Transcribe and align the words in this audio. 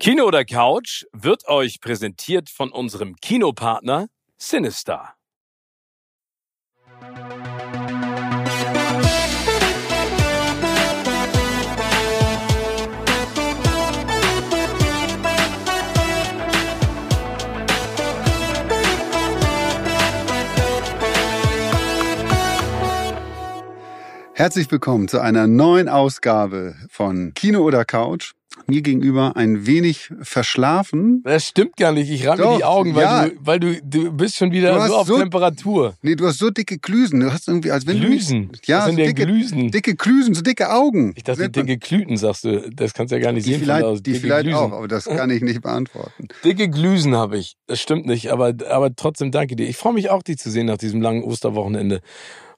Kino 0.00 0.26
oder 0.26 0.44
Couch 0.44 1.06
wird 1.12 1.48
euch 1.48 1.80
präsentiert 1.80 2.50
von 2.50 2.70
unserem 2.70 3.16
Kinopartner 3.16 4.06
Sinister. 4.36 5.14
Herzlich 24.32 24.70
willkommen 24.70 25.08
zu 25.08 25.18
einer 25.18 25.48
neuen 25.48 25.88
Ausgabe 25.88 26.76
von 26.88 27.34
Kino 27.34 27.62
oder 27.64 27.84
Couch. 27.84 28.37
Mir 28.70 28.82
gegenüber 28.82 29.34
ein 29.34 29.66
wenig 29.66 30.10
verschlafen. 30.20 31.22
Das 31.24 31.46
stimmt 31.46 31.78
gar 31.78 31.92
nicht. 31.92 32.10
Ich 32.10 32.26
ramme 32.26 32.56
die 32.58 32.64
Augen, 32.64 32.94
weil, 32.94 33.02
ja. 33.02 33.28
du, 33.28 33.34
weil 33.40 33.60
du, 33.60 33.80
du 33.82 34.12
bist 34.12 34.36
schon 34.36 34.52
wieder 34.52 34.86
so 34.86 34.94
auf 34.94 35.06
so, 35.06 35.16
Temperatur. 35.16 35.94
Nee, 36.02 36.16
du 36.16 36.26
hast 36.26 36.38
so 36.38 36.50
dicke 36.50 36.78
Glüsen. 36.78 37.20
Du 37.20 37.32
hast 37.32 37.48
irgendwie, 37.48 37.70
als 37.70 37.86
wenn 37.86 37.98
Glüsen? 37.98 38.52
du. 38.52 38.58
Ja, 38.66 38.84
so 38.84 38.94
dicke, 38.94 39.24
Glüsen? 39.24 39.70
dicke 39.70 39.94
Glüsen, 39.94 40.34
so 40.34 40.42
dicke 40.42 40.70
Augen. 40.70 41.14
Ich 41.16 41.24
dachte, 41.24 41.48
dicke 41.48 41.78
Glüten, 41.78 42.18
sagst 42.18 42.44
du. 42.44 42.70
Das 42.70 42.92
kannst 42.92 43.10
du 43.10 43.16
ja 43.16 43.22
gar 43.22 43.32
nicht 43.32 43.46
die 43.46 43.54
sehen. 43.54 43.66
da 43.66 43.76
aus. 43.76 43.80
vielleicht, 43.80 44.06
die 44.06 44.12
Dicke 44.12 44.26
vielleicht 44.26 44.42
Glüsen. 44.44 44.58
auch, 44.58 44.72
aber 44.72 44.88
das 44.88 45.06
kann 45.06 45.30
ich 45.30 45.40
nicht 45.40 45.62
beantworten. 45.62 46.28
Dicke 46.44 46.68
Glüsen 46.68 47.16
habe 47.16 47.38
ich. 47.38 47.56
Das 47.66 47.80
stimmt 47.80 48.04
nicht, 48.04 48.30
aber, 48.30 48.52
aber 48.68 48.94
trotzdem 48.94 49.30
danke 49.30 49.56
dir. 49.56 49.66
Ich 49.66 49.78
freue 49.78 49.94
mich 49.94 50.10
auch, 50.10 50.22
dich 50.22 50.36
zu 50.36 50.50
sehen 50.50 50.66
nach 50.66 50.76
diesem 50.78 51.00
langen 51.00 51.22
Osterwochenende. 51.22 52.02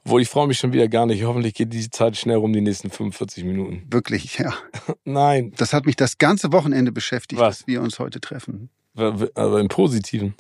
Wo 0.05 0.19
ich 0.19 0.29
freue 0.29 0.47
mich 0.47 0.59
schon 0.59 0.73
wieder 0.73 0.89
gar 0.89 1.07
nicht. 1.07 1.25
Hoffentlich 1.25 1.55
geht 1.55 1.73
die 1.73 1.91
Zeit 1.91 2.17
schnell 2.17 2.37
rum, 2.37 2.53
die 2.53 2.61
nächsten 2.61 2.91
45 2.91 3.45
Minuten. 3.45 3.83
Wirklich, 3.91 4.39
ja. 4.39 4.55
Nein, 5.05 5.53
Das 5.57 5.73
hat 5.73 5.87
mich 5.87 5.97
das 5.97 6.19
ganze 6.19 6.53
Wochenende 6.53 6.93
beschäftigt, 6.93 7.41
Was? 7.41 7.59
dass 7.59 7.67
wir 7.67 7.83
uns 7.83 7.99
heute 7.99 8.21
treffen. 8.21 8.71
aber 8.95 9.61
im 9.61 9.69
Positiven. 9.69 10.35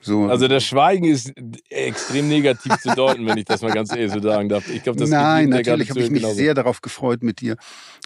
So. 0.00 0.24
Also 0.26 0.46
das 0.46 0.62
Schweigen 0.62 1.06
ist 1.06 1.32
extrem 1.70 2.28
negativ 2.28 2.76
zu 2.80 2.94
deuten, 2.94 3.26
wenn 3.26 3.38
ich 3.38 3.46
das 3.46 3.62
mal 3.62 3.72
ganz 3.72 3.90
ehrlich 3.90 4.12
so 4.12 4.20
sagen 4.20 4.48
darf. 4.48 4.68
Ich 4.68 4.82
glaube, 4.82 4.98
das 4.98 5.08
Nein, 5.10 5.48
natürlich 5.48 5.88
habe 5.90 6.00
ich 6.00 6.10
mich 6.10 6.20
genauso. 6.20 6.36
sehr 6.36 6.54
darauf 6.54 6.82
gefreut 6.82 7.22
mit 7.22 7.40
dir. 7.40 7.56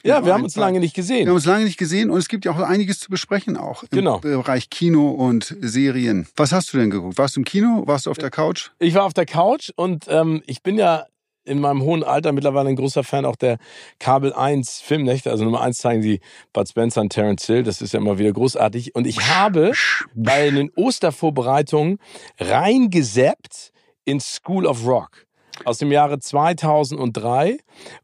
Ja, 0.04 0.24
wir 0.24 0.32
haben 0.32 0.44
uns 0.44 0.56
lange 0.56 0.78
nicht 0.80 0.96
Wir 0.96 1.02
gesehen. 1.02 1.28
haben 1.28 1.34
uns 1.34 1.44
lange 1.46 1.64
nicht 1.64 1.78
gesehen 1.78 2.10
und 2.10 2.18
es 2.18 2.28
gibt 2.28 2.44
ja 2.44 2.52
auch 2.52 2.58
einiges 2.60 3.00
zu 3.00 3.10
besprechen 3.10 3.56
auch 3.56 3.82
im 3.82 3.88
Genau. 3.90 4.18
Bereich 4.20 4.70
Kino 4.70 5.10
und 5.10 5.54
Serien. 5.60 6.26
Was 6.36 6.52
hast 6.52 6.72
du 6.72 6.78
denn 6.78 6.90
geguckt? 6.90 7.18
Warst 7.18 7.36
du 7.36 7.40
im 7.40 7.44
Kino? 7.44 7.82
Warst 7.86 8.06
du 8.06 8.10
auf 8.10 8.18
der 8.18 8.30
Couch? 8.30 8.70
Ich 8.78 8.94
war 8.94 9.04
auf 9.04 9.12
der 9.12 9.26
Couch 9.26 9.70
und 9.74 10.06
ähm, 10.08 10.42
ich 10.46 10.62
bin 10.62 10.78
ja 10.78 11.04
in 11.50 11.60
meinem 11.60 11.82
hohen 11.82 12.04
Alter 12.04 12.32
mittlerweile 12.32 12.68
ein 12.68 12.76
großer 12.76 13.04
Fan 13.04 13.24
auch 13.24 13.36
der 13.36 13.58
Kabel 13.98 14.32
1 14.32 14.80
Filmnächte. 14.80 15.30
Also 15.30 15.44
Nummer 15.44 15.60
1 15.60 15.78
zeigen 15.78 16.02
sie 16.02 16.20
Bud 16.52 16.68
Spencer 16.68 17.00
und 17.00 17.10
Terence 17.10 17.44
Hill. 17.46 17.64
Das 17.64 17.82
ist 17.82 17.92
ja 17.92 18.00
immer 18.00 18.18
wieder 18.18 18.32
großartig. 18.32 18.94
Und 18.94 19.06
ich 19.06 19.28
habe 19.28 19.72
bei 20.14 20.50
den 20.50 20.70
Ostervorbereitungen 20.76 21.98
reingeseppt 22.38 23.72
in 24.04 24.20
School 24.20 24.66
of 24.66 24.86
Rock 24.86 25.26
aus 25.64 25.78
dem 25.78 25.92
Jahre 25.92 26.18
2003 26.18 27.58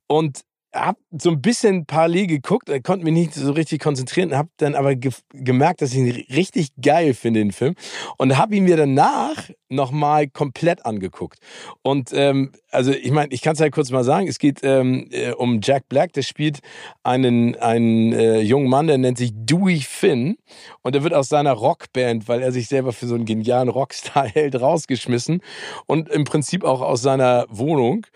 und 0.08 0.40
hab 0.76 0.98
so 1.10 1.30
ein 1.30 1.40
bisschen 1.40 1.86
parallel 1.86 2.26
geguckt, 2.26 2.68
äh, 2.68 2.80
konnte 2.80 3.04
mich 3.04 3.14
nicht 3.14 3.34
so 3.34 3.52
richtig 3.52 3.80
konzentrieren, 3.80 4.36
hab 4.36 4.48
dann 4.58 4.74
aber 4.74 4.94
ge 4.94 5.12
gemerkt, 5.32 5.82
dass 5.82 5.92
ich 5.92 5.98
ihn 5.98 6.24
richtig 6.34 6.70
geil 6.80 7.14
finde, 7.14 7.40
den 7.40 7.52
Film. 7.52 7.74
Und 8.18 8.36
habe 8.36 8.56
ihn 8.56 8.64
mir 8.64 8.76
danach 8.76 9.50
nochmal 9.68 10.28
komplett 10.28 10.84
angeguckt. 10.86 11.38
Und 11.82 12.10
ähm, 12.12 12.52
also 12.70 12.92
ich 12.92 13.10
meine, 13.10 13.32
ich 13.32 13.42
kann 13.42 13.54
es 13.54 13.58
ja 13.58 13.70
kurz 13.70 13.90
mal 13.90 14.04
sagen, 14.04 14.28
es 14.28 14.38
geht 14.38 14.60
ähm, 14.62 15.08
äh, 15.10 15.32
um 15.32 15.60
Jack 15.62 15.88
Black, 15.88 16.12
der 16.12 16.22
spielt 16.22 16.60
einen, 17.02 17.56
einen 17.56 18.12
äh, 18.12 18.40
jungen 18.40 18.68
Mann, 18.68 18.86
der 18.86 18.98
nennt 18.98 19.18
sich 19.18 19.32
Dewey 19.34 19.80
Finn. 19.80 20.36
Und 20.82 20.94
der 20.94 21.02
wird 21.02 21.14
aus 21.14 21.28
seiner 21.28 21.52
Rockband, 21.52 22.28
weil 22.28 22.42
er 22.42 22.52
sich 22.52 22.68
selber 22.68 22.92
für 22.92 23.06
so 23.06 23.14
einen 23.14 23.24
genialen 23.24 23.68
Rockstar 23.68 24.28
hält, 24.34 24.60
rausgeschmissen. 24.60 25.40
Und 25.86 26.08
im 26.08 26.24
Prinzip 26.24 26.64
auch 26.64 26.80
aus 26.80 27.02
seiner 27.02 27.46
Wohnung 27.48 28.06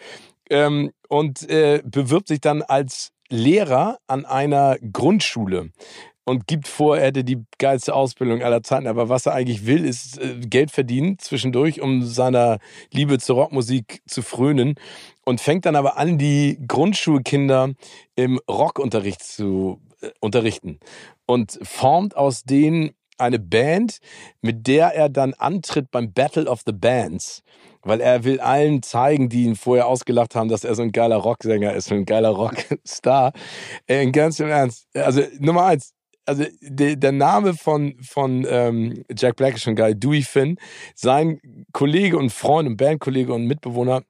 ähm, 0.51 0.91
und 1.09 1.49
äh, 1.49 1.83
bewirbt 1.85 2.29
sich 2.29 2.41
dann 2.41 2.63
als 2.63 3.13
Lehrer 3.29 3.99
an 4.09 4.25
einer 4.25 4.77
Grundschule 4.93 5.71
und 6.31 6.47
gibt 6.47 6.69
vor, 6.69 6.97
er 6.97 7.07
hätte 7.07 7.25
die 7.25 7.45
geilste 7.59 7.95
Ausbildung 7.95 8.43
aller 8.43 8.63
Zeiten. 8.63 8.87
Aber 8.87 9.09
was 9.09 9.27
er 9.27 9.35
eigentlich 9.35 9.67
will, 9.67 9.85
ist 9.85 10.19
äh, 10.19 10.39
Geld 10.41 10.71
verdienen 10.71 11.19
zwischendurch, 11.19 11.81
um 11.81 12.03
seiner 12.03 12.59
Liebe 12.93 13.19
zur 13.19 13.37
Rockmusik 13.37 14.01
zu 14.07 14.23
frönen. 14.23 14.77
Und 15.25 15.41
fängt 15.41 15.67
dann 15.67 15.77
aber 15.77 15.97
an, 15.97 16.19
die 16.19 16.59
Grundschulkinder 16.67 17.73
im 18.15 18.41
Rockunterricht 18.49 19.23
zu 19.23 19.81
äh, 20.03 20.11
unterrichten. 20.21 20.79
Und 21.27 21.59
formt 21.63 22.17
aus 22.17 22.45
denen 22.45 22.93
eine 23.19 23.39
Band, 23.39 23.99
mit 24.41 24.67
der 24.67 24.95
er 24.95 25.09
dann 25.09 25.35
antritt 25.35 25.91
beim 25.91 26.13
Battle 26.13 26.47
of 26.47 26.63
the 26.65 26.73
Bands. 26.73 27.43
Weil 27.83 28.01
er 28.01 28.25
will 28.25 28.41
allen 28.41 28.83
zeigen, 28.83 29.29
die 29.29 29.45
ihn 29.45 29.57
vorher 29.57 29.87
ausgelacht 29.87 30.35
haben, 30.35 30.49
dass 30.49 30.65
er 30.65 30.75
so 30.75 30.83
ein 30.83 30.93
geiler 30.93 31.17
Rocksänger 31.17 31.75
ist, 31.75 31.89
so 31.89 31.95
ein 31.95 32.05
geiler 32.05 32.31
Rockstar. 32.31 33.33
Äh, 33.87 34.11
ganz 34.11 34.39
im 34.41 34.49
Ernst. 34.49 34.87
Also 34.95 35.23
Nummer 35.39 35.67
eins, 35.67 35.93
also 36.27 36.45
de, 36.61 36.97
der 36.97 37.13
Name 37.13 37.55
von, 37.55 37.97
von 38.03 38.47
ähm, 38.49 39.05
Jack 39.17 39.37
Black 39.37 39.55
ist 39.55 39.63
schon 39.63 39.77
geil, 39.77 39.95
Dewey 39.95 40.23
Finn. 40.23 40.59
Sein 40.95 41.41
Kollege 41.73 42.19
und 42.19 42.31
Freund 42.31 42.69
und 42.69 42.77
Bandkollege 42.77 43.33
und 43.33 43.47
Mitbewohner 43.47 44.03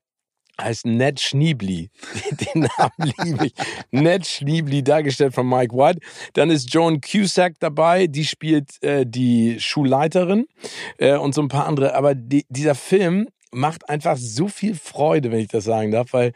heißt 0.60 0.86
Ned 0.86 1.20
Schniebli. 1.20 1.90
Den 2.54 2.68
Namen 2.78 3.14
liebe 3.24 3.46
ich. 3.46 3.54
Ned 3.90 4.26
Schniebli, 4.26 4.82
dargestellt 4.82 5.34
von 5.34 5.48
Mike 5.48 5.74
White. 5.74 6.00
Dann 6.34 6.50
ist 6.50 6.72
Joan 6.72 7.00
Cusack 7.00 7.54
dabei, 7.60 8.06
die 8.06 8.24
spielt 8.24 8.82
äh, 8.82 9.04
die 9.06 9.58
Schulleiterin 9.58 10.46
äh, 10.98 11.16
und 11.16 11.34
so 11.34 11.42
ein 11.42 11.48
paar 11.48 11.66
andere. 11.66 11.94
Aber 11.94 12.14
die, 12.14 12.44
dieser 12.48 12.74
Film 12.74 13.28
macht 13.52 13.88
einfach 13.88 14.16
so 14.16 14.48
viel 14.48 14.74
Freude, 14.74 15.30
wenn 15.30 15.40
ich 15.40 15.48
das 15.48 15.64
sagen 15.64 15.90
darf, 15.90 16.12
weil 16.12 16.32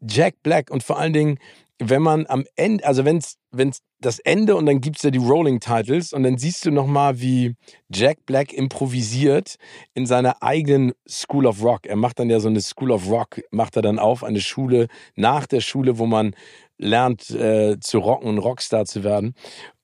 Jack 0.00 0.42
Black 0.42 0.70
und 0.70 0.82
vor 0.82 0.98
allen 0.98 1.12
Dingen, 1.12 1.38
wenn 1.78 2.02
man 2.02 2.26
am 2.26 2.44
Ende, 2.56 2.84
also 2.84 3.04
wenn's 3.04 3.36
wenn's 3.50 3.80
das 4.00 4.18
Ende 4.18 4.56
und 4.56 4.66
dann 4.66 4.80
gibt's 4.80 5.02
ja 5.02 5.10
die 5.10 5.18
Rolling 5.18 5.60
Titles 5.60 6.12
und 6.12 6.22
dann 6.24 6.38
siehst 6.38 6.64
du 6.64 6.70
nochmal, 6.70 7.20
wie 7.20 7.54
Jack 7.92 8.26
Black 8.26 8.52
improvisiert 8.52 9.56
in 9.94 10.06
seiner 10.06 10.42
eigenen 10.42 10.92
School 11.08 11.46
of 11.46 11.62
Rock. 11.62 11.86
Er 11.86 11.96
macht 11.96 12.18
dann 12.18 12.30
ja 12.30 12.40
so 12.40 12.48
eine 12.48 12.60
School 12.60 12.90
of 12.90 13.08
Rock, 13.08 13.42
macht 13.50 13.76
er 13.76 13.82
dann 13.82 13.98
auf, 13.98 14.24
eine 14.24 14.40
Schule 14.40 14.88
nach 15.14 15.46
der 15.46 15.60
Schule, 15.60 15.98
wo 15.98 16.06
man 16.06 16.34
lernt 16.78 17.30
äh, 17.30 17.78
zu 17.78 17.98
rocken 17.98 18.28
und 18.28 18.38
Rockstar 18.38 18.86
zu 18.86 19.04
werden. 19.04 19.34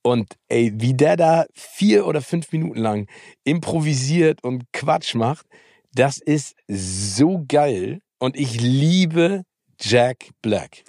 Und 0.03 0.35
ey, 0.49 0.73
wie 0.75 0.95
der 0.95 1.17
da 1.17 1.47
vier 1.53 2.06
oder 2.06 2.21
fünf 2.23 2.50
Minuten 2.50 2.81
lang 2.81 3.06
improvisiert 3.45 4.43
und 4.43 4.65
Quatsch 4.73 5.15
macht, 5.15 5.47
das 5.94 6.19
ist 6.19 6.54
so 6.69 7.44
geil. 7.49 8.00
Und 8.19 8.37
ich 8.37 8.60
liebe 8.60 9.43
Jack 9.81 10.31
Black. 10.43 10.82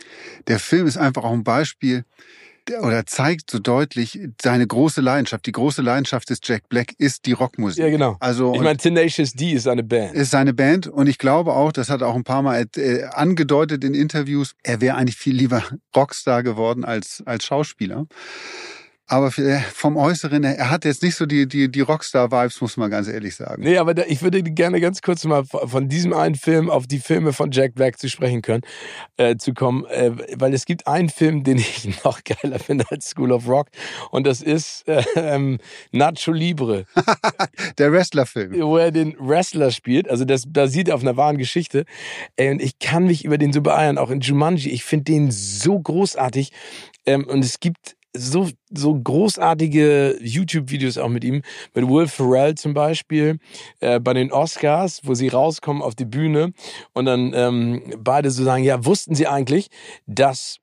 Der 0.48 0.60
Film 0.60 0.88
ist 0.88 0.98
einfach 0.98 1.24
auch 1.24 1.34
ein 1.34 1.44
Beispiel 1.44 2.06
der- 2.68 2.84
oder 2.84 3.06
zeigt 3.06 3.50
so 3.50 3.60
deutlich 3.60 4.20
seine 4.42 4.66
große 4.68 5.02
Leidenschaft. 5.02 5.46
Die 5.46 5.52
große 5.52 5.82
Leidenschaft 5.82 6.30
des 6.30 6.40
Jack 6.44 6.70
Black 6.70 6.94
ist 6.98 7.26
die 7.26 7.32
Rockmusik. 7.34 7.84
Ja, 7.84 7.90
genau. 7.90 8.18
Also 8.20 8.54
Ich 8.54 8.62
meine, 8.62 8.78
Tenacious 8.78 9.34
D 9.34 9.52
ist 9.54 9.68
eine 9.68 9.84
Band. 9.84 10.14
ist 10.14 10.32
seine 10.32 10.54
Band 10.54 10.88
und 10.88 11.08
ich 11.08 11.18
glaube 11.18 11.54
auch, 11.54 11.72
das 11.72 11.90
hat 11.90 12.02
er 12.02 12.08
auch 12.08 12.16
ein 12.16 12.24
paar 12.24 12.42
Mal 12.42 12.66
äh, 12.76 13.04
angedeutet 13.06 13.84
in 13.84 13.94
Interviews, 13.94 14.56
er 14.64 14.81
wäre 14.81 14.98
eigentlich 14.98 15.18
viel 15.18 15.36
lieber 15.36 15.64
Rockstar 15.96 16.44
geworden 16.44 16.84
als, 16.86 17.24
als 17.26 17.46
Schauspieler. 17.46 18.06
Aber 19.09 19.36
äh, 19.40 19.59
vom 19.74 19.97
Äußeren, 19.97 20.44
er 20.44 20.70
hat 20.70 20.86
jetzt 20.86 21.02
nicht 21.02 21.16
so 21.16 21.25
die, 21.25 21.47
die, 21.47 21.70
die 21.70 21.81
Rockstar-Vibes, 21.81 22.62
muss 22.62 22.78
man 22.78 22.92
ganz 22.92 23.08
ehrlich 23.08 23.36
sagen. 23.36 23.64
Nee, 23.64 23.78
aber 23.78 23.96
da, 23.96 24.03
ich 24.08 24.22
würde 24.22 24.44
gerne 24.44 24.80
ganz 24.80 25.02
kurz 25.02 25.25
mal 25.25 25.46
von 25.46 25.90
diesem 25.90 26.14
einen 26.14 26.36
Film 26.36 26.70
auf 26.70 26.86
die 26.86 27.00
Filme 27.00 27.34
von 27.34 27.50
Jack 27.50 27.74
Black 27.74 27.98
zu 27.98 28.08
sprechen 28.08 28.44
können, 28.44 28.62
äh, 29.18 29.36
zu 29.36 29.56
kommen, 29.56 29.86
äh, 29.86 30.12
weil 30.36 30.53
es 30.53 30.66
gibt 30.66 30.86
einen 30.86 31.09
Film, 31.09 31.44
den 31.44 31.58
ich 31.58 32.04
noch 32.04 32.24
geiler 32.24 32.60
finde 32.60 32.86
als 32.92 33.10
School 33.10 33.31
of 33.31 33.48
Rock 33.48 33.69
und 34.12 34.28
das 34.28 34.44
ist 34.44 34.88
äh, 34.88 35.04
ähm, 35.16 35.57
Nacho 35.92 36.31
Libre, 36.31 36.86
Der 37.80 37.92
Wrestler-Film. 37.92 38.62
wo 38.62 38.78
er 38.78 38.92
den 38.92 39.16
Wrestler 39.19 39.72
spielt. 39.72 40.07
Also 40.07 40.24
das 40.24 40.44
basiert 40.48 40.92
auf 40.92 41.01
einer 41.01 41.18
wahren 41.18 41.39
Geschichte. 41.39 41.86
Und 42.39 42.62
ich 42.62 42.78
kann 42.78 43.06
mich 43.06 43.25
über 43.25 43.39
den 43.39 43.54
so 43.54 43.62
beeiern, 43.62 43.98
auch 43.98 44.12
in 44.12 44.19
Jumanji. 44.19 44.69
Ich 44.69 44.84
finde 44.84 45.06
den 45.06 45.31
so 45.31 45.80
großartig. 45.80 46.51
Ähm, 47.06 47.25
und 47.25 47.44
es 47.44 47.60
gibt 47.60 47.95
so, 48.16 48.50
so 48.72 49.00
großartige 49.00 50.18
YouTube-Videos 50.22 50.98
auch 50.98 51.10
mit 51.10 51.24
ihm, 51.24 51.42
mit 51.74 51.88
Will 51.88 52.08
Ferrell 52.08 52.56
zum 52.56 52.74
Beispiel, 52.74 53.40
äh, 53.80 54.00
bei 54.00 54.14
den 54.14 54.32
Oscars, 54.32 55.02
wo 55.04 55.14
sie 55.14 55.28
rauskommen 55.28 55.82
auf 55.82 55.96
die 55.96 56.06
Bühne 56.06 56.54
und 56.94 57.06
dann 57.06 57.34
ähm, 57.34 57.94
beide 58.00 58.32
so 58.32 58.44
sagen, 58.44 58.64
ja, 58.64 58.84
wussten 58.86 59.16
sie 59.16 59.28
eigentlich, 59.28 59.68
dass 60.08 60.58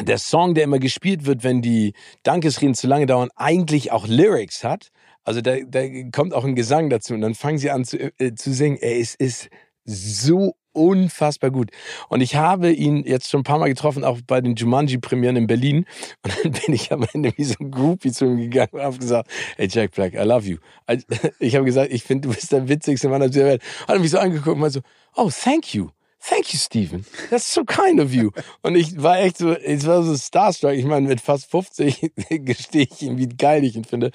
der 0.00 0.18
Song, 0.18 0.54
der 0.54 0.64
immer 0.64 0.78
gespielt 0.78 1.26
wird, 1.26 1.44
wenn 1.44 1.62
die 1.62 1.94
Dankesreden 2.22 2.74
zu 2.74 2.86
lange 2.86 3.06
dauern, 3.06 3.28
eigentlich 3.36 3.92
auch 3.92 4.06
Lyrics 4.06 4.64
hat. 4.64 4.88
Also 5.24 5.40
da, 5.40 5.56
da 5.66 5.82
kommt 6.10 6.34
auch 6.34 6.44
ein 6.44 6.56
Gesang 6.56 6.90
dazu 6.90 7.14
und 7.14 7.20
dann 7.20 7.34
fangen 7.34 7.58
sie 7.58 7.70
an 7.70 7.84
zu, 7.84 7.98
äh, 8.18 8.34
zu 8.34 8.52
singen. 8.52 8.78
Ey, 8.80 9.00
es 9.00 9.14
ist 9.14 9.48
so 9.84 10.54
unfassbar 10.72 11.50
gut. 11.50 11.70
Und 12.08 12.20
ich 12.20 12.36
habe 12.36 12.72
ihn 12.72 13.04
jetzt 13.04 13.30
schon 13.30 13.40
ein 13.40 13.44
paar 13.44 13.58
Mal 13.58 13.68
getroffen, 13.68 14.04
auch 14.04 14.18
bei 14.26 14.40
den 14.40 14.54
Jumanji-Premieren 14.54 15.36
in 15.36 15.46
Berlin. 15.46 15.86
Und 16.22 16.44
dann 16.44 16.52
bin 16.64 16.74
ich 16.74 16.92
am 16.92 17.06
Ende 17.12 17.32
wie 17.36 17.44
so 17.44 17.54
ein 17.60 17.70
Groupie 17.70 18.12
zu 18.12 18.26
ihm 18.26 18.38
gegangen 18.38 18.70
und 18.72 18.82
habe 18.82 18.98
gesagt, 18.98 19.30
hey 19.56 19.68
Jack 19.70 19.92
Black, 19.92 20.14
I 20.14 20.24
love 20.24 20.48
you. 20.48 20.58
Also, 20.86 21.06
ich 21.38 21.54
habe 21.54 21.64
gesagt, 21.64 21.92
ich 21.92 22.02
finde, 22.02 22.28
du 22.28 22.34
bist 22.34 22.52
der 22.52 22.68
witzigste 22.68 23.08
Mann 23.08 23.22
auf 23.22 23.30
der 23.30 23.46
Welt. 23.46 23.62
Hat 23.86 23.96
er 23.96 23.98
mich 23.98 24.10
so 24.10 24.18
angeguckt 24.18 24.54
und 24.54 24.60
meinte 24.60 24.80
so, 24.80 25.22
oh, 25.22 25.30
thank 25.30 25.74
you. 25.74 25.88
Thank 26.24 26.52
you, 26.52 26.58
Stephen. 26.58 27.04
That's 27.30 27.52
so 27.52 27.64
kind 27.64 27.98
of 28.00 28.14
you. 28.14 28.30
Und 28.62 28.76
ich 28.76 29.02
war 29.02 29.18
echt 29.18 29.38
so, 29.38 29.56
ich 29.56 29.84
war 29.86 30.04
so 30.04 30.16
starstruck. 30.16 30.72
Ich 30.72 30.84
meine, 30.84 31.08
mit 31.08 31.20
fast 31.20 31.50
50 31.50 32.12
gestehe 32.30 32.86
ich 32.88 33.02
ihm, 33.02 33.18
wie 33.18 33.28
geil 33.28 33.64
ich 33.64 33.74
ihn 33.74 33.84
finde. 33.84 34.12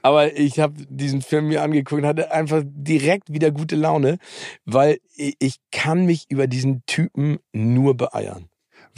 Aber 0.00 0.36
ich 0.36 0.60
habe 0.60 0.74
diesen 0.88 1.20
Film 1.20 1.48
mir 1.48 1.62
angeguckt 1.62 2.00
und 2.00 2.06
hatte 2.06 2.30
einfach 2.30 2.62
direkt 2.64 3.32
wieder 3.32 3.50
gute 3.50 3.74
Laune, 3.74 4.18
weil 4.66 5.00
ich 5.16 5.56
kann 5.72 6.06
mich 6.06 6.26
über 6.28 6.46
diesen 6.46 6.84
Typen 6.86 7.38
nur 7.52 7.96
beeiern 7.96 8.48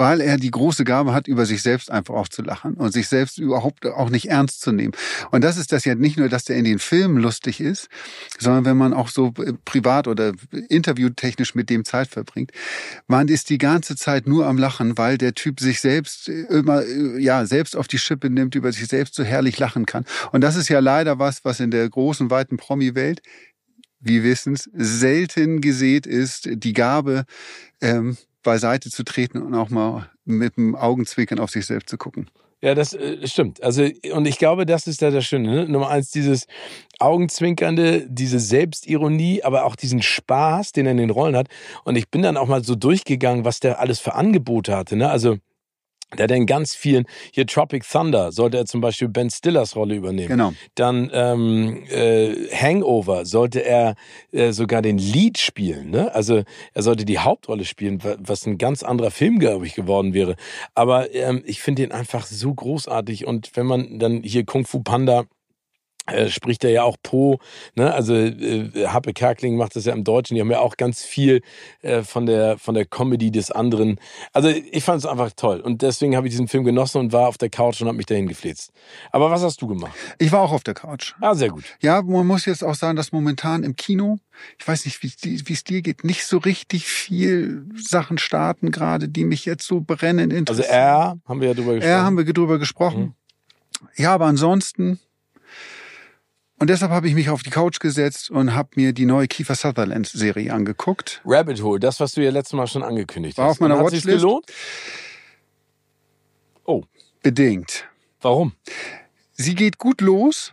weil 0.00 0.22
er 0.22 0.38
die 0.38 0.50
große 0.50 0.84
Gabe 0.84 1.12
hat, 1.12 1.28
über 1.28 1.44
sich 1.44 1.60
selbst 1.60 1.90
einfach 1.90 2.14
auch 2.14 2.28
zu 2.28 2.40
lachen 2.40 2.72
und 2.72 2.90
sich 2.90 3.06
selbst 3.06 3.36
überhaupt 3.36 3.84
auch 3.84 4.08
nicht 4.08 4.30
ernst 4.30 4.62
zu 4.62 4.72
nehmen. 4.72 4.94
Und 5.30 5.44
das 5.44 5.58
ist 5.58 5.72
das 5.72 5.84
ja 5.84 5.94
nicht 5.94 6.16
nur, 6.16 6.30
dass 6.30 6.44
der 6.44 6.56
in 6.56 6.64
den 6.64 6.78
Filmen 6.78 7.18
lustig 7.18 7.60
ist, 7.60 7.90
sondern 8.38 8.64
wenn 8.64 8.78
man 8.78 8.94
auch 8.94 9.08
so 9.08 9.34
äh, 9.36 9.52
privat 9.66 10.08
oder 10.08 10.32
interviewtechnisch 10.70 11.54
mit 11.54 11.68
dem 11.68 11.84
Zeit 11.84 12.08
verbringt, 12.08 12.50
man 13.08 13.28
ist 13.28 13.50
die 13.50 13.58
ganze 13.58 13.94
Zeit 13.94 14.26
nur 14.26 14.46
am 14.46 14.56
Lachen, 14.56 14.96
weil 14.96 15.18
der 15.18 15.34
Typ 15.34 15.60
sich 15.60 15.80
selbst 15.80 16.30
äh, 16.30 16.44
immer, 16.44 16.82
äh, 16.82 17.20
ja, 17.20 17.44
selbst 17.44 17.76
auf 17.76 17.86
die 17.86 17.98
Schippe 17.98 18.30
nimmt, 18.30 18.54
über 18.54 18.72
sich 18.72 18.86
selbst 18.86 19.14
so 19.14 19.22
herrlich 19.22 19.58
lachen 19.58 19.84
kann. 19.84 20.06
Und 20.32 20.40
das 20.40 20.56
ist 20.56 20.70
ja 20.70 20.80
leider 20.80 21.18
was, 21.18 21.44
was 21.44 21.60
in 21.60 21.70
der 21.70 21.86
großen, 21.86 22.30
weiten 22.30 22.56
Promi-Welt 22.56 23.20
wie 24.02 24.22
wissen 24.22 24.54
es, 24.54 24.70
selten 24.72 25.60
gesät 25.60 26.06
ist, 26.06 26.48
die 26.50 26.72
Gabe, 26.72 27.26
ähm, 27.82 28.16
beiseite 28.42 28.90
zu 28.90 29.04
treten 29.04 29.42
und 29.42 29.54
auch 29.54 29.70
mal 29.70 30.10
mit 30.24 30.56
dem 30.56 30.74
Augenzwinkern 30.74 31.38
auf 31.38 31.50
sich 31.50 31.66
selbst 31.66 31.88
zu 31.88 31.98
gucken. 31.98 32.30
Ja, 32.62 32.74
das 32.74 32.92
äh, 32.92 33.26
stimmt. 33.26 33.62
Also, 33.62 33.88
und 34.12 34.26
ich 34.26 34.38
glaube, 34.38 34.66
das 34.66 34.86
ist 34.86 35.00
da 35.00 35.10
das 35.10 35.24
Schöne. 35.24 35.48
Ne? 35.48 35.68
Nummer 35.68 35.88
eins, 35.88 36.10
dieses 36.10 36.46
Augenzwinkernde, 36.98 38.06
diese 38.08 38.38
Selbstironie, 38.38 39.42
aber 39.42 39.64
auch 39.64 39.76
diesen 39.76 40.02
Spaß, 40.02 40.72
den 40.72 40.84
er 40.84 40.92
in 40.92 40.98
den 40.98 41.10
Rollen 41.10 41.36
hat. 41.36 41.48
Und 41.84 41.96
ich 41.96 42.10
bin 42.10 42.20
dann 42.20 42.36
auch 42.36 42.48
mal 42.48 42.62
so 42.62 42.74
durchgegangen, 42.74 43.46
was 43.46 43.60
der 43.60 43.80
alles 43.80 43.98
für 43.98 44.14
Angebote 44.14 44.76
hatte. 44.76 44.96
Ne? 44.96 45.08
Also, 45.08 45.38
der 46.16 46.24
hat 46.24 46.30
in 46.30 46.46
ganz 46.46 46.74
vielen, 46.74 47.04
hier 47.32 47.46
Tropic 47.46 47.84
Thunder 47.88 48.32
sollte 48.32 48.58
er 48.58 48.66
zum 48.66 48.80
Beispiel 48.80 49.08
Ben 49.08 49.30
Stillers 49.30 49.76
Rolle 49.76 49.94
übernehmen. 49.94 50.28
Genau. 50.28 50.52
Dann 50.74 51.10
ähm, 51.12 51.84
äh, 51.88 52.48
Hangover 52.52 53.24
sollte 53.24 53.64
er 53.64 53.94
äh, 54.32 54.52
sogar 54.52 54.82
den 54.82 54.98
Lead 54.98 55.38
spielen. 55.38 55.90
Ne? 55.90 56.14
Also 56.14 56.42
er 56.74 56.82
sollte 56.82 57.04
die 57.04 57.18
Hauptrolle 57.18 57.64
spielen, 57.64 57.98
was 58.18 58.46
ein 58.46 58.58
ganz 58.58 58.82
anderer 58.82 59.10
Film, 59.10 59.38
glaube 59.38 59.66
ich, 59.66 59.74
geworden 59.74 60.14
wäre. 60.14 60.36
Aber 60.74 61.14
ähm, 61.14 61.42
ich 61.46 61.60
finde 61.60 61.82
ihn 61.82 61.92
einfach 61.92 62.26
so 62.26 62.52
großartig. 62.52 63.26
Und 63.26 63.50
wenn 63.54 63.66
man 63.66 63.98
dann 63.98 64.22
hier 64.22 64.44
Kung 64.44 64.66
Fu 64.66 64.80
Panda 64.80 65.24
äh, 66.06 66.28
spricht 66.28 66.64
er 66.64 66.70
ja 66.70 66.82
auch 66.82 66.96
Po, 67.02 67.38
ne? 67.74 67.92
Also 67.92 68.14
äh, 68.14 68.86
Happe 68.86 69.12
Kerkling 69.12 69.56
macht 69.56 69.76
das 69.76 69.84
ja 69.84 69.92
im 69.92 70.04
Deutschen. 70.04 70.34
Die 70.34 70.40
haben 70.40 70.50
ja 70.50 70.60
auch 70.60 70.76
ganz 70.76 71.02
viel 71.02 71.42
äh, 71.82 72.02
von 72.02 72.26
der 72.26 72.58
von 72.58 72.74
der 72.74 72.86
Comedy 72.86 73.30
des 73.30 73.50
anderen. 73.50 73.98
Also 74.32 74.48
ich 74.48 74.84
fand 74.84 74.98
es 74.98 75.06
einfach 75.06 75.30
toll 75.36 75.60
und 75.60 75.82
deswegen 75.82 76.16
habe 76.16 76.26
ich 76.26 76.32
diesen 76.32 76.48
Film 76.48 76.64
genossen 76.64 76.98
und 76.98 77.12
war 77.12 77.28
auf 77.28 77.38
der 77.38 77.50
Couch 77.50 77.80
und 77.80 77.88
habe 77.88 77.96
mich 77.96 78.06
dahin 78.06 78.28
gefläzt. 78.28 78.72
Aber 79.12 79.30
was 79.30 79.42
hast 79.42 79.60
du 79.62 79.66
gemacht? 79.66 79.92
Ich 80.18 80.32
war 80.32 80.40
auch 80.40 80.52
auf 80.52 80.64
der 80.64 80.74
Couch. 80.74 81.14
Ah, 81.20 81.34
sehr 81.34 81.50
gut. 81.50 81.64
Ja, 81.80 82.02
man 82.02 82.26
muss 82.26 82.44
jetzt 82.46 82.64
auch 82.64 82.74
sagen, 82.74 82.96
dass 82.96 83.12
momentan 83.12 83.62
im 83.62 83.76
Kino, 83.76 84.18
ich 84.58 84.66
weiß 84.66 84.84
nicht, 84.86 85.02
wie 85.02 85.52
es 85.52 85.64
dir 85.64 85.82
geht, 85.82 86.04
nicht 86.04 86.24
so 86.24 86.38
richtig 86.38 86.86
viel 86.86 87.66
Sachen 87.76 88.18
starten 88.18 88.70
gerade, 88.70 89.08
die 89.08 89.24
mich 89.24 89.44
jetzt 89.44 89.66
so 89.66 89.80
brennen 89.80 90.30
interessieren. 90.30 90.70
Also 90.70 90.80
R 90.80 91.18
haben 91.26 91.40
wir 91.40 91.48
ja 91.48 91.54
drüber 91.54 91.74
gesprochen. 91.74 91.92
R 91.92 92.04
haben 92.04 92.16
wir 92.16 92.32
drüber 92.32 92.58
gesprochen. 92.58 93.00
Mhm. 93.00 93.14
Ja, 93.96 94.12
aber 94.14 94.26
ansonsten 94.26 95.00
und 96.60 96.68
deshalb 96.68 96.92
habe 96.92 97.08
ich 97.08 97.14
mich 97.14 97.30
auf 97.30 97.42
die 97.42 97.48
Couch 97.50 97.80
gesetzt 97.80 98.30
und 98.30 98.54
habe 98.54 98.68
mir 98.76 98.92
die 98.92 99.06
neue 99.06 99.26
Kiefer 99.26 99.54
Sutherland 99.54 100.06
Serie 100.06 100.52
angeguckt. 100.52 101.22
Rabbit 101.24 101.62
Hole, 101.62 101.80
das, 101.80 102.00
was 102.00 102.12
du 102.12 102.22
ja 102.22 102.30
letztes 102.30 102.52
Mal 102.52 102.66
schon 102.66 102.82
angekündigt 102.82 103.38
War 103.38 103.46
hast. 103.46 103.52
auf 103.52 103.60
meiner 103.60 103.78
und 103.78 103.84
Watchlist. 103.84 104.06
gelohnt? 104.06 104.44
Oh. 106.64 106.84
Bedingt. 107.22 107.86
Warum? 108.20 108.52
Sie 109.32 109.54
geht 109.54 109.78
gut 109.78 110.02
los 110.02 110.52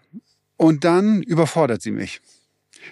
und 0.56 0.86
dann 0.86 1.21
überfordert 1.24 1.81
sie 1.81 1.92
mich. 1.92 2.21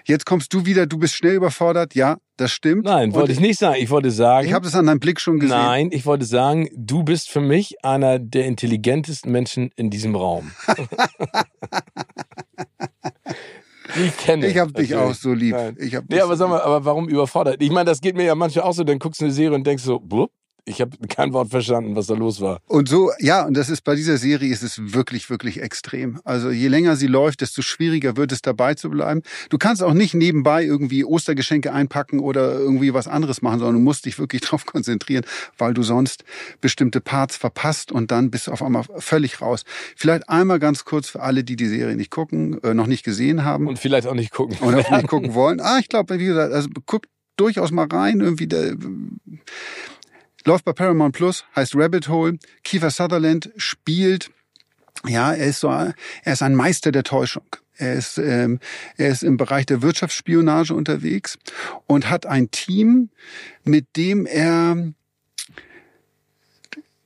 Jetzt 0.04 0.26
kommst 0.26 0.54
du 0.54 0.66
wieder, 0.66 0.86
du 0.86 0.98
bist 0.98 1.16
schnell 1.16 1.36
überfordert. 1.36 1.96
Ja, 1.96 2.18
das 2.36 2.52
stimmt. 2.52 2.84
Nein, 2.84 3.14
wollte 3.14 3.32
ich 3.32 3.40
nicht 3.40 3.58
sagen. 3.58 3.78
Ich 3.80 3.90
wollte 3.90 4.12
sagen. 4.12 4.46
Ich 4.46 4.54
habe 4.54 4.68
es 4.68 4.76
an 4.76 4.88
deinem 4.88 5.00
Blick 5.00 5.22
schon 5.22 5.40
gesehen. 5.40 5.58
Nein, 5.58 5.90
ich 5.92 6.06
wollte 6.06 6.26
sagen, 6.26 6.70
du 6.76 7.04
bist 7.04 7.30
für 7.30 7.40
mich 7.40 7.84
einer 7.84 8.20
der 8.20 8.46
intelligentesten 8.46 9.32
Menschen 9.32 9.72
in 9.78 9.90
diesem 9.90 10.16
Raum. 10.16 10.52
Ich 13.96 14.18
kenne. 14.18 14.48
Ich 14.48 14.58
habe 14.58 14.74
dich 14.74 14.96
auch 14.96 15.14
so 15.14 15.34
lieb. 15.34 15.56
Nein. 15.56 15.78
Ich 15.80 15.96
hab 15.96 16.06
nee, 16.10 16.20
aber 16.20 16.36
sag 16.36 16.50
mal, 16.50 16.62
aber 16.62 16.86
warum 16.86 17.08
überfordert? 17.08 17.62
Ich 17.62 17.72
meine, 17.72 17.90
das 17.90 18.02
geht 18.02 18.16
mir 18.16 18.24
ja 18.24 18.36
manchmal 18.36 18.66
auch 18.66 18.74
so, 18.74 18.84
dann 18.84 19.00
guckst 19.00 19.22
du 19.22 19.26
eine 19.26 19.34
Serie 19.34 19.56
und 19.56 19.66
denkst 19.66 19.84
so, 19.84 20.00
blub, 20.00 20.32
ich 20.66 20.82
habe 20.82 20.98
kein 21.08 21.32
Wort 21.32 21.50
verstanden, 21.50 21.96
was 21.96 22.08
da 22.08 22.16
los 22.16 22.42
war. 22.42 22.60
Und 22.68 22.90
so, 22.90 23.12
ja, 23.20 23.46
und 23.46 23.56
das 23.56 23.70
ist 23.70 23.82
bei 23.84 23.94
dieser 23.94 24.18
Serie 24.18 24.52
ist 24.52 24.64
es 24.64 24.94
wirklich, 24.94 25.30
wirklich 25.30 25.62
extrem. 25.62 26.20
Also 26.24 26.50
je 26.50 26.68
länger 26.68 26.96
sie 26.96 27.06
läuft, 27.06 27.42
desto 27.42 27.62
schwieriger 27.62 28.18
wird 28.18 28.32
es 28.32 28.42
dabei 28.42 28.74
zu 28.74 28.90
bleiben. 28.90 29.22
Du 29.50 29.60
kannst 29.60 29.84
auch 29.84 29.94
nicht 29.94 30.16
nebenbei 30.16 30.64
irgendwie 30.64 31.06
Ostergeschenke 31.06 31.72
einpacken 31.72 32.20
oder 32.20 32.54
irgendwie 32.54 32.94
was 32.96 33.08
anderes 33.08 33.44
machen, 33.44 33.60
sondern 33.60 33.76
du 33.76 33.82
musst 33.82 34.06
dich 34.06 34.18
wirklich 34.18 34.42
darauf 34.46 34.66
konzentrieren, 34.66 35.24
weil 35.58 35.76
du 35.76 35.84
sonst 35.84 36.24
bestimmte 36.62 37.00
Parts 37.00 37.38
verpasst 37.38 37.92
und 37.92 38.10
dann 38.10 38.32
bist 38.32 38.48
du 38.48 38.52
auf 38.52 38.64
einmal 38.64 38.84
völlig 38.98 39.42
raus. 39.42 39.64
Vielleicht 39.96 40.28
einmal 40.30 40.58
ganz 40.60 40.84
kurz 40.84 41.10
für 41.10 41.22
alle, 41.22 41.44
die 41.44 41.56
die 41.56 41.68
Serie 41.68 41.96
nicht 41.96 42.10
gucken, 42.10 42.62
äh, 42.64 42.74
noch 42.74 42.88
nicht 42.88 43.04
gesehen 43.04 43.44
haben. 43.44 43.68
Und 43.68 43.78
vielleicht 43.78 44.08
auch 44.08 44.16
nicht 44.16 44.32
gucken. 44.32 44.58
Und 44.62 44.74
auch 44.76 44.90
nicht 44.90 45.08
gucken 45.08 45.36
wollen. 45.36 45.60
Ah, 45.60 45.78
ich 45.80 45.90
glaube, 45.90 46.18
wie 46.20 46.26
gesagt, 46.26 46.54
also 46.54 46.70
guckt 46.88 47.08
durchaus 47.38 47.72
mal 47.72 47.88
rein, 47.88 48.22
irgendwie 48.22 48.48
der, 48.48 48.76
Läuft 50.48 50.64
bei 50.64 50.74
Paramount 50.74 51.16
Plus, 51.16 51.44
heißt 51.56 51.76
Rabbit 51.76 52.08
Hole. 52.08 52.38
Kiefer 52.64 52.92
Sutherland 52.92 53.52
spielt, 53.58 54.30
ja, 55.08 55.34
er 55.34 55.48
ist 55.48 55.60
so, 55.60 55.70
er 55.70 55.94
ist 56.24 56.44
ein 56.44 56.54
Meister 56.54 56.92
der 56.92 57.04
Täuschung. 57.04 57.48
Er 57.78 57.96
ist, 57.96 58.20
ähm, 58.20 58.60
er 58.96 59.10
ist 59.10 59.24
im 59.24 59.38
Bereich 59.38 59.66
der 59.66 59.82
Wirtschaftsspionage 59.82 60.74
unterwegs 60.74 61.40
und 61.88 62.12
hat 62.12 62.28
ein 62.28 62.52
Team, 62.52 63.10
mit 63.64 63.88
dem 63.98 64.28
er 64.28 64.94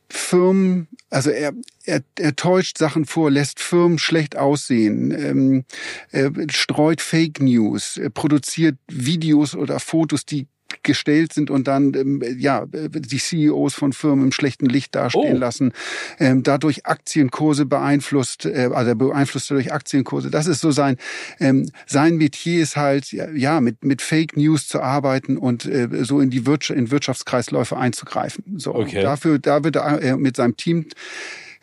Firmen, 0.10 0.90
also 1.10 1.30
er, 1.30 1.54
er, 1.86 2.04
er 2.18 2.36
täuscht 2.36 2.78
Sachen 2.78 3.06
vor, 3.06 3.32
lässt 3.32 3.62
Firmen 3.62 4.00
schlecht 4.00 4.36
aussehen, 4.36 5.12
ähm, 5.12 5.66
er 6.12 6.32
streut 6.52 7.00
Fake 7.00 7.40
News, 7.40 7.96
er 7.96 8.10
produziert 8.10 8.78
Videos 8.90 9.56
oder 9.56 9.80
Fotos, 9.80 10.26
die 10.26 10.48
gestellt 10.90 11.34
sind 11.34 11.52
und 11.52 11.68
dann 11.68 11.94
ähm, 11.94 12.24
ja 12.40 12.66
die 12.68 13.20
CEOs 13.20 13.76
von 13.76 13.94
Firmen 13.94 14.26
im 14.26 14.32
schlechten 14.32 14.66
Licht 14.66 14.96
dastehen 14.96 15.38
oh. 15.38 15.40
lassen, 15.40 15.72
ähm, 16.20 16.42
dadurch 16.42 16.88
Aktienkurse 16.88 17.68
beeinflusst, 17.68 18.48
äh, 18.48 18.72
also 18.74 18.96
beeinflusst 18.96 19.52
durch 19.52 19.72
Aktienkurse. 19.72 20.32
Das 20.32 20.48
ist 20.48 20.62
so 20.62 20.72
sein 20.72 20.98
ähm, 21.40 21.70
sein 21.86 22.18
Metier 22.18 22.64
ist 22.64 22.76
halt 22.76 23.12
ja 23.12 23.62
mit 23.62 23.86
mit 23.86 24.02
Fake 24.02 24.36
News 24.36 24.68
zu 24.68 24.82
arbeiten 24.82 25.38
und 25.38 25.66
äh, 25.66 25.88
so 26.02 26.22
in 26.22 26.32
die 26.32 26.48
Wirtschaft, 26.48 26.80
in 26.80 26.90
Wirtschaftskreisläufe 26.90 27.78
einzugreifen. 27.78 28.58
So 28.58 28.74
okay. 28.74 29.04
dafür 29.04 29.38
da 29.38 29.64
wird 29.64 29.76
er 29.76 30.02
äh, 30.02 30.18
mit 30.18 30.38
seinem 30.38 30.58
Team 30.58 30.88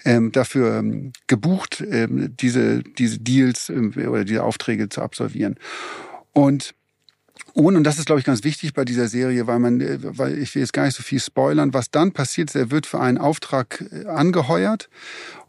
ähm, 0.04 0.30
dafür 0.30 0.78
ähm, 0.78 1.12
gebucht, 1.26 1.84
ähm, 1.90 2.32
diese 2.38 2.84
diese 2.84 3.18
Deals 3.18 3.70
ähm, 3.70 3.92
oder 3.96 4.24
diese 4.24 4.44
Aufträge 4.44 4.88
zu 4.88 5.02
absolvieren. 5.02 5.56
Und 6.32 6.76
und, 7.54 7.76
und 7.76 7.84
das 7.84 7.98
ist, 7.98 8.06
glaube 8.06 8.20
ich, 8.20 8.26
ganz 8.26 8.44
wichtig 8.44 8.74
bei 8.74 8.84
dieser 8.84 9.08
Serie, 9.08 9.46
weil 9.46 9.58
man, 9.58 9.80
äh, 9.80 9.98
weil 10.00 10.38
ich 10.38 10.54
will 10.54 10.62
jetzt 10.62 10.72
gar 10.72 10.84
nicht 10.84 10.96
so 10.96 11.02
viel 11.02 11.20
spoilern, 11.20 11.74
was 11.74 11.90
dann 11.90 12.12
passiert 12.12 12.50
ist, 12.50 12.54
er 12.54 12.70
wird 12.70 12.86
für 12.86 13.00
einen 13.00 13.18
Auftrag 13.18 13.84
äh, 13.90 14.06
angeheuert 14.06 14.88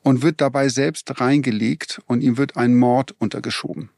und 0.04 0.22
wird 0.22 0.42
dabei 0.42 0.70
selbst 0.70 1.20
reingelegt 1.20 2.00
und 2.08 2.22
ihm 2.22 2.38
wird 2.38 2.56
ein 2.58 2.76
Mord 2.76 3.14
untergeschoben. 3.20 3.90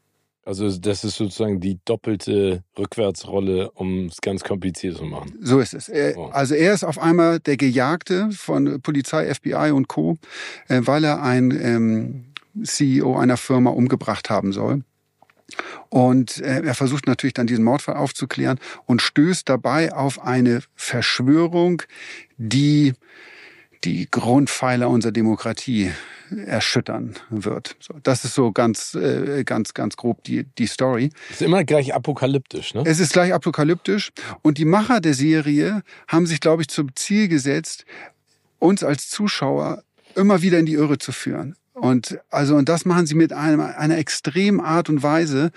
Also 0.44 0.68
das 0.76 1.04
ist 1.04 1.16
sozusagen 1.16 1.60
die 1.60 1.78
doppelte 1.84 2.64
Rückwärtsrolle, 2.76 3.70
um 3.72 4.06
es 4.06 4.20
ganz 4.20 4.42
kompliziert 4.42 4.96
zu 4.96 5.04
machen. 5.04 5.38
So 5.40 5.60
ist 5.60 5.74
es. 5.74 5.88
Er. 5.88 6.16
Also 6.32 6.54
er 6.54 6.72
ist 6.72 6.82
auf 6.82 6.98
einmal 6.98 7.38
der 7.40 7.56
Gejagte 7.56 8.30
von 8.32 8.80
Polizei, 8.80 9.32
FBI 9.32 9.70
und 9.72 9.86
Co., 9.86 10.16
äh, 10.68 10.80
weil 10.84 11.04
er 11.04 11.22
ein 11.22 11.50
ähm, 11.52 12.24
CEO 12.64 13.16
einer 13.16 13.36
Firma 13.36 13.70
umgebracht 13.70 14.30
haben 14.30 14.52
soll. 14.52 14.82
Und 15.88 16.38
äh, 16.38 16.62
er 16.62 16.74
versucht 16.74 17.06
natürlich 17.06 17.34
dann 17.34 17.46
diesen 17.46 17.64
Mordfall 17.64 17.96
aufzuklären 17.96 18.58
und 18.86 19.02
stößt 19.02 19.48
dabei 19.48 19.92
auf 19.92 20.22
eine 20.22 20.62
Verschwörung, 20.74 21.82
die 22.36 22.94
die 23.84 24.08
Grundpfeiler 24.10 24.88
unserer 24.88 25.12
Demokratie 25.12 25.90
erschüttern 26.46 27.14
wird. 27.30 27.76
So, 27.80 27.94
das 28.02 28.24
ist 28.24 28.34
so 28.34 28.52
ganz, 28.52 28.94
äh, 28.94 29.42
ganz, 29.44 29.74
ganz 29.74 29.96
grob 29.96 30.22
die, 30.24 30.44
die 30.58 30.66
Story. 30.66 31.10
Ist 31.30 31.42
immer 31.42 31.64
gleich 31.64 31.94
apokalyptisch, 31.94 32.74
ne? 32.74 32.84
Es 32.86 33.00
ist 33.00 33.12
gleich 33.12 33.32
apokalyptisch. 33.32 34.12
Und 34.42 34.58
die 34.58 34.64
Macher 34.64 35.00
der 35.00 35.14
Serie 35.14 35.82
haben 36.06 36.26
sich, 36.26 36.40
glaube 36.40 36.62
ich, 36.62 36.68
zum 36.68 36.94
Ziel 36.94 37.28
gesetzt, 37.28 37.84
uns 38.58 38.84
als 38.84 39.08
Zuschauer 39.08 39.82
immer 40.14 40.42
wieder 40.42 40.58
in 40.58 40.66
die 40.66 40.74
Irre 40.74 40.98
zu 40.98 41.12
führen. 41.12 41.56
Und 41.80 42.18
also 42.28 42.56
und 42.56 42.68
das 42.68 42.84
machen 42.84 43.06
sie 43.06 43.14
mit 43.14 43.32
einem, 43.32 43.60
einer 43.60 43.96
extremen 43.96 44.60
Art 44.60 44.90
und 44.90 45.02
Weise, 45.02 45.50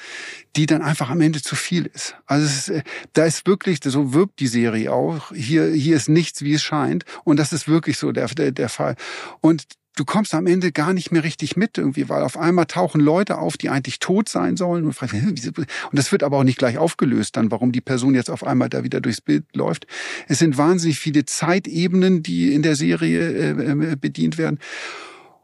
die 0.55 0.65
dann 0.65 0.81
einfach 0.81 1.09
am 1.09 1.19
Ende 1.19 1.41
zu 1.41 1.55
viel 1.57 1.85
ist. 1.87 2.15
Also 2.25 2.45
es 2.45 2.69
ist, 2.69 2.83
da 3.11 3.25
ist 3.25 3.45
wirklich 3.45 3.79
so 3.83 4.13
wirkt 4.13 4.39
die 4.39 4.47
Serie 4.47 4.93
auch. 4.93 5.33
Hier 5.33 5.67
hier 5.67 5.97
ist 5.97 6.07
nichts 6.07 6.41
wie 6.41 6.53
es 6.53 6.63
scheint 6.63 7.03
und 7.25 7.37
das 7.37 7.51
ist 7.51 7.67
wirklich 7.67 7.97
so 7.97 8.13
der 8.13 8.27
der, 8.27 8.51
der 8.51 8.69
Fall. 8.69 8.95
Und 9.41 9.65
du 9.97 10.05
kommst 10.05 10.33
am 10.33 10.47
Ende 10.47 10.71
gar 10.71 10.93
nicht 10.93 11.11
mehr 11.11 11.25
richtig 11.25 11.57
mit 11.57 11.77
irgendwie, 11.77 12.07
weil 12.07 12.23
auf 12.23 12.37
einmal 12.37 12.67
tauchen 12.67 13.01
Leute 13.01 13.37
auf, 13.37 13.57
die 13.57 13.69
eigentlich 13.69 13.99
tot 13.99 14.29
sein 14.29 14.55
sollen 14.55 14.85
und, 14.85 14.93
fragst, 14.93 15.13
und 15.13 15.67
das 15.91 16.11
wird 16.11 16.23
aber 16.23 16.37
auch 16.37 16.43
nicht 16.43 16.57
gleich 16.57 16.77
aufgelöst 16.77 17.35
dann, 17.35 17.51
warum 17.51 17.73
die 17.73 17.81
Person 17.81 18.15
jetzt 18.15 18.29
auf 18.29 18.45
einmal 18.45 18.69
da 18.69 18.85
wieder 18.85 19.01
durchs 19.01 19.21
Bild 19.21 19.45
läuft. 19.53 19.87
Es 20.27 20.39
sind 20.39 20.57
wahnsinnig 20.57 20.99
viele 20.99 21.25
Zeitebenen, 21.25 22.23
die 22.23 22.53
in 22.53 22.63
der 22.63 22.75
Serie 22.77 23.29
äh, 23.29 23.91
äh 23.91 23.95
bedient 23.97 24.37
werden. 24.37 24.59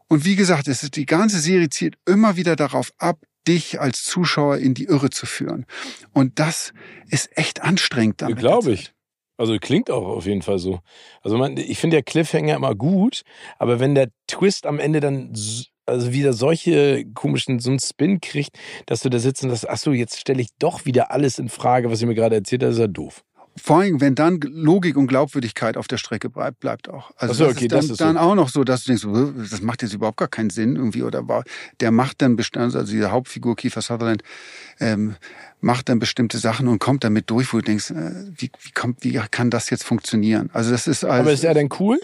Und 0.10 0.26
wie 0.26 0.36
gesagt, 0.36 0.68
es 0.68 0.84
ist, 0.84 0.96
die 0.96 1.06
ganze 1.06 1.40
Serie 1.40 1.70
zielt 1.70 1.96
immer 2.06 2.36
wieder 2.36 2.56
darauf 2.56 2.92
ab, 2.98 3.20
dich 3.48 3.80
als 3.80 4.04
Zuschauer 4.04 4.58
in 4.58 4.74
die 4.74 4.86
Irre 4.86 5.10
zu 5.10 5.26
führen. 5.26 5.66
Und 6.14 6.40
das 6.40 6.74
ist 7.10 7.30
echt 7.38 7.62
anstrengend. 7.62 8.22
Damit 8.22 8.40
Glaube 8.40 8.72
ich. 8.72 8.92
Also 9.38 9.58
klingt 9.58 9.90
auch 9.90 10.06
auf 10.06 10.26
jeden 10.26 10.42
Fall 10.42 10.60
so. 10.60 10.82
Also 11.22 11.38
man, 11.38 11.56
ich 11.56 11.78
finde 11.78 11.96
der 11.96 12.04
Cliffhanger 12.04 12.56
immer 12.56 12.76
gut, 12.76 13.22
aber 13.58 13.80
wenn 13.80 13.96
der 13.96 14.10
Twist 14.28 14.66
am 14.66 14.80
Ende 14.80 15.00
dann 15.00 15.34
also 15.86 16.12
wieder 16.12 16.34
solche 16.34 17.06
komischen, 17.14 17.60
so 17.60 17.70
einen 17.70 17.80
Spin 17.80 18.20
kriegt, 18.20 18.58
dass 18.86 19.00
du 19.02 19.10
da 19.10 19.18
sitzt 19.18 19.44
und 19.44 19.50
sagst, 19.50 19.70
ach 19.70 19.78
so, 19.78 19.92
jetzt 19.92 20.20
stelle 20.20 20.42
ich 20.42 20.50
doch 20.60 20.86
wieder 20.86 21.12
alles 21.12 21.40
in 21.40 21.50
Frage, 21.50 21.90
was 21.90 22.02
ich 22.02 22.08
mir 22.08 22.16
gerade 22.16 22.36
erzählt 22.36 22.64
habe, 22.64 22.74
ist 22.74 22.80
ja 22.80 22.88
doof 22.88 23.24
vor 23.62 23.80
allem, 23.80 24.02
wenn 24.02 24.16
dann 24.16 24.40
Logik 24.42 24.98
und 24.98 25.08
Glaubwürdigkeit 25.08 25.78
auf 25.78 25.88
der 25.88 25.98
Strecke 25.98 26.30
bleibt, 26.30 26.60
bleibt 26.60 26.90
auch. 26.90 27.12
Also 27.18 27.34
so, 27.34 27.44
das 27.46 27.56
okay, 27.56 27.66
ist 27.66 27.72
dann, 27.72 27.80
das 27.80 27.90
ist 27.90 28.02
dann 28.02 28.16
so. 28.16 28.20
auch 28.22 28.36
noch 28.36 28.50
so, 28.50 28.64
dass 28.64 28.84
du 28.84 28.94
denkst, 28.96 29.52
das 29.52 29.62
macht 29.62 29.82
jetzt 29.82 29.94
überhaupt 29.94 30.18
gar 30.18 30.28
keinen 30.28 30.50
Sinn 30.50 30.76
irgendwie 30.76 31.04
oder 31.04 31.28
war, 31.28 31.44
der 31.80 31.92
macht 31.92 32.22
dann 32.22 32.36
bestimmt, 32.36 32.76
also 32.76 32.84
diese 32.84 33.12
Hauptfigur 33.12 33.56
Kiefer 33.56 33.82
Sutherland 33.82 34.24
ähm, 34.80 35.16
macht 35.62 35.90
dann 35.90 36.00
bestimmte 36.00 36.38
Sachen 36.38 36.68
und 36.68 36.80
kommt 36.80 37.04
damit 37.04 37.30
durch, 37.30 37.54
wo 37.54 37.58
du 37.58 37.64
denkst, 37.64 37.92
äh, 37.92 38.12
wie, 38.36 38.52
wie 38.62 38.72
kommt, 38.72 39.04
wie 39.04 39.20
kann 39.32 39.50
das 39.50 39.70
jetzt 39.70 39.84
funktionieren? 39.84 40.50
Also 40.54 40.72
das 40.72 40.88
ist 40.88 41.04
also, 41.04 41.22
Aber 41.22 41.32
ist 41.32 41.44
er 41.44 41.54
denn 41.54 41.70
cool? 41.80 42.00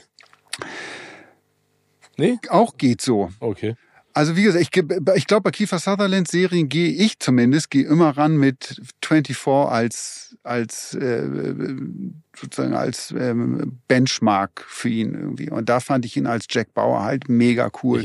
Nee? 2.18 2.40
Auch 2.50 2.78
geht 2.78 3.02
so. 3.02 3.32
Okay. 3.40 3.76
Also 4.16 4.38
wie 4.38 4.44
gesagt, 4.44 4.62
ich, 4.64 4.84
ich 5.16 5.28
glaube, 5.28 5.42
bei 5.42 5.52
Kiefer 5.52 5.78
Sutherland 5.78 6.30
Serien 6.30 6.70
gehe 6.70 6.88
ich 6.90 7.20
zumindest, 7.20 7.70
gehe 7.70 7.86
immer 7.86 8.16
ran 8.16 8.38
mit 8.38 8.82
24 9.04 9.46
als, 9.46 10.38
als 10.42 10.94
äh, 10.94 11.28
sozusagen 12.40 12.74
als 12.74 13.14
ähm, 13.18 13.80
Benchmark 13.88 14.66
für 14.68 14.90
ihn 14.90 15.14
irgendwie. 15.14 15.50
Und 15.50 15.70
da 15.70 15.80
fand 15.80 16.06
ich 16.06 16.18
ihn 16.18 16.28
als 16.28 16.46
Jack 16.50 16.74
Bauer 16.74 17.04
halt 17.04 17.30
mega 17.30 17.70
cool. 17.84 18.02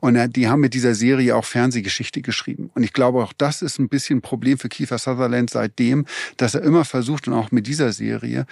Und 0.00 0.16
er, 0.16 0.28
die 0.28 0.48
haben 0.48 0.60
mit 0.60 0.74
dieser 0.74 0.94
Serie 0.94 1.36
auch 1.36 1.44
Fernsehgeschichte 1.44 2.22
geschrieben. 2.22 2.70
Und 2.74 2.82
ich 2.82 2.92
glaube, 2.92 3.22
auch 3.22 3.32
das 3.36 3.62
ist 3.62 3.78
ein 3.78 3.88
bisschen 3.88 4.18
ein 4.18 4.22
Problem 4.22 4.58
für 4.58 4.68
Kiefer 4.68 4.98
Sutherland 4.98 5.50
seitdem, 5.50 6.06
dass 6.36 6.54
er 6.54 6.62
immer 6.62 6.84
versucht 6.84 7.28
und 7.28 7.34
auch 7.34 7.50
mit 7.50 7.66
dieser 7.66 7.92
Serie 7.92 8.46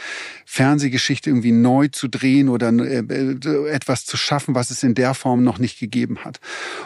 Fernsehgeschichte 0.46 1.30
irgendwie 1.30 1.52
neu 1.52 1.88
zu 1.88 2.08
drehen 2.08 2.48
oder 2.48 2.70
äh, 2.70 3.04
etwas 3.70 4.04
zu 4.04 4.16
schaffen, 4.16 4.54
was 4.54 4.70
es 4.70 4.82
in 4.82 4.94
der 4.94 5.14
Form 5.14 5.44
noch 5.44 5.58
nicht 5.58 5.78
gegeben 5.78 6.24
hat. 6.24 6.40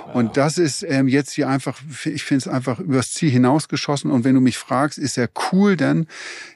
Ja. 0.06 0.12
Und 0.14 0.36
das 0.36 0.58
ist 0.58 0.82
ähm, 0.82 1.08
jetzt 1.08 1.32
hier 1.32 1.48
einfach, 1.48 1.80
ich 2.04 2.24
finde 2.24 2.38
es 2.40 2.48
einfach 2.48 2.78
übers 2.80 3.12
Ziel 3.12 3.30
hinausgeschossen. 3.30 4.10
Und 4.10 4.24
wenn 4.24 4.34
du 4.34 4.40
mich 4.40 4.58
fragst, 4.58 4.98
ist 4.98 5.18
er 5.18 5.28
cool, 5.52 5.76
denn 5.76 6.06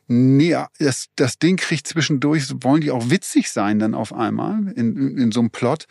nee, 0.09 0.57
das, 0.79 1.07
das 1.17 1.39
Ding 1.39 1.57
kriegt 1.57 1.87
zwischendurch, 1.87 2.49
wollen 2.63 2.81
die 2.81 2.91
auch 2.91 3.11
witzig 3.11 3.51
sein 3.51 3.79
dann 3.79 3.95
auf 3.95 4.13
einmal 4.13 4.73
in, 4.75 5.17
in 5.17 5.33
so 5.33 5.41
einem 5.41 5.51
Plot. 5.51 5.87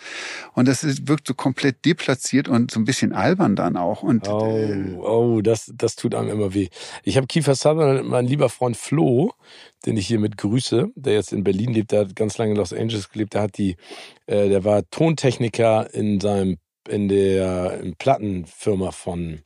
Und 0.53 0.67
das 0.67 0.83
ist, 0.83 1.07
wirkt 1.07 1.27
so 1.27 1.33
komplett 1.33 1.86
deplatziert 1.86 2.47
und 2.47 2.71
so 2.71 2.79
ein 2.79 2.86
bisschen 2.86 3.13
albern 3.13 3.55
dann 3.55 3.77
auch. 3.77 4.03
Und, 4.03 4.27
oh, 4.27 4.57
äh, 4.57 4.95
oh 5.00 5.41
das, 5.41 5.71
das 5.75 5.95
tut 5.95 6.15
einem 6.15 6.29
immer 6.29 6.53
weh. 6.53 6.67
Ich 7.03 7.15
habe 7.15 7.27
Kiefer 7.27 7.55
Sutherland, 7.55 8.09
mein 8.09 8.25
lieber 8.25 8.50
Freund 8.50 8.75
Flo, 8.75 9.33
den 9.86 9.97
ich 9.97 10.07
hier 10.07 10.19
mit 10.19 10.38
grüße, 10.38 10.89
der 10.95 11.13
jetzt 11.13 11.31
in 11.31 11.43
Berlin 11.43 11.74
lebt, 11.74 11.91
der 11.91 12.01
hat 12.01 12.15
ganz 12.15 12.38
lange 12.38 12.51
in 12.51 12.57
Los 12.57 12.74
Angeles 12.74 13.09
gelebt, 13.09 13.36
der 13.36 13.43
hat 13.43 13.57
die, 13.57 13.77
äh, 14.25 14.50
der 14.50 14.63
war 14.63 14.89
Tontechniker 14.89 15.93
in 15.93 16.19
seinem, 16.19 16.57
in 16.89 17.07
der 17.07 17.81
Plattenfirma 17.97 18.91
von 18.91 19.41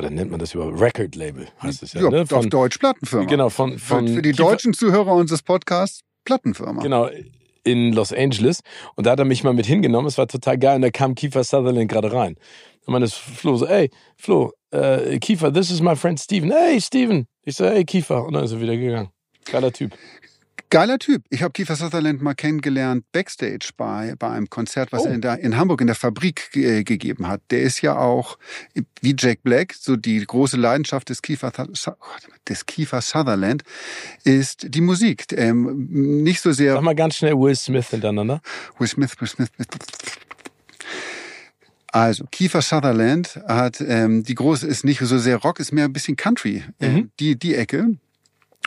oder 0.00 0.10
nennt 0.10 0.30
man 0.30 0.40
das 0.40 0.54
über 0.54 0.68
Record 0.80 1.14
Label, 1.14 1.46
heißt 1.62 1.82
es 1.82 1.92
ja. 1.92 2.02
ja 2.02 2.10
ne? 2.10 2.26
von, 2.26 2.38
auf 2.38 2.46
Deutsch 2.46 2.78
Plattenfirma. 2.78 3.26
Genau, 3.26 3.48
von, 3.50 3.78
von 3.78 4.08
Für 4.08 4.22
die 4.22 4.32
Kiefer, 4.32 4.44
deutschen 4.44 4.72
Zuhörer 4.72 5.12
unseres 5.14 5.42
Podcasts, 5.42 6.00
Plattenfirma. 6.24 6.82
Genau, 6.82 7.08
in 7.64 7.92
Los 7.92 8.12
Angeles. 8.12 8.60
Und 8.96 9.06
da 9.06 9.12
hat 9.12 9.18
er 9.18 9.24
mich 9.24 9.44
mal 9.44 9.52
mit 9.52 9.66
hingenommen. 9.66 10.08
Es 10.08 10.18
war 10.18 10.26
total 10.26 10.58
geil. 10.58 10.76
Und 10.76 10.82
da 10.82 10.90
kam 10.90 11.14
Kiefer 11.14 11.44
Sutherland 11.44 11.90
gerade 11.90 12.12
rein. 12.12 12.36
Und 12.86 12.92
man 12.92 13.02
ist 13.02 13.14
Flo 13.14 13.56
so, 13.56 13.66
ey, 13.66 13.90
Flo, 14.16 14.52
uh, 14.74 15.18
Kiefer, 15.20 15.52
this 15.52 15.70
is 15.70 15.82
my 15.82 15.94
friend 15.94 16.18
Steven. 16.18 16.50
Hey, 16.50 16.80
Steven. 16.80 17.26
Ich 17.44 17.56
so, 17.56 17.66
hey, 17.66 17.84
Kiefer. 17.84 18.24
Und 18.24 18.32
dann 18.32 18.44
ist 18.44 18.52
er 18.52 18.60
wieder 18.60 18.76
gegangen. 18.76 19.10
Geiler 19.44 19.72
Typ. 19.72 19.92
Geiler 20.70 21.00
Typ. 21.00 21.24
Ich 21.30 21.42
habe 21.42 21.52
Kiefer 21.52 21.74
Sutherland 21.74 22.22
mal 22.22 22.34
kennengelernt 22.34 23.04
backstage 23.10 23.70
bei, 23.76 24.14
bei 24.16 24.30
einem 24.30 24.48
Konzert, 24.48 24.92
was 24.92 25.02
oh. 25.02 25.06
er 25.06 25.14
in, 25.14 25.20
der, 25.20 25.40
in 25.40 25.56
Hamburg 25.56 25.80
in 25.80 25.88
der 25.88 25.96
Fabrik 25.96 26.54
äh, 26.54 26.84
gegeben 26.84 27.26
hat. 27.26 27.42
Der 27.50 27.62
ist 27.62 27.82
ja 27.82 27.98
auch 27.98 28.38
wie 29.00 29.16
Jack 29.18 29.42
Black, 29.42 29.74
so 29.74 29.96
die 29.96 30.24
große 30.24 30.56
Leidenschaft 30.56 31.08
des 31.08 31.22
Kiefer, 31.22 31.52
des 32.48 32.66
Kiefer 32.66 33.00
Sutherland 33.00 33.64
ist 34.22 34.66
die 34.68 34.80
Musik. 34.80 35.26
Ähm, 35.32 35.88
nicht 36.22 36.40
so 36.40 36.52
sehr. 36.52 36.74
Sag 36.74 36.82
mal 36.82 36.94
ganz 36.94 37.16
schnell 37.16 37.34
Will 37.34 37.56
Smith 37.56 37.88
hintereinander. 37.88 38.40
Will 38.78 38.86
Smith, 38.86 39.20
Will 39.20 39.28
Smith. 39.28 39.50
Will 39.56 39.66
Smith. 39.66 40.20
Also, 41.92 42.24
Kiefer 42.30 42.62
Sutherland 42.62 43.40
hat 43.48 43.80
ähm, 43.80 44.22
die 44.22 44.36
große 44.36 44.68
ist 44.68 44.84
nicht 44.84 45.00
so 45.00 45.18
sehr 45.18 45.38
Rock, 45.38 45.58
ist 45.58 45.72
mehr 45.72 45.86
ein 45.86 45.92
bisschen 45.92 46.16
Country. 46.16 46.62
Äh, 46.78 46.88
mhm. 46.88 46.96
Äh, 46.96 47.06
die 47.18 47.36
die 47.36 47.56
Ecke. 47.56 47.96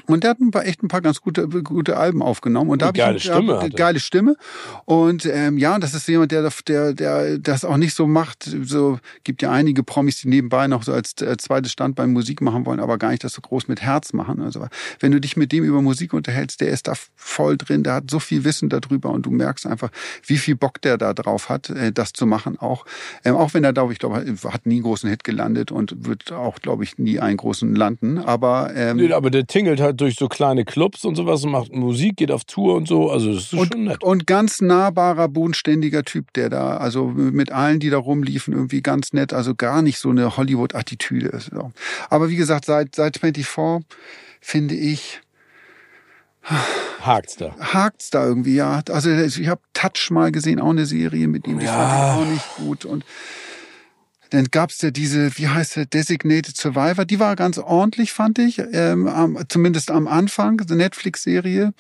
Und 0.06 0.24
der 0.24 0.32
hat 0.32 0.40
ein 0.42 0.52
paar, 0.52 0.66
echt 0.66 0.84
ein 0.84 0.90
paar 0.90 1.02
ganz 1.02 1.22
gute, 1.22 1.48
gute 1.48 1.96
Alben 1.96 2.22
aufgenommen. 2.22 2.70
Und 2.70 2.82
da 2.82 2.88
habe 2.88 2.98
ich 2.98 3.04
geile 3.04 3.20
Stimme. 3.20 3.60
Eine 3.60 3.70
geile 3.70 4.00
Stimme. 4.00 4.36
Und 4.84 5.26
ähm, 5.26 5.58
ja, 5.58 5.80
das 5.80 5.94
ist 5.94 6.08
jemand, 6.10 6.32
der, 6.32 6.50
der, 6.68 6.94
der 6.94 7.38
das 7.38 7.64
auch 7.64 7.78
nicht 7.78 7.96
so 7.96 8.06
macht. 8.06 8.44
So 8.64 9.00
gibt 9.24 9.42
ja 9.42 9.52
einige 9.52 9.84
Promis, 9.84 10.20
die 10.22 10.28
nebenbei 10.28 10.68
noch 10.68 10.84
so 10.84 10.92
als 10.92 11.14
äh, 11.22 11.38
zweites 11.38 11.72
Standbein 11.72 12.12
Musik 12.12 12.42
machen 12.42 12.66
wollen, 12.66 12.82
aber 12.82 12.98
gar 12.98 13.12
nicht 13.12 13.24
das 13.24 13.34
so 13.34 13.42
groß 13.42 13.70
mit 13.70 13.82
Herz 13.82 14.12
machen. 14.12 14.42
Also 14.42 14.68
wenn 15.00 15.12
du 15.14 15.22
dich 15.22 15.38
mit 15.38 15.52
dem 15.54 15.64
über 15.64 15.82
Musik 15.82 16.14
unterhältst, 16.14 16.60
der 16.60 16.70
ist 16.70 16.88
da 16.88 16.94
voll 17.16 17.58
drin, 17.58 17.84
der 17.84 17.94
hat 17.94 18.12
so 18.12 18.20
viel 18.20 18.44
Wissen 18.44 18.68
darüber 18.70 19.10
und 19.12 19.26
du 19.26 19.32
merkst 19.32 19.66
einfach, 19.66 19.90
wie 20.26 20.38
viel 20.38 20.56
Bock 20.56 20.82
der 20.82 20.98
da 20.98 21.14
drauf 21.14 21.48
hat, 21.48 21.70
äh, 21.70 21.94
das 21.94 22.12
zu 22.12 22.26
machen 22.26 22.60
auch. 22.60 22.86
Ähm, 23.24 23.36
auch 23.36 23.54
wenn 23.54 23.64
er, 23.64 23.72
glaube 23.72 23.94
ich, 23.94 24.00
glaube, 24.00 24.26
hat 24.26 24.66
nie 24.66 24.76
einen 24.76 24.84
großen 24.84 25.10
Hit 25.10 25.24
gelandet 25.24 25.72
und 25.72 26.06
wird 26.06 26.32
auch, 26.34 26.60
glaube 26.60 26.84
ich, 26.84 26.98
nie 26.98 27.20
einen 27.20 27.38
großen 27.38 27.74
landen. 27.74 28.18
Aber 28.18 28.72
ähm, 28.76 28.98
nee, 28.98 29.14
aber 29.14 29.30
der 29.30 29.48
tingelt 29.48 29.80
halt 29.84 30.02
durch 30.02 30.16
so 30.16 30.28
kleine 30.28 30.66
Clubs 30.66 31.06
und 31.06 31.16
sowas 31.16 31.44
und 31.44 31.52
macht 31.52 31.72
Musik, 31.72 32.18
geht 32.18 32.32
auf 32.32 32.46
Tour 32.46 32.76
und 32.76 32.88
so. 32.88 33.12
Also 33.12 33.34
das 33.34 33.44
ist 33.44 33.54
und, 33.54 33.74
schon 33.74 33.84
nett. 33.84 34.04
Und 34.04 34.26
ganz 34.26 34.62
nahbarer, 34.62 35.28
bodenständiger 35.30 36.04
Typ, 36.04 36.34
der 36.34 36.50
da, 36.50 36.78
also 36.78 37.06
mit 37.06 37.52
allen, 37.52 37.80
die 37.80 37.92
da 37.92 37.98
rumliefen, 37.98 38.54
irgendwie 38.54 38.82
ganz 38.82 39.14
nett, 39.14 39.34
also 39.34 39.54
gar 39.54 39.84
nicht 39.84 40.00
so 40.00 40.10
eine 40.10 40.36
Hollywood-Attitüde. 40.36 41.40
Aber 42.10 42.30
wie 42.30 42.36
gesagt, 42.36 42.66
seit, 42.66 42.96
seit 42.96 43.18
24 43.18 43.86
finde 44.42 44.76
ich, 44.76 45.22
Hakt's 47.02 47.38
da. 47.38 47.56
Hakt's 47.60 48.10
da 48.10 48.26
irgendwie, 48.26 48.56
ja. 48.56 48.82
Also 48.90 49.10
ich 49.10 49.48
habe 49.48 49.62
Touch 49.74 50.10
mal 50.12 50.32
gesehen, 50.32 50.60
auch 50.60 50.72
eine 50.72 50.86
Serie 50.86 51.28
mit 51.28 51.48
ihm, 51.48 51.60
die 51.60 51.66
ja. 51.66 51.72
fand 51.72 51.94
ich 51.94 52.28
auch 52.28 52.34
nicht 52.34 52.56
gut. 52.58 52.86
Und 52.86 53.06
dann 54.34 54.46
gab's 54.46 54.82
ja 54.82 54.90
diese, 54.90 55.38
wie 55.38 55.48
heißt 55.48 55.76
der, 55.76 55.86
Designated 55.86 56.58
Survivor, 56.58 57.06
die 57.06 57.20
war 57.20 57.36
ganz 57.36 57.60
ordentlich, 57.60 58.12
fand 58.12 58.40
ich, 58.40 58.60
ähm, 58.72 59.08
am, 59.08 59.38
zumindest 59.48 59.92
am 59.92 60.08
Anfang, 60.08 60.58
die 60.58 60.74
Netflix-Serie, 60.74 61.74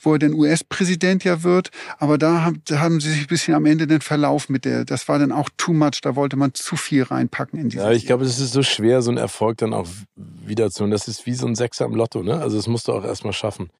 wo 0.00 0.14
er 0.14 0.18
dann 0.18 0.34
US-Präsident 0.34 1.22
ja 1.22 1.44
wird. 1.44 1.70
Aber 1.98 2.18
da 2.18 2.42
haben, 2.42 2.60
da 2.64 2.80
haben 2.80 3.00
sie 3.00 3.10
sich 3.10 3.20
ein 3.20 3.26
bisschen 3.28 3.54
am 3.54 3.66
Ende 3.66 3.86
den 3.86 4.00
Verlauf 4.00 4.48
mit 4.48 4.64
der, 4.64 4.84
das 4.84 5.06
war 5.08 5.20
dann 5.20 5.30
auch 5.30 5.48
too 5.56 5.72
much, 5.72 6.00
da 6.02 6.16
wollte 6.16 6.36
man 6.36 6.54
zu 6.54 6.74
viel 6.74 7.04
reinpacken 7.04 7.60
in 7.60 7.68
diese 7.68 7.84
Ja, 7.84 7.92
ich 7.92 8.04
glaube, 8.04 8.24
es 8.24 8.40
ist 8.40 8.52
so 8.52 8.64
schwer, 8.64 9.00
so 9.00 9.12
einen 9.12 9.18
Erfolg 9.18 9.58
dann 9.58 9.72
auch 9.72 9.86
wieder 10.16 10.72
zu. 10.72 10.82
Und 10.82 10.90
das 10.90 11.06
ist 11.06 11.24
wie 11.26 11.34
so 11.34 11.46
ein 11.46 11.54
Sechser 11.54 11.84
im 11.84 11.94
Lotto, 11.94 12.24
ne? 12.24 12.40
Also 12.40 12.56
das 12.56 12.66
musst 12.66 12.88
du 12.88 12.92
auch 12.92 13.04
erstmal 13.04 13.32
schaffen. 13.32 13.70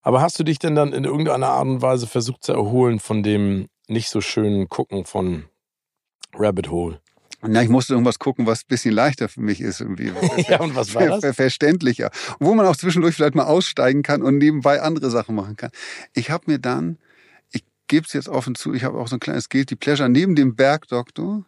Aber 0.00 0.22
hast 0.22 0.38
du 0.38 0.44
dich 0.44 0.58
denn 0.58 0.74
dann 0.74 0.94
in 0.94 1.04
irgendeiner 1.04 1.48
Art 1.48 1.66
und 1.66 1.82
Weise 1.82 2.06
versucht 2.06 2.44
zu 2.44 2.52
erholen 2.52 2.98
von 2.98 3.22
dem 3.22 3.68
nicht 3.88 4.08
so 4.08 4.22
schönen 4.22 4.70
Gucken 4.70 5.04
von 5.04 5.44
Rabbit 6.36 6.70
Hole. 6.70 7.00
Na, 7.46 7.62
ich 7.62 7.68
musste 7.68 7.92
irgendwas 7.92 8.18
gucken, 8.18 8.46
was 8.46 8.60
ein 8.60 8.68
bisschen 8.68 8.94
leichter 8.94 9.28
für 9.28 9.40
mich 9.40 9.60
ist. 9.60 9.80
Irgendwie. 9.80 10.12
ja, 10.48 10.60
und 10.60 10.74
was 10.74 10.94
war 10.94 11.20
das? 11.20 11.36
Verständlicher. 11.36 12.10
Wo 12.38 12.54
man 12.54 12.66
auch 12.66 12.76
zwischendurch 12.76 13.14
vielleicht 13.14 13.34
mal 13.34 13.44
aussteigen 13.44 14.02
kann 14.02 14.22
und 14.22 14.38
nebenbei 14.38 14.80
andere 14.80 15.10
Sachen 15.10 15.34
machen 15.34 15.56
kann. 15.56 15.70
Ich 16.14 16.30
habe 16.30 16.44
mir 16.46 16.58
dann, 16.58 16.98
ich 17.52 17.64
gebe 17.86 18.06
es 18.06 18.12
jetzt 18.12 18.28
offen 18.28 18.54
zu, 18.54 18.72
ich 18.72 18.84
habe 18.84 18.98
auch 18.98 19.08
so 19.08 19.16
ein 19.16 19.20
kleines 19.20 19.48
Guilty 19.48 19.76
Pleasure. 19.76 20.08
Neben 20.08 20.34
dem 20.34 20.56
Bergdoktor 20.56 21.44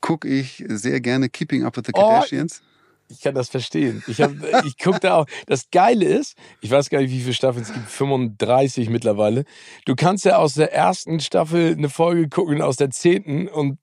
gucke 0.00 0.28
ich 0.28 0.64
sehr 0.68 1.00
gerne 1.00 1.28
Keeping 1.28 1.64
Up 1.64 1.76
with 1.76 1.84
the 1.86 1.92
Oh, 1.94 2.00
Kardashians. 2.00 2.62
Ich 3.08 3.20
kann 3.20 3.34
das 3.34 3.48
verstehen. 3.48 4.02
Ich, 4.06 4.20
hab, 4.20 4.32
ich 4.64 4.78
gucke 4.78 5.00
da 5.00 5.16
auch. 5.16 5.26
Das 5.46 5.70
Geile 5.70 6.04
ist, 6.06 6.36
ich 6.60 6.70
weiß 6.70 6.90
gar 6.90 7.00
nicht, 7.00 7.10
wie 7.10 7.20
viele 7.20 7.34
Staffeln 7.34 7.64
es 7.64 7.72
gibt, 7.72 7.88
35 7.88 8.88
mittlerweile. 8.88 9.44
Du 9.84 9.94
kannst 9.94 10.24
ja 10.24 10.36
aus 10.36 10.54
der 10.54 10.72
ersten 10.72 11.20
Staffel 11.20 11.72
eine 11.72 11.88
Folge 11.88 12.28
gucken, 12.28 12.62
aus 12.62 12.76
der 12.76 12.90
zehnten 12.90 13.48
und 13.48 13.78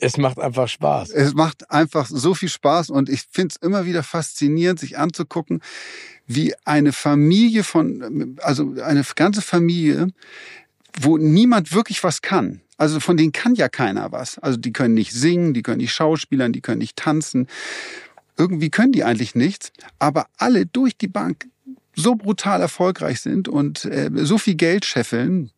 es 0.00 0.16
macht 0.16 0.38
einfach 0.38 0.68
Spaß. 0.68 1.10
Es 1.10 1.34
macht 1.34 1.70
einfach 1.70 2.06
so 2.06 2.34
viel 2.34 2.48
Spaß 2.48 2.90
und 2.90 3.08
ich 3.08 3.22
finde 3.30 3.54
es 3.54 3.56
immer 3.56 3.86
wieder 3.86 4.02
faszinierend, 4.02 4.80
sich 4.80 4.98
anzugucken, 4.98 5.60
wie 6.26 6.54
eine 6.64 6.92
Familie 6.92 7.64
von, 7.64 8.36
also 8.42 8.74
eine 8.82 9.04
ganze 9.16 9.42
Familie, 9.42 10.08
wo 11.00 11.16
niemand 11.16 11.72
wirklich 11.72 12.02
was 12.04 12.22
kann. 12.22 12.60
Also 12.76 13.00
von 13.00 13.16
denen 13.16 13.32
kann 13.32 13.54
ja 13.54 13.68
keiner 13.68 14.12
was. 14.12 14.38
Also 14.38 14.58
die 14.58 14.72
können 14.72 14.94
nicht 14.94 15.12
singen, 15.12 15.54
die 15.54 15.62
können 15.62 15.78
nicht 15.78 15.92
schauspielern, 15.92 16.52
die 16.52 16.60
können 16.60 16.78
nicht 16.78 16.96
tanzen. 16.96 17.48
Irgendwie 18.36 18.70
können 18.70 18.92
die 18.92 19.04
eigentlich 19.04 19.34
nichts, 19.34 19.72
aber 19.98 20.26
alle 20.36 20.66
durch 20.66 20.96
die 20.96 21.08
Bank 21.08 21.48
so 21.96 22.14
brutal 22.14 22.60
erfolgreich 22.60 23.20
sind 23.20 23.48
und 23.48 23.84
äh, 23.84 24.10
so 24.14 24.38
viel 24.38 24.54
Geld 24.54 24.84
scheffeln, 24.84 25.50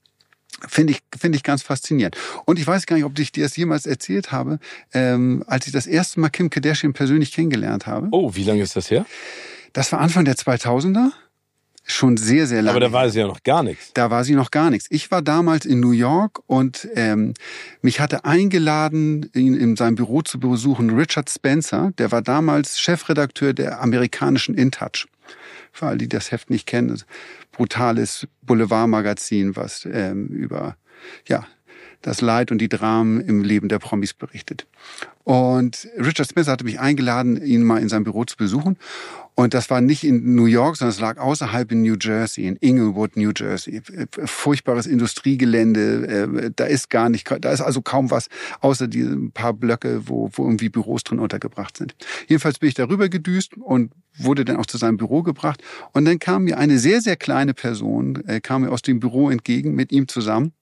Finde 0.68 0.92
ich, 0.92 1.00
finde 1.18 1.36
ich 1.36 1.42
ganz 1.42 1.62
faszinierend. 1.62 2.16
Und 2.44 2.58
ich 2.58 2.66
weiß 2.66 2.86
gar 2.86 2.96
nicht, 2.96 3.04
ob 3.04 3.18
ich 3.18 3.32
dir 3.32 3.44
das 3.44 3.56
jemals 3.56 3.86
erzählt 3.86 4.32
habe, 4.32 4.58
ähm, 4.92 5.44
als 5.46 5.66
ich 5.66 5.72
das 5.72 5.86
erste 5.86 6.20
Mal 6.20 6.30
Kim 6.30 6.50
Kardashian 6.50 6.92
persönlich 6.92 7.32
kennengelernt 7.32 7.86
habe. 7.86 8.08
Oh, 8.12 8.34
wie 8.34 8.44
lange 8.44 8.62
ist 8.62 8.76
das 8.76 8.90
her? 8.90 9.06
Das 9.72 9.92
war 9.92 10.00
Anfang 10.00 10.24
der 10.24 10.34
2000er. 10.34 11.10
Schon 11.84 12.16
sehr, 12.16 12.46
sehr 12.46 12.62
lange. 12.62 12.76
Aber 12.76 12.80
da 12.80 12.92
war 12.92 13.08
sie 13.10 13.18
ja 13.18 13.26
noch 13.26 13.42
gar 13.42 13.62
nichts. 13.62 13.90
Da 13.94 14.10
war 14.10 14.22
sie 14.22 14.34
noch 14.34 14.50
gar 14.50 14.70
nichts. 14.70 14.86
Ich 14.90 15.10
war 15.10 15.22
damals 15.22 15.64
in 15.64 15.80
New 15.80 15.90
York 15.90 16.40
und 16.46 16.88
ähm, 16.94 17.34
mich 17.82 17.98
hatte 17.98 18.24
eingeladen, 18.24 19.28
ihn 19.34 19.54
in 19.54 19.76
seinem 19.76 19.96
Büro 19.96 20.22
zu 20.22 20.38
besuchen, 20.38 20.90
Richard 20.90 21.28
Spencer. 21.28 21.92
Der 21.98 22.12
war 22.12 22.22
damals 22.22 22.78
Chefredakteur 22.78 23.54
der 23.54 23.80
amerikanischen 23.80 24.54
InTouch. 24.54 25.08
Für 25.72 25.86
alle, 25.86 25.98
die 25.98 26.08
das 26.08 26.32
Heft 26.32 26.50
nicht 26.50 26.66
kennen, 26.66 27.02
brutales 27.52 28.26
Boulevardmagazin, 28.42 29.56
was 29.56 29.86
ähm, 29.90 30.26
über 30.28 30.76
ja 31.26 31.46
das 32.02 32.20
Leid 32.20 32.50
und 32.50 32.58
die 32.58 32.68
Dramen 32.68 33.20
im 33.20 33.42
Leben 33.42 33.68
der 33.68 33.78
Promis 33.78 34.14
berichtet. 34.14 34.66
Und 35.24 35.88
Richard 35.98 36.28
Spencer 36.28 36.52
hatte 36.52 36.64
mich 36.64 36.80
eingeladen, 36.80 37.40
ihn 37.40 37.62
mal 37.62 37.80
in 37.80 37.88
seinem 37.88 38.04
Büro 38.04 38.24
zu 38.24 38.36
besuchen. 38.36 38.78
Und 39.34 39.54
das 39.54 39.70
war 39.70 39.80
nicht 39.80 40.04
in 40.04 40.34
New 40.34 40.46
York, 40.46 40.76
sondern 40.76 40.92
es 40.92 41.00
lag 41.00 41.18
außerhalb 41.18 41.70
in 41.72 41.82
New 41.82 41.96
Jersey, 42.00 42.46
in 42.46 42.56
Inglewood, 42.56 43.16
New 43.16 43.32
Jersey. 43.34 43.80
Furchtbares 44.24 44.86
Industriegelände, 44.86 46.06
äh, 46.06 46.50
da 46.54 46.64
ist 46.64 46.90
gar 46.90 47.08
nicht, 47.08 47.30
da 47.40 47.52
ist 47.52 47.60
also 47.60 47.80
kaum 47.80 48.10
was, 48.10 48.28
außer 48.60 48.88
diese 48.88 49.16
paar 49.32 49.52
Blöcke, 49.52 50.08
wo, 50.08 50.30
wo 50.34 50.44
irgendwie 50.44 50.68
Büros 50.68 51.04
drin 51.04 51.20
untergebracht 51.20 51.76
sind. 51.76 51.94
Jedenfalls 52.26 52.58
bin 52.58 52.68
ich 52.68 52.74
darüber 52.74 53.08
gedüst 53.08 53.56
und 53.56 53.92
wurde 54.18 54.44
dann 54.44 54.56
auch 54.56 54.66
zu 54.66 54.78
seinem 54.78 54.96
Büro 54.96 55.22
gebracht. 55.22 55.62
Und 55.92 56.04
dann 56.04 56.18
kam 56.18 56.44
mir 56.44 56.58
eine 56.58 56.78
sehr, 56.78 57.00
sehr 57.00 57.16
kleine 57.16 57.54
Person, 57.54 58.22
äh, 58.26 58.40
kam 58.40 58.62
mir 58.62 58.72
aus 58.72 58.82
dem 58.82 59.00
Büro 59.00 59.30
entgegen 59.30 59.74
mit 59.74 59.92
ihm 59.92 60.08
zusammen. 60.08 60.52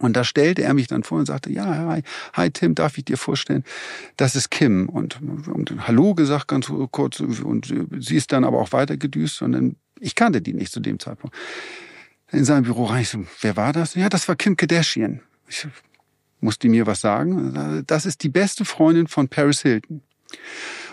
Und 0.00 0.16
da 0.16 0.24
stellte 0.24 0.62
er 0.62 0.74
mich 0.74 0.88
dann 0.88 1.04
vor 1.04 1.18
und 1.18 1.26
sagte, 1.26 1.52
ja, 1.52 1.64
hi, 1.66 2.02
hi 2.32 2.50
Tim, 2.50 2.74
darf 2.74 2.98
ich 2.98 3.04
dir 3.04 3.16
vorstellen, 3.16 3.64
das 4.16 4.34
ist 4.34 4.50
Kim. 4.50 4.88
Und, 4.88 5.20
und 5.22 5.86
Hallo 5.86 6.14
gesagt 6.14 6.48
ganz 6.48 6.70
kurz 6.90 7.20
und 7.20 7.72
sie 7.98 8.16
ist 8.16 8.32
dann 8.32 8.44
aber 8.44 8.60
auch 8.60 8.72
weiter 8.72 8.96
gedüst 8.96 9.40
und 9.42 9.52
dann, 9.52 9.76
ich 10.00 10.14
kannte 10.14 10.42
die 10.42 10.52
nicht 10.52 10.72
zu 10.72 10.80
dem 10.80 10.98
Zeitpunkt. 10.98 11.36
In 12.32 12.44
seinem 12.44 12.64
Büro 12.64 12.86
rein, 12.86 13.02
ich 13.02 13.10
so, 13.10 13.24
wer 13.42 13.56
war 13.56 13.72
das? 13.72 13.94
Ja, 13.94 14.08
das 14.08 14.26
war 14.26 14.34
Kim 14.34 14.56
Kardashian. 14.56 15.20
Ich 15.48 15.66
musste 16.40 16.68
mir 16.68 16.86
was 16.86 17.00
sagen. 17.00 17.84
Das 17.86 18.06
ist 18.06 18.22
die 18.24 18.28
beste 18.28 18.64
Freundin 18.64 19.06
von 19.06 19.28
Paris 19.28 19.62
Hilton. 19.62 20.02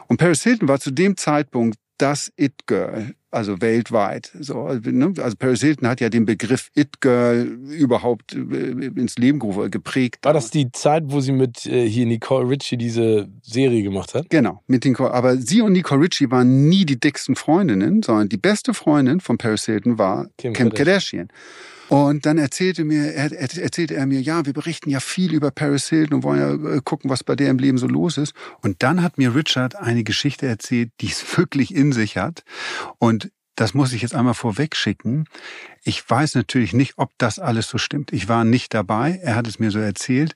Und 0.08 0.17
Paris 0.17 0.43
Hilton 0.43 0.67
war 0.67 0.79
zu 0.79 0.91
dem 0.91 1.17
Zeitpunkt 1.17 1.79
das 1.98 2.32
It-Girl, 2.36 3.14
also 3.30 3.62
weltweit. 3.62 4.32
So, 4.40 4.68
ne? 4.68 5.14
Also 5.22 5.36
Paris 5.38 5.62
Hilton 5.62 5.88
hat 5.88 6.02
ja 6.02 6.10
den 6.10 6.26
Begriff 6.26 6.70
It-Girl 6.74 7.60
überhaupt 7.70 8.34
äh, 8.34 8.38
ins 8.38 9.18
Leben 9.18 9.40
geprägt. 9.70 10.20
War 10.24 10.34
das 10.34 10.50
die 10.50 10.72
Zeit, 10.72 11.04
wo 11.08 11.22
sie 11.22 11.32
mit 11.32 11.66
äh, 11.66 11.88
hier 11.88 12.06
Nicole 12.06 12.50
Richie 12.50 12.77
diese 12.77 13.30
Serie 13.42 13.84
gemacht 13.84 14.14
hat? 14.14 14.30
Genau, 14.30 14.64
mit 14.68 14.86
Nicole. 14.86 15.14
Aber 15.14 15.38
sie 15.38 15.62
und 15.62 15.74
Nicole 15.74 16.01
Richie 16.01 16.32
waren 16.32 16.68
nie 16.70 16.86
die 16.86 17.00
dicksten 17.00 17.36
Freundinnen, 17.36 18.01
sondern 18.01 18.30
die 18.30 18.38
beste 18.38 18.74
Freundin 18.74 19.20
von 19.20 19.38
Paris 19.38 19.66
Hilton 19.66 19.98
war 19.98 20.27
Kim, 20.38 20.54
Kim 20.54 20.70
Kardashian. 20.70 21.27
Kardashian. 21.27 21.27
Und 21.92 22.25
dann 22.25 22.38
erzählte 22.38 22.86
mir, 22.86 23.14
er, 23.14 23.34
erzählte 23.34 23.96
er 23.96 24.06
mir, 24.06 24.22
ja, 24.22 24.46
wir 24.46 24.54
berichten 24.54 24.90
ja 24.90 25.01
viel 25.01 25.34
über 25.34 25.51
Paris 25.51 25.90
Hilton 25.90 26.16
und 26.16 26.24
wollen 26.24 26.40
ja 26.40 26.75
äh, 26.75 26.82
gucken, 26.82 27.10
was 27.10 27.22
bei 27.22 27.36
der 27.36 27.50
im 27.50 27.58
Leben 27.58 27.77
so 27.77 27.86
los 27.86 28.18
ist. 28.18 28.34
Und 28.62 28.82
dann 28.82 29.04
hat 29.04 29.18
mir 29.18 29.36
Richard 29.36 29.75
eine 29.75 30.06
Geschichte 30.06 30.48
erzählt, 30.48 30.94
die 31.01 31.08
es 31.08 31.22
wirklich 31.38 31.75
in 31.75 31.92
sich 31.92 32.16
hat. 32.16 32.46
Und 32.98 33.30
das 33.56 33.74
muss 33.74 33.92
ich 33.92 34.04
jetzt 34.04 34.16
einmal 34.16 34.36
vorweg 34.36 34.77
schicken. 34.77 35.25
Ich 35.84 36.10
weiß 36.10 36.36
natürlich 36.36 36.72
nicht, 36.72 36.94
ob 36.96 37.12
das 37.18 37.40
alles 37.40 37.68
so 37.68 37.77
stimmt. 37.77 38.14
Ich 38.14 38.30
war 38.30 38.46
nicht 38.46 38.74
dabei. 38.74 39.20
Er 39.22 39.36
hat 39.36 39.46
es 39.46 39.60
mir 39.60 39.70
so 39.70 39.80
erzählt. 39.80 40.34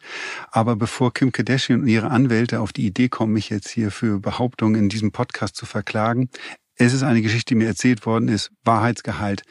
Aber 0.52 0.76
bevor 0.76 1.14
Kim 1.14 1.32
Kardashian 1.32 1.84
und 1.84 1.88
ihre 1.88 2.12
Anwälte 2.12 2.60
auf 2.60 2.74
die 2.74 2.86
Idee 2.86 3.08
kommen, 3.08 3.32
mich 3.32 3.50
jetzt 3.50 3.70
hier 3.70 3.92
für 3.92 4.20
Behauptungen 4.20 4.76
in 4.76 4.90
diesem 4.90 5.14
Podcast 5.14 5.56
zu 5.56 5.66
verklagen, 5.66 6.30
es 6.78 6.94
ist 6.94 7.04
eine 7.04 7.22
Geschichte, 7.22 7.54
die 7.54 7.56
mir 7.56 7.68
erzählt 7.68 8.06
worden 8.06 8.28
ist. 8.28 8.52
Wahrheitsgehalt 8.64 9.44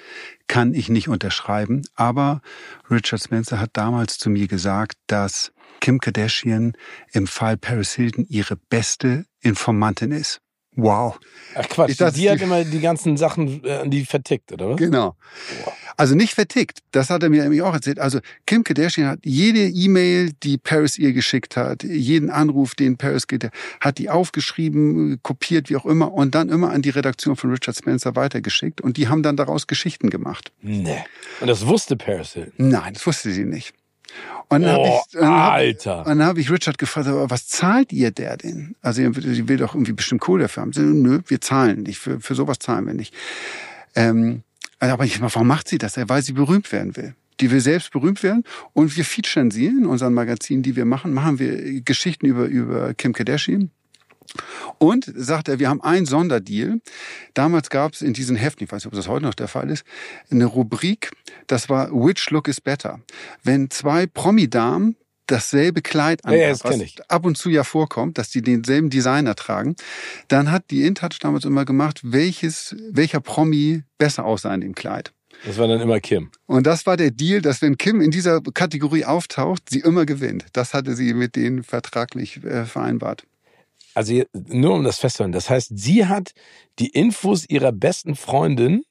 kann 0.46 0.74
ich 0.74 0.88
nicht 0.88 1.08
unterschreiben. 1.08 1.82
Aber 1.94 2.42
Richard 2.90 3.22
Spencer 3.22 3.58
hat 3.58 3.70
damals 3.74 4.18
zu 4.18 4.30
mir 4.30 4.46
gesagt, 4.46 4.98
dass 5.06 5.52
Kim 5.80 6.00
Kardashian 6.00 6.74
im 7.12 7.26
Fall 7.26 7.56
Paris 7.56 7.92
Hilton 7.92 8.26
ihre 8.28 8.56
beste 8.56 9.26
Informantin 9.40 10.12
ist. 10.12 10.40
Wow. 10.76 11.18
Ach 11.54 11.68
Quatsch, 11.68 11.90
ich 11.90 11.96
dachte, 11.96 12.18
die 12.18 12.28
hat 12.28 12.40
immer 12.40 12.64
die 12.64 12.80
ganzen 12.80 13.16
Sachen 13.16 13.64
an 13.64 13.90
die 13.90 14.04
vertickt, 14.04 14.52
oder 14.52 14.70
was? 14.70 14.76
Genau. 14.76 15.14
Also 15.96 16.16
nicht 16.16 16.34
vertickt, 16.34 16.80
das 16.90 17.10
hat 17.10 17.22
er 17.22 17.28
mir 17.28 17.42
nämlich 17.44 17.62
auch 17.62 17.72
erzählt. 17.72 18.00
Also 18.00 18.18
Kim 18.46 18.64
Kardashian 18.64 19.06
hat 19.06 19.20
jede 19.24 19.68
E-Mail, 19.68 20.32
die 20.42 20.58
Paris 20.58 20.98
ihr 20.98 21.12
geschickt 21.12 21.56
hat, 21.56 21.84
jeden 21.84 22.30
Anruf, 22.30 22.74
den 22.74 22.96
Paris 22.96 23.28
geht, 23.28 23.48
hat 23.80 23.98
die 23.98 24.10
aufgeschrieben, 24.10 25.20
kopiert, 25.22 25.70
wie 25.70 25.76
auch 25.76 25.86
immer, 25.86 26.12
und 26.12 26.34
dann 26.34 26.48
immer 26.48 26.70
an 26.70 26.82
die 26.82 26.90
Redaktion 26.90 27.36
von 27.36 27.50
Richard 27.50 27.76
Spencer 27.76 28.16
weitergeschickt. 28.16 28.80
Und 28.80 28.96
die 28.96 29.06
haben 29.06 29.22
dann 29.22 29.36
daraus 29.36 29.68
Geschichten 29.68 30.10
gemacht. 30.10 30.50
Nee. 30.62 31.04
Und 31.40 31.46
das 31.46 31.64
wusste 31.66 31.96
Paris 31.96 32.32
Hilton? 32.32 32.52
Nein, 32.56 32.94
das 32.94 33.06
wusste 33.06 33.30
sie 33.30 33.44
nicht. 33.44 33.72
Und 34.48 34.62
dann 34.62 34.76
oh, 34.76 34.84
habe 34.84 34.88
ich, 34.88 35.12
dann 35.12 35.32
Alter. 35.32 35.96
Hab, 35.98 36.04
dann 36.06 36.22
hab 36.24 36.38
ich 36.38 36.50
Richard 36.50 36.78
gefragt, 36.78 37.06
aber 37.08 37.30
was 37.30 37.48
zahlt 37.48 37.92
ihr 37.92 38.10
der 38.10 38.36
denn? 38.36 38.76
Also 38.82 39.02
sie 39.12 39.48
will 39.48 39.56
doch 39.56 39.74
irgendwie 39.74 39.92
bestimmt 39.92 40.20
Kohle 40.20 40.44
dafür 40.44 40.62
haben. 40.62 40.72
Sie, 40.72 40.82
nö, 40.82 41.20
wir 41.26 41.40
zahlen 41.40 41.82
nicht. 41.82 41.98
Für, 41.98 42.20
für 42.20 42.34
sowas 42.34 42.58
zahlen 42.58 42.86
wir 42.86 42.94
nicht. 42.94 43.14
Ähm, 43.94 44.42
aber 44.78 45.04
ich 45.04 45.20
warum 45.20 45.46
macht 45.46 45.68
sie 45.68 45.78
das? 45.78 45.96
Weil 45.96 46.22
sie 46.22 46.32
berühmt 46.32 46.70
werden 46.72 46.96
will. 46.96 47.14
Die 47.40 47.50
will 47.50 47.60
selbst 47.60 47.90
berühmt 47.90 48.22
werden 48.22 48.44
und 48.74 48.96
wir 48.96 49.04
featuren 49.04 49.50
sie 49.50 49.66
in 49.66 49.86
unseren 49.86 50.14
Magazinen, 50.14 50.62
die 50.62 50.76
wir 50.76 50.84
machen, 50.84 51.12
machen 51.12 51.38
wir 51.40 51.80
Geschichten 51.80 52.26
über, 52.26 52.44
über 52.44 52.94
Kim 52.94 53.12
Kardashian. 53.12 53.70
Und 54.78 55.10
sagt 55.14 55.48
er, 55.48 55.58
wir 55.58 55.68
haben 55.68 55.82
einen 55.82 56.06
Sonderdeal. 56.06 56.80
Damals 57.34 57.70
gab 57.70 57.92
es 57.92 58.02
in 58.02 58.12
diesen 58.12 58.36
Heften, 58.36 58.64
ich 58.64 58.72
weiß 58.72 58.84
nicht, 58.84 58.92
ob 58.92 58.96
das 58.96 59.08
heute 59.08 59.24
noch 59.24 59.34
der 59.34 59.48
Fall 59.48 59.70
ist, 59.70 59.84
eine 60.30 60.46
Rubrik, 60.46 61.12
das 61.46 61.68
war 61.68 61.90
Which 61.90 62.30
Look 62.30 62.48
is 62.48 62.60
Better. 62.60 63.00
Wenn 63.42 63.70
zwei 63.70 64.06
Promi-Damen 64.06 64.96
dasselbe 65.26 65.82
Kleid 65.82 66.24
anhaben, 66.24 66.40
ja, 66.40 66.48
ja, 66.48 66.64
was 66.64 67.08
ab 67.08 67.24
und 67.24 67.36
zu 67.36 67.50
ja 67.50 67.64
vorkommt, 67.64 68.18
dass 68.18 68.30
die 68.30 68.42
denselben 68.42 68.90
Designer 68.90 69.34
tragen, 69.34 69.76
dann 70.28 70.50
hat 70.50 70.70
die 70.70 70.86
InTouch 70.86 71.18
damals 71.20 71.44
immer 71.44 71.64
gemacht, 71.64 72.00
welches, 72.02 72.76
welcher 72.90 73.20
Promi 73.20 73.82
besser 73.98 74.24
aussah 74.24 74.54
in 74.54 74.60
dem 74.60 74.74
Kleid. 74.74 75.12
Das 75.46 75.58
war 75.58 75.68
dann 75.68 75.80
immer 75.80 76.00
Kim. 76.00 76.30
Und 76.46 76.66
das 76.66 76.86
war 76.86 76.96
der 76.96 77.10
Deal, 77.10 77.42
dass 77.42 77.60
wenn 77.60 77.76
Kim 77.76 78.00
in 78.00 78.10
dieser 78.10 78.40
Kategorie 78.40 79.04
auftaucht, 79.04 79.68
sie 79.68 79.80
immer 79.80 80.06
gewinnt. 80.06 80.46
Das 80.52 80.74
hatte 80.74 80.94
sie 80.94 81.12
mit 81.12 81.36
denen 81.36 81.62
vertraglich 81.62 82.42
äh, 82.44 82.64
vereinbart. 82.64 83.24
Also 83.94 84.22
nur 84.32 84.74
um 84.74 84.84
das 84.84 84.98
festzuhalten, 84.98 85.32
das 85.32 85.50
heißt, 85.50 85.70
sie 85.74 86.06
hat 86.06 86.32
die 86.78 86.88
Infos 86.88 87.48
ihrer 87.48 87.72
besten 87.72 88.16
Freundin 88.16 88.82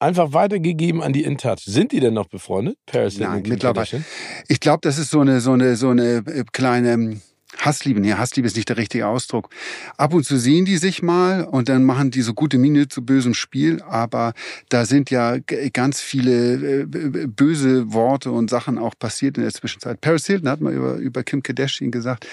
einfach 0.00 0.32
weitergegeben 0.32 1.02
an 1.02 1.12
die 1.12 1.24
InTouch. 1.24 1.60
Sind 1.60 1.92
die 1.92 2.00
denn 2.00 2.14
noch 2.14 2.28
befreundet? 2.28 2.78
Paris 2.86 3.18
Nein, 3.18 3.44
mittlerweile. 3.46 4.04
Ich 4.48 4.60
glaube, 4.60 4.80
das 4.82 4.98
ist 4.98 5.10
so 5.10 5.20
eine 5.20 5.40
so 5.40 5.52
eine 5.52 5.76
so 5.76 5.90
eine 5.90 6.24
äh, 6.26 6.44
kleine 6.52 7.20
Hassliebe, 7.58 8.00
nee, 8.00 8.14
Hassliebe 8.14 8.46
ist 8.46 8.56
nicht 8.56 8.68
der 8.68 8.76
richtige 8.76 9.06
Ausdruck. 9.06 9.50
Ab 9.96 10.14
und 10.14 10.24
zu 10.24 10.38
sehen 10.38 10.64
die 10.64 10.76
sich 10.76 11.02
mal 11.02 11.44
und 11.44 11.68
dann 11.68 11.84
machen 11.84 12.10
die 12.10 12.22
so 12.22 12.32
gute 12.32 12.58
Miene 12.58 12.88
zu 12.88 13.04
bösem 13.04 13.34
Spiel, 13.34 13.82
aber 13.82 14.32
da 14.68 14.86
sind 14.86 15.10
ja 15.10 15.36
ganz 15.72 16.00
viele 16.00 16.82
äh, 16.82 16.86
böse 16.86 17.92
Worte 17.92 18.30
und 18.30 18.50
Sachen 18.50 18.78
auch 18.78 18.94
passiert 18.98 19.36
in 19.36 19.42
der 19.42 19.52
Zwischenzeit. 19.52 20.00
Paris 20.00 20.26
Hilton 20.26 20.48
hat 20.48 20.60
mal 20.60 20.72
über, 20.72 20.94
über 20.96 21.22
Kim 21.22 21.42
Kardashian 21.42 21.90
gesagt, 21.90 22.26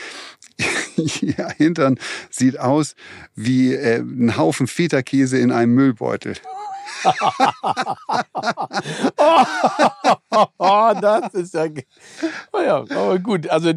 ihr 1.21 1.49
Hintern 1.57 1.99
sieht 2.29 2.59
aus 2.59 2.95
wie 3.35 3.73
äh, 3.73 3.99
ein 3.99 4.37
Haufen 4.37 4.67
Feta-Käse 4.67 5.37
in 5.37 5.51
einem 5.51 5.73
Müllbeutel. 5.73 6.33
Oh, 10.57 10.93
das 11.01 11.33
ist 11.33 11.53
ja. 11.53 11.65
Oh 12.53 12.59
ja, 12.59 12.77
aber 12.77 13.19
gut. 13.19 13.49
Also, 13.49 13.71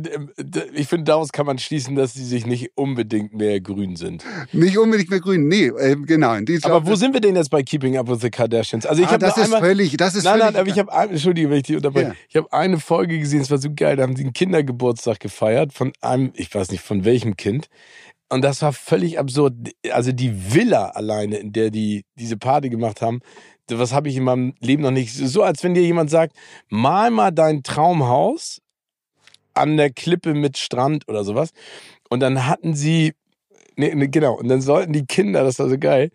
ich 0.75 0.89
finde, 0.89 1.05
daraus 1.05 1.33
kann 1.33 1.47
man 1.47 1.59
schließen, 1.59 1.97
dass 1.97 2.15
sie 2.15 2.25
sich 2.25 2.47
nicht 2.47 2.73
unbedingt 2.77 3.35
mehr 3.35 3.61
grün 3.61 3.97
sind. 3.97 4.25
Nicht 4.53 4.79
unbedingt 4.79 5.11
mehr 5.11 5.21
grün, 5.21 5.49
nee, 5.49 5.67
äh, 5.67 5.97
genau. 5.97 6.37
aber 6.63 6.87
wo 6.87 6.95
sind 6.95 7.15
wir 7.15 7.21
denn 7.21 7.37
jetzt 7.37 7.51
bei 7.51 7.63
Keeping 7.63 7.97
Up 7.97 8.09
with 8.09 8.21
the 8.21 8.31
Kardashians? 8.31 8.87
Also, 8.87 9.03
ich 9.03 9.09
ah, 9.09 9.13
habe 9.13 9.21
das 9.21 9.37
ist 9.37 9.45
einmal, 9.45 9.61
völlig, 9.61 9.97
das 9.97 10.15
ist 10.15 10.25
nein, 10.25 10.41
völlig. 10.41 10.53
Nein, 10.53 10.61
aber 10.61 10.69
ich 10.69 10.79
habe, 10.79 11.13
Entschuldige, 11.13 11.51
wenn 11.51 11.59
ich 11.59 11.65
die 11.65 11.77
unterbreche. 11.77 12.09
Ja. 12.09 12.15
Ich 12.29 12.37
habe 12.37 12.53
eine 12.53 12.79
Folge 12.79 13.19
gesehen, 13.19 13.41
es 13.41 13.51
war 13.51 13.59
so 13.59 13.71
geil, 13.75 13.97
da 13.97 14.03
haben 14.05 14.17
sie 14.17 14.23
einen 14.23 14.33
Kindergeburtstag 14.33 15.21
gefeiert 15.21 15.73
von 15.73 15.93
einem, 16.01 16.33
ich 16.35 16.55
weiß 16.55 16.71
nicht 16.71 16.83
von 16.83 17.05
welchem 17.05 17.37
Kind. 17.37 17.69
Und 18.31 18.43
das 18.43 18.63
war 18.63 18.73
völlig 18.73 19.19
absurd. 19.19 19.55
Also 19.91 20.13
die 20.13 20.55
Villa 20.55 20.91
alleine, 20.91 21.37
in 21.37 21.53
der 21.53 21.71
die 21.71 22.05
diese 22.15 22.37
Party 22.37 22.71
gemacht 22.71 23.03
haben, 23.03 23.21
was 23.69 23.93
habe 23.93 24.09
ich 24.09 24.17
in 24.17 24.25
meinem 24.25 24.55
Leben 24.61 24.83
noch 24.83 24.91
nicht. 24.91 25.13
So 25.13 25.43
als 25.43 25.63
wenn 25.63 25.75
dir 25.75 25.83
jemand 25.83 26.11
sagt, 26.11 26.37
mal 26.69 27.11
mal 27.11 27.31
dein 27.31 27.63
Traumhaus 27.63 28.61
an 29.55 29.77
der 29.77 29.91
Klippe 29.91 30.35
mit 30.35 30.59
Strand 30.59 31.09
oder 31.09 31.25
sowas. 31.25 31.51
Und 32.09 32.21
dann 32.21 32.47
hatten 32.47 32.75
sie, 32.75 33.15
nee, 33.77 33.95
nee, 33.95 34.09
genau, 34.09 34.35
und 34.35 34.49
dann 34.49 34.61
sollten 34.61 34.93
die 34.93 35.07
Kinder, 35.07 35.45
das 35.45 35.59
war 35.59 35.69
so 35.69 35.79
geil, 35.79 36.11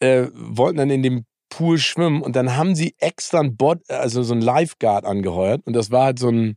äh, 0.00 0.26
wollten 0.34 0.78
dann 0.78 0.90
in 0.90 1.02
dem 1.02 1.24
Pool 1.48 1.78
schwimmen 1.78 2.22
und 2.22 2.36
dann 2.36 2.56
haben 2.56 2.74
sie 2.74 2.94
extra 2.98 3.40
ein 3.40 3.56
Bot, 3.56 3.78
also 3.88 4.22
so 4.22 4.34
ein 4.34 4.40
Lifeguard 4.40 5.04
angeheuert 5.04 5.62
und 5.66 5.74
das 5.74 5.90
war 5.90 6.06
halt 6.06 6.18
so 6.18 6.28
ein 6.28 6.56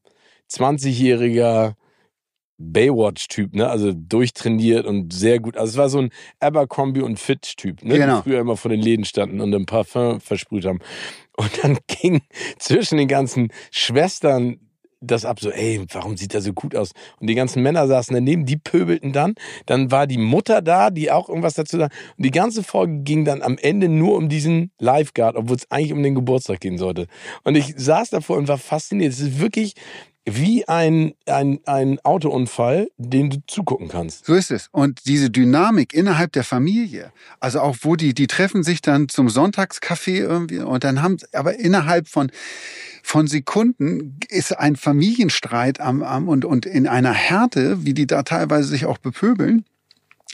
20-jähriger 0.52 1.74
Baywatch-Typ, 2.58 3.56
ne? 3.56 3.70
Also 3.70 3.94
durchtrainiert 3.94 4.86
und 4.86 5.14
sehr 5.14 5.40
gut. 5.40 5.58
Also 5.58 5.72
es 5.72 5.78
war 5.78 5.90
so 5.90 6.00
ein 6.00 6.10
Abercrombie 6.40 7.02
und 7.02 7.20
Fitch-Typ, 7.20 7.84
ne? 7.84 7.98
Genau. 7.98 8.18
Die 8.18 8.24
früher 8.24 8.40
immer 8.40 8.58
vor 8.58 8.70
den 8.70 8.82
Läden 8.82 9.06
standen 9.06 9.42
und 9.42 9.54
ein 9.54 9.66
Parfum 9.66 10.20
versprüht 10.20 10.66
haben. 10.66 10.80
Und 11.36 11.64
dann 11.64 11.78
ging 11.88 12.22
zwischen 12.58 12.98
den 12.98 13.08
ganzen 13.08 13.50
Schwestern 13.72 14.60
das 15.00 15.26
ab, 15.26 15.40
so, 15.40 15.52
ey, 15.52 15.86
warum 15.92 16.18
sieht 16.18 16.34
er 16.34 16.42
so 16.42 16.54
gut 16.54 16.76
aus? 16.76 16.92
Und 17.20 17.28
die 17.28 17.36
ganzen 17.36 17.62
Männer 17.62 17.88
saßen 17.88 18.14
daneben, 18.14 18.46
die 18.46 18.58
pöbelten 18.58 19.14
dann. 19.14 19.36
Dann 19.66 19.92
war 19.92 20.08
die 20.08 20.18
Mutter 20.18 20.62
da, 20.62 20.90
die 20.90 21.12
auch 21.12 21.30
irgendwas 21.30 21.54
dazu 21.54 21.78
sagt. 21.78 21.96
Und 22.18 22.26
die 22.26 22.32
ganze 22.32 22.64
Folge 22.64 23.04
ging 23.04 23.26
dann 23.26 23.42
am 23.42 23.58
Ende 23.58 23.90
nur 23.90 24.18
um 24.18 24.30
diesen 24.30 24.72
Lifeguard, 24.80 25.36
obwohl 25.36 25.58
es 25.58 25.70
eigentlich 25.70 25.94
um 25.94 26.02
den 26.02 26.16
Geburtstag 26.16 26.60
gehen 26.60 26.78
sollte. 26.78 27.08
Und 27.44 27.56
ich 27.56 27.74
saß 27.78 28.10
davor 28.10 28.38
und 28.38 28.48
war 28.48 28.58
fasziniert. 28.58 29.14
Es 29.14 29.20
ist 29.20 29.40
wirklich 29.40 29.76
wie 30.30 30.68
ein, 30.68 31.14
ein, 31.26 31.60
ein 31.66 32.00
Autounfall, 32.04 32.90
den 32.98 33.30
du 33.30 33.38
zugucken 33.48 33.88
kannst. 33.88 34.26
So 34.26 34.34
ist 34.34 34.52
es. 34.52 34.68
Und 34.74 35.06
diese 35.06 35.30
Dynamik 35.30 35.94
innerhalb 35.94 36.34
der 36.34 36.44
Familie, 36.44 37.14
also 37.40 37.62
auch 37.62 37.78
wo 37.82 37.96
die, 37.96 38.14
die 38.14 38.28
treffen 38.28 38.62
sich 38.62 38.82
dann 38.82 39.08
zum 39.08 39.30
Sonntagskaffee 39.30 40.20
irgendwie 40.20 40.60
und 40.60 40.84
dann 40.84 41.02
haben, 41.02 41.18
aber 41.32 41.58
innerhalb 41.58 42.10
von, 42.10 42.30
von 43.04 43.28
Sekunden 43.28 44.20
ist 44.28 44.58
ein 44.58 44.76
Familienstreit 44.76 45.80
am, 45.80 46.04
am 46.04 46.28
und, 46.28 46.44
und 46.44 46.66
in 46.66 46.88
einer 46.88 47.14
Härte, 47.14 47.86
wie 47.86 47.94
die 47.94 48.06
da 48.06 48.24
teilweise 48.24 48.68
sich 48.68 48.86
auch 48.86 48.98
bepöbeln, 48.98 49.64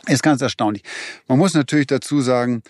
ist 0.08 0.24
ganz 0.24 0.42
erstaunlich. 0.42 0.84
Man 1.28 1.38
muss 1.38 1.54
natürlich 1.54 1.88
dazu 1.88 2.20
sagen, 2.22 2.64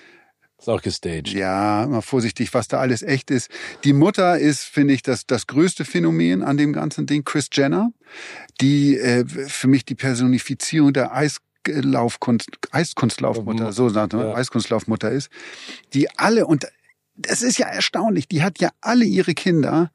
ist 0.63 0.69
auch 0.69 0.81
gestaged. 0.81 1.33
Ja, 1.33 1.85
mal 1.89 2.01
vorsichtig, 2.01 2.53
was 2.53 2.67
da 2.67 2.79
alles 2.79 3.03
echt 3.03 3.31
ist. 3.31 3.49
Die 3.83 3.93
Mutter 3.93 4.39
ist, 4.39 4.63
finde 4.63 4.93
ich, 4.93 5.01
das, 5.01 5.25
das 5.25 5.47
größte 5.47 5.85
Phänomen 5.85 6.41
an 6.41 6.57
dem 6.57 6.73
ganzen 6.73 7.05
Ding. 7.05 7.23
Chris 7.23 7.49
Jenner, 7.51 7.91
die 8.61 8.97
äh, 8.97 9.25
für 9.25 9.67
mich 9.67 9.85
die 9.85 9.95
Personifizierung 9.95 10.93
der 10.93 11.11
Eislaufkunst, 11.13 12.49
Eiskunstlaufmutter, 12.71 13.73
so 13.73 13.89
sagt 13.89 14.13
man, 14.13 14.27
ja. 14.27 14.35
Eiskunstlaufmutter 14.35 15.11
ist, 15.11 15.29
die 15.93 16.09
alle, 16.17 16.45
und 16.47 16.65
das 17.15 17.41
ist 17.41 17.57
ja 17.57 17.67
erstaunlich, 17.67 18.27
die 18.27 18.41
hat 18.41 18.59
ja 18.59 18.69
alle 18.81 19.05
ihre 19.05 19.33
Kinder 19.33 19.91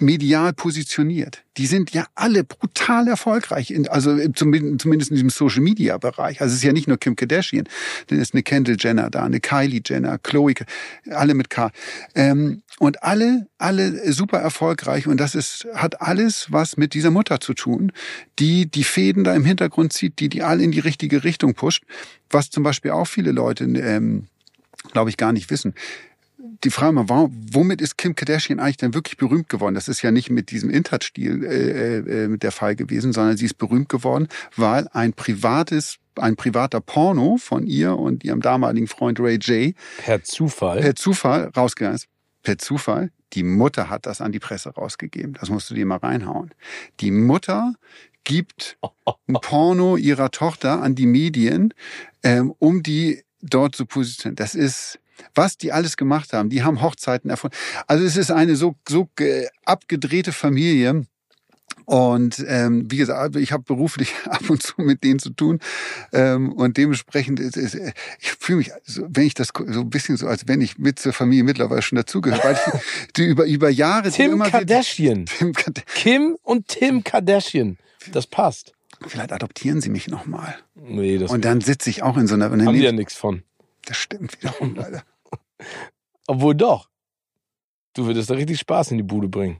medial 0.00 0.52
positioniert. 0.52 1.44
Die 1.56 1.66
sind 1.66 1.92
ja 1.92 2.06
alle 2.14 2.44
brutal 2.44 3.08
erfolgreich, 3.08 3.70
in, 3.70 3.88
also 3.88 4.16
zumindest, 4.34 4.82
zumindest 4.82 5.10
in 5.10 5.16
diesem 5.16 5.30
Social 5.30 5.60
Media 5.60 5.98
Bereich. 5.98 6.40
Also 6.40 6.52
es 6.52 6.58
ist 6.58 6.64
ja 6.64 6.72
nicht 6.72 6.88
nur 6.88 6.98
Kim 6.98 7.16
Kardashian, 7.16 7.68
dann 8.06 8.18
ist 8.18 8.34
eine 8.34 8.42
Kendall 8.42 8.76
Jenner 8.78 9.10
da, 9.10 9.24
eine 9.24 9.40
Kylie 9.40 9.80
Jenner, 9.84 10.18
Chloe, 10.18 10.54
alle 11.10 11.34
mit 11.34 11.50
K. 11.50 11.70
Ähm, 12.14 12.62
und 12.78 13.02
alle, 13.02 13.46
alle 13.58 14.12
super 14.12 14.38
erfolgreich 14.38 15.06
und 15.06 15.18
das 15.18 15.34
ist, 15.34 15.66
hat 15.74 16.00
alles 16.00 16.46
was 16.50 16.76
mit 16.76 16.94
dieser 16.94 17.10
Mutter 17.10 17.40
zu 17.40 17.54
tun, 17.54 17.92
die 18.38 18.70
die 18.70 18.84
Fäden 18.84 19.24
da 19.24 19.34
im 19.34 19.44
Hintergrund 19.44 19.92
zieht, 19.92 20.18
die 20.18 20.28
die 20.28 20.42
alle 20.42 20.62
in 20.62 20.72
die 20.72 20.80
richtige 20.80 21.24
Richtung 21.24 21.54
pusht, 21.54 21.84
was 22.30 22.50
zum 22.50 22.62
Beispiel 22.62 22.92
auch 22.92 23.06
viele 23.06 23.32
Leute, 23.32 23.64
ähm, 23.64 24.28
glaube 24.92 25.10
ich, 25.10 25.16
gar 25.16 25.32
nicht 25.32 25.50
wissen 25.50 25.74
die 26.64 26.70
Frage 26.70 26.92
mal, 26.92 27.08
warum, 27.08 27.32
womit 27.52 27.80
ist 27.80 27.96
Kim 27.96 28.14
Kardashian 28.14 28.60
eigentlich 28.60 28.76
denn 28.76 28.94
wirklich 28.94 29.16
berühmt 29.16 29.48
geworden? 29.48 29.74
Das 29.74 29.88
ist 29.88 30.02
ja 30.02 30.10
nicht 30.10 30.30
mit 30.30 30.50
diesem 30.50 30.70
Intouch-Stil 30.70 31.44
äh, 31.44 31.98
äh, 31.98 32.38
der 32.38 32.52
Fall 32.52 32.76
gewesen, 32.76 33.12
sondern 33.12 33.36
sie 33.36 33.46
ist 33.46 33.58
berühmt 33.58 33.88
geworden, 33.88 34.28
weil 34.56 34.88
ein 34.92 35.12
privates 35.12 35.96
ein 36.16 36.36
privater 36.36 36.80
Porno 36.80 37.38
von 37.38 37.66
ihr 37.66 37.96
und 37.96 38.24
ihrem 38.24 38.40
damaligen 38.40 38.88
Freund 38.88 39.20
Ray 39.20 39.36
J. 39.36 39.74
Per 40.04 40.22
Zufall. 40.22 40.80
Per 40.80 40.94
Zufall 40.94 41.50
rausgegangen 41.56 41.96
ist. 41.96 42.08
Per 42.42 42.58
Zufall. 42.58 43.10
Die 43.32 43.42
Mutter 43.42 43.88
hat 43.88 44.06
das 44.06 44.20
an 44.20 44.32
die 44.32 44.40
Presse 44.40 44.70
rausgegeben. 44.70 45.34
Das 45.34 45.50
musst 45.50 45.70
du 45.70 45.74
dir 45.74 45.86
mal 45.86 45.98
reinhauen. 45.98 46.52
Die 47.00 47.10
Mutter 47.10 47.74
gibt 48.24 48.76
ein 49.26 49.34
Porno 49.40 49.96
ihrer 49.96 50.30
Tochter 50.30 50.82
an 50.82 50.94
die 50.94 51.06
Medien, 51.06 51.72
ähm, 52.22 52.52
um 52.58 52.82
die 52.82 53.22
dort 53.40 53.76
zu 53.76 53.86
positionieren. 53.86 54.36
Das 54.36 54.54
ist, 54.54 54.98
was 55.34 55.56
die 55.56 55.72
alles 55.72 55.96
gemacht 55.96 56.32
haben. 56.32 56.50
Die 56.50 56.62
haben 56.62 56.82
Hochzeiten 56.82 57.30
erfunden. 57.30 57.56
Also 57.86 58.04
es 58.04 58.16
ist 58.16 58.30
eine 58.30 58.56
so, 58.56 58.76
so 58.88 59.08
abgedrehte 59.64 60.32
Familie. 60.32 61.04
Und 61.86 62.44
ähm, 62.46 62.86
wie 62.88 62.98
gesagt, 62.98 63.34
ich 63.34 63.50
habe 63.50 63.64
beruflich 63.64 64.12
ab 64.26 64.48
und 64.48 64.62
zu 64.62 64.74
mit 64.78 65.02
denen 65.02 65.18
zu 65.18 65.30
tun. 65.30 65.58
Ähm, 66.12 66.52
und 66.52 66.76
dementsprechend 66.76 67.40
ist, 67.40 67.56
ist 67.56 67.74
ich 68.20 68.32
fühle 68.32 68.58
mich, 68.58 68.70
so, 68.84 69.06
wenn 69.08 69.26
ich 69.26 69.34
das 69.34 69.48
so 69.48 69.80
ein 69.80 69.90
bisschen 69.90 70.16
so, 70.16 70.28
als 70.28 70.46
wenn 70.46 70.60
ich 70.60 70.78
mit 70.78 71.00
zur 71.00 71.12
Familie 71.12 71.42
mittlerweile 71.42 71.82
schon 71.82 71.96
dazugehöre, 71.96 72.44
weil 72.44 72.54
ich 72.54 73.10
die 73.16 73.24
über, 73.24 73.44
über 73.44 73.70
Jahre 73.70 74.10
Tim 74.10 74.34
immer 74.34 74.48
Kardashian. 74.50 75.26
Tim 75.38 75.52
Kard 75.52 75.84
Kim 75.94 76.36
und 76.42 76.68
Tim 76.68 77.02
Kardashian. 77.02 77.76
Das 78.12 78.26
passt. 78.26 78.72
Vielleicht 79.06 79.32
adoptieren 79.32 79.80
sie 79.80 79.88
mich 79.88 80.08
nochmal. 80.08 80.56
Nee, 80.74 81.18
das 81.18 81.30
Und 81.30 81.44
dann 81.44 81.60
sitze 81.60 81.90
ich 81.90 82.02
auch 82.02 82.16
in 82.16 82.26
so 82.26 82.34
einer. 82.34 82.50
Haben 82.50 82.74
die 82.74 82.80
ja 82.82 82.92
nichts 82.92 83.14
von. 83.14 83.42
Das 83.90 83.96
stimmt 83.96 84.40
wiederum 84.40 84.76
leider. 84.76 85.02
Obwohl 86.28 86.54
doch. 86.54 86.88
Du 87.92 88.06
würdest 88.06 88.30
da 88.30 88.34
richtig 88.34 88.60
Spaß 88.60 88.92
in 88.92 88.98
die 88.98 89.02
Bude 89.02 89.26
bringen. 89.26 89.58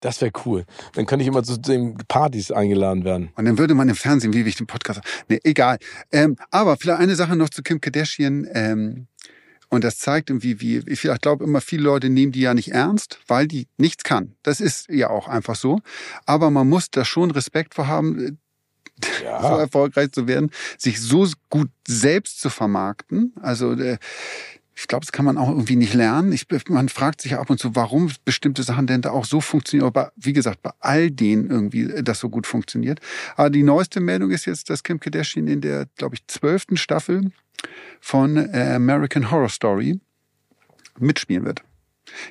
Das 0.00 0.22
wäre 0.22 0.32
cool. 0.46 0.64
Dann 0.94 1.04
könnte 1.04 1.22
ich 1.22 1.28
immer 1.28 1.42
zu 1.42 1.58
den 1.58 1.98
Partys 2.08 2.50
eingeladen 2.50 3.04
werden. 3.04 3.30
Und 3.36 3.44
dann 3.44 3.58
würde 3.58 3.74
man 3.74 3.90
im 3.90 3.94
Fernsehen, 3.94 4.32
wie 4.32 4.40
ich 4.40 4.56
den 4.56 4.66
Podcast. 4.66 5.02
Nee, 5.28 5.38
egal. 5.44 5.76
Ähm, 6.10 6.36
aber 6.50 6.78
vielleicht 6.78 7.00
eine 7.00 7.14
Sache 7.14 7.36
noch 7.36 7.50
zu 7.50 7.62
Kim 7.62 7.78
Kardashian. 7.78 8.48
Ähm, 8.54 9.06
und 9.68 9.84
das 9.84 9.98
zeigt 9.98 10.30
irgendwie, 10.30 10.62
wie, 10.62 10.78
ich 10.86 11.02
glaube 11.20 11.44
immer, 11.44 11.60
viele 11.60 11.82
Leute 11.82 12.08
nehmen 12.08 12.32
die 12.32 12.40
ja 12.40 12.54
nicht 12.54 12.72
ernst, 12.72 13.20
weil 13.26 13.46
die 13.46 13.68
nichts 13.76 14.02
kann. 14.02 14.34
Das 14.42 14.62
ist 14.62 14.88
ja 14.88 15.10
auch 15.10 15.28
einfach 15.28 15.56
so. 15.56 15.80
Aber 16.24 16.50
man 16.50 16.70
muss 16.70 16.90
da 16.90 17.04
schon 17.04 17.32
Respekt 17.32 17.74
vor 17.74 17.86
haben 17.86 18.38
ja. 19.22 19.40
so 19.40 19.56
erfolgreich 19.56 20.12
zu 20.12 20.26
werden, 20.26 20.50
sich 20.78 21.00
so 21.00 21.26
gut 21.48 21.70
selbst 21.86 22.40
zu 22.40 22.50
vermarkten. 22.50 23.32
Also 23.40 23.72
äh, 23.72 23.98
ich 24.80 24.88
glaube, 24.88 25.04
das 25.04 25.12
kann 25.12 25.26
man 25.26 25.36
auch 25.36 25.48
irgendwie 25.48 25.76
nicht 25.76 25.92
lernen. 25.92 26.32
Ich, 26.32 26.46
man 26.68 26.88
fragt 26.88 27.20
sich 27.20 27.32
ja 27.32 27.40
ab 27.40 27.50
und 27.50 27.58
zu, 27.58 27.76
warum 27.76 28.10
bestimmte 28.24 28.62
Sachen 28.62 28.86
denn 28.86 29.02
da 29.02 29.10
auch 29.10 29.26
so 29.26 29.42
funktionieren. 29.42 29.86
Aber 29.86 30.10
wie 30.16 30.32
gesagt, 30.32 30.62
bei 30.62 30.70
all 30.80 31.10
denen 31.10 31.50
irgendwie 31.50 31.82
äh, 31.82 32.02
das 32.02 32.20
so 32.20 32.30
gut 32.30 32.46
funktioniert. 32.46 33.00
Aber 33.36 33.50
die 33.50 33.62
neueste 33.62 34.00
Meldung 34.00 34.30
ist 34.30 34.46
jetzt, 34.46 34.70
dass 34.70 34.82
Kim 34.82 34.98
Kardashian 34.98 35.48
in 35.48 35.60
der, 35.60 35.86
glaube 35.96 36.14
ich, 36.14 36.26
zwölften 36.28 36.78
Staffel 36.78 37.30
von 38.00 38.36
äh, 38.36 38.72
American 38.74 39.30
Horror 39.30 39.50
Story 39.50 40.00
mitspielen 40.98 41.44
wird. 41.44 41.62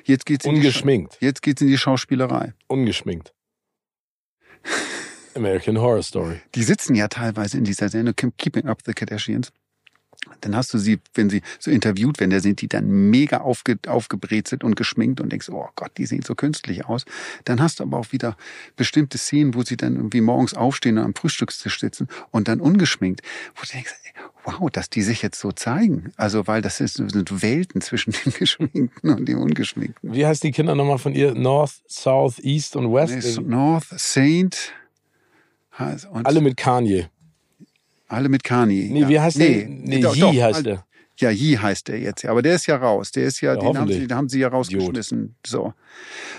Jetzt 0.04 0.26
geht's 0.26 0.44
in 0.44 0.56
Ungeschminkt. 0.56 1.18
Die, 1.20 1.26
jetzt 1.26 1.42
geht's 1.42 1.62
in 1.62 1.68
die 1.68 1.78
Schauspielerei. 1.78 2.54
Ungeschminkt. 2.66 3.32
American 5.34 5.78
Horror 5.78 6.02
Story. 6.02 6.40
Die 6.54 6.62
sitzen 6.62 6.94
ja 6.94 7.08
teilweise 7.08 7.58
in 7.58 7.64
dieser 7.64 7.88
Sendung 7.88 8.14
Keeping 8.36 8.66
Up 8.66 8.80
the 8.84 8.92
Kardashians. 8.92 9.52
Dann 10.42 10.54
hast 10.54 10.72
du 10.74 10.78
sie, 10.78 10.98
wenn 11.14 11.30
sie 11.30 11.40
so 11.58 11.70
interviewt 11.70 12.20
werden, 12.20 12.30
da 12.30 12.40
sind 12.40 12.60
die 12.60 12.68
dann 12.68 12.86
mega 12.86 13.38
aufge, 13.38 13.78
aufgebrezelt 13.86 14.62
und 14.62 14.76
geschminkt 14.76 15.20
und 15.20 15.32
denkst, 15.32 15.48
oh 15.48 15.68
Gott, 15.76 15.92
die 15.96 16.04
sehen 16.04 16.22
so 16.22 16.34
künstlich 16.34 16.84
aus. 16.84 17.06
Dann 17.44 17.60
hast 17.60 17.80
du 17.80 17.84
aber 17.84 17.98
auch 17.98 18.12
wieder 18.12 18.36
bestimmte 18.76 19.16
Szenen, 19.16 19.54
wo 19.54 19.62
sie 19.62 19.78
dann 19.78 19.96
irgendwie 19.96 20.20
morgens 20.20 20.52
aufstehen 20.52 20.98
und 20.98 21.04
am 21.04 21.14
Frühstückstisch 21.14 21.80
sitzen 21.80 22.08
und 22.30 22.48
dann 22.48 22.60
ungeschminkt, 22.60 23.22
wo 23.54 23.62
du 23.62 23.72
denkst, 23.72 23.94
wow, 24.44 24.70
dass 24.70 24.90
die 24.90 25.02
sich 25.02 25.22
jetzt 25.22 25.40
so 25.40 25.52
zeigen. 25.52 26.12
Also, 26.16 26.46
weil 26.46 26.60
das 26.60 26.80
ist, 26.80 26.94
sind 26.96 27.42
Welten 27.42 27.80
zwischen 27.80 28.12
dem 28.12 28.32
Geschminkten 28.38 29.10
und 29.10 29.26
dem 29.26 29.38
Ungeschminkten. 29.38 30.14
Wie 30.14 30.26
heißt 30.26 30.42
die 30.42 30.50
Kinder 30.50 30.74
nochmal 30.74 30.98
von 30.98 31.14
ihr? 31.14 31.34
North, 31.34 31.80
South, 31.88 32.38
East 32.40 32.76
und 32.76 32.92
West? 32.92 33.40
North, 33.40 33.86
Saint, 33.96 34.74
und 36.10 36.26
Alle 36.26 36.40
mit 36.40 36.56
Kanye. 36.56 37.08
Alle 38.08 38.28
mit 38.28 38.42
Kanye. 38.44 38.88
Nee, 38.90 39.08
wie 39.08 39.20
heißt 39.20 39.38
nee, 39.38 39.60
der? 39.60 39.68
Nee, 39.68 40.00
doch, 40.00 40.16
Yee 40.16 40.42
heißt 40.42 40.66
der. 40.66 40.84
Ja, 41.18 41.30
Yi 41.30 41.56
heißt 41.56 41.88
der 41.88 42.00
jetzt. 42.00 42.24
Aber 42.24 42.40
der 42.40 42.54
ist 42.54 42.66
ja 42.66 42.76
raus. 42.76 43.12
Der 43.12 43.24
ist 43.24 43.40
ja, 43.42 43.54
Ja, 43.54 43.60
den, 43.60 43.76
haben 43.78 43.92
sie, 43.92 44.06
haben 44.10 44.28
sie 44.30 44.40
ja 44.40 44.48
rausgeschmissen. 44.48 45.36
So. 45.46 45.74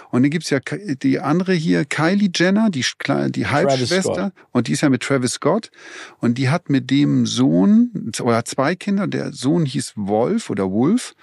Und 0.10 0.24
dann 0.24 0.32
gibt's 0.32 0.50
ja 0.50 0.60
Ki- 0.60 0.96
die 0.96 1.20
andere 1.20 1.54
hier, 1.54 1.86
Kylie 1.86 2.32
Jenner, 2.34 2.72
die, 2.72 2.84
die 3.30 3.48
Halbschwester. 3.48 4.32
Und 4.52 4.68
die 4.68 4.72
ist 4.74 4.82
ja 4.82 4.90
mit 4.90 5.04
Travis 5.04 5.34
Scott. 5.34 5.70
Und 6.20 6.40
die 6.40 6.50
hat 6.50 6.70
mit 6.70 6.90
dem 6.90 7.28
Sohn, 7.28 8.12
oder 8.22 8.38
hat 8.38 8.48
zwei 8.48 8.76
Kinder. 8.76 9.08
Der 9.08 9.32
Sohn 9.32 9.66
hieß 9.66 9.94
Wolf 9.96 10.50
oder 10.50 10.72
Wolf. 10.72 11.14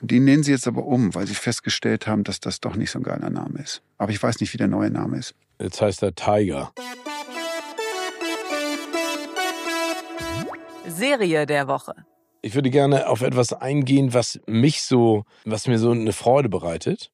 Und 0.00 0.10
den 0.10 0.24
nennen 0.24 0.42
sie 0.42 0.52
jetzt 0.52 0.66
aber 0.66 0.86
um, 0.86 1.14
weil 1.14 1.26
sie 1.26 1.34
festgestellt 1.34 2.06
haben, 2.06 2.24
dass 2.24 2.40
das 2.40 2.60
doch 2.60 2.74
nicht 2.74 2.90
so 2.90 3.00
ein 3.00 3.02
geiler 3.02 3.30
Name 3.30 3.60
ist. 3.60 3.82
Aber 3.98 4.12
ich 4.12 4.22
weiß 4.22 4.40
nicht, 4.40 4.52
wie 4.54 4.58
der 4.58 4.68
neue 4.68 4.90
Name 4.90 5.18
ist. 5.18 5.34
Jetzt 5.60 5.82
heißt 5.82 6.02
er 6.02 6.14
Tiger. 6.14 6.72
Serie 10.90 11.46
der 11.46 11.68
Woche. 11.68 11.94
Ich 12.42 12.54
würde 12.54 12.70
gerne 12.70 13.08
auf 13.08 13.22
etwas 13.22 13.52
eingehen, 13.52 14.14
was 14.14 14.40
mich 14.46 14.82
so, 14.82 15.24
was 15.44 15.66
mir 15.66 15.78
so 15.78 15.90
eine 15.90 16.12
Freude 16.12 16.48
bereitet. 16.48 17.10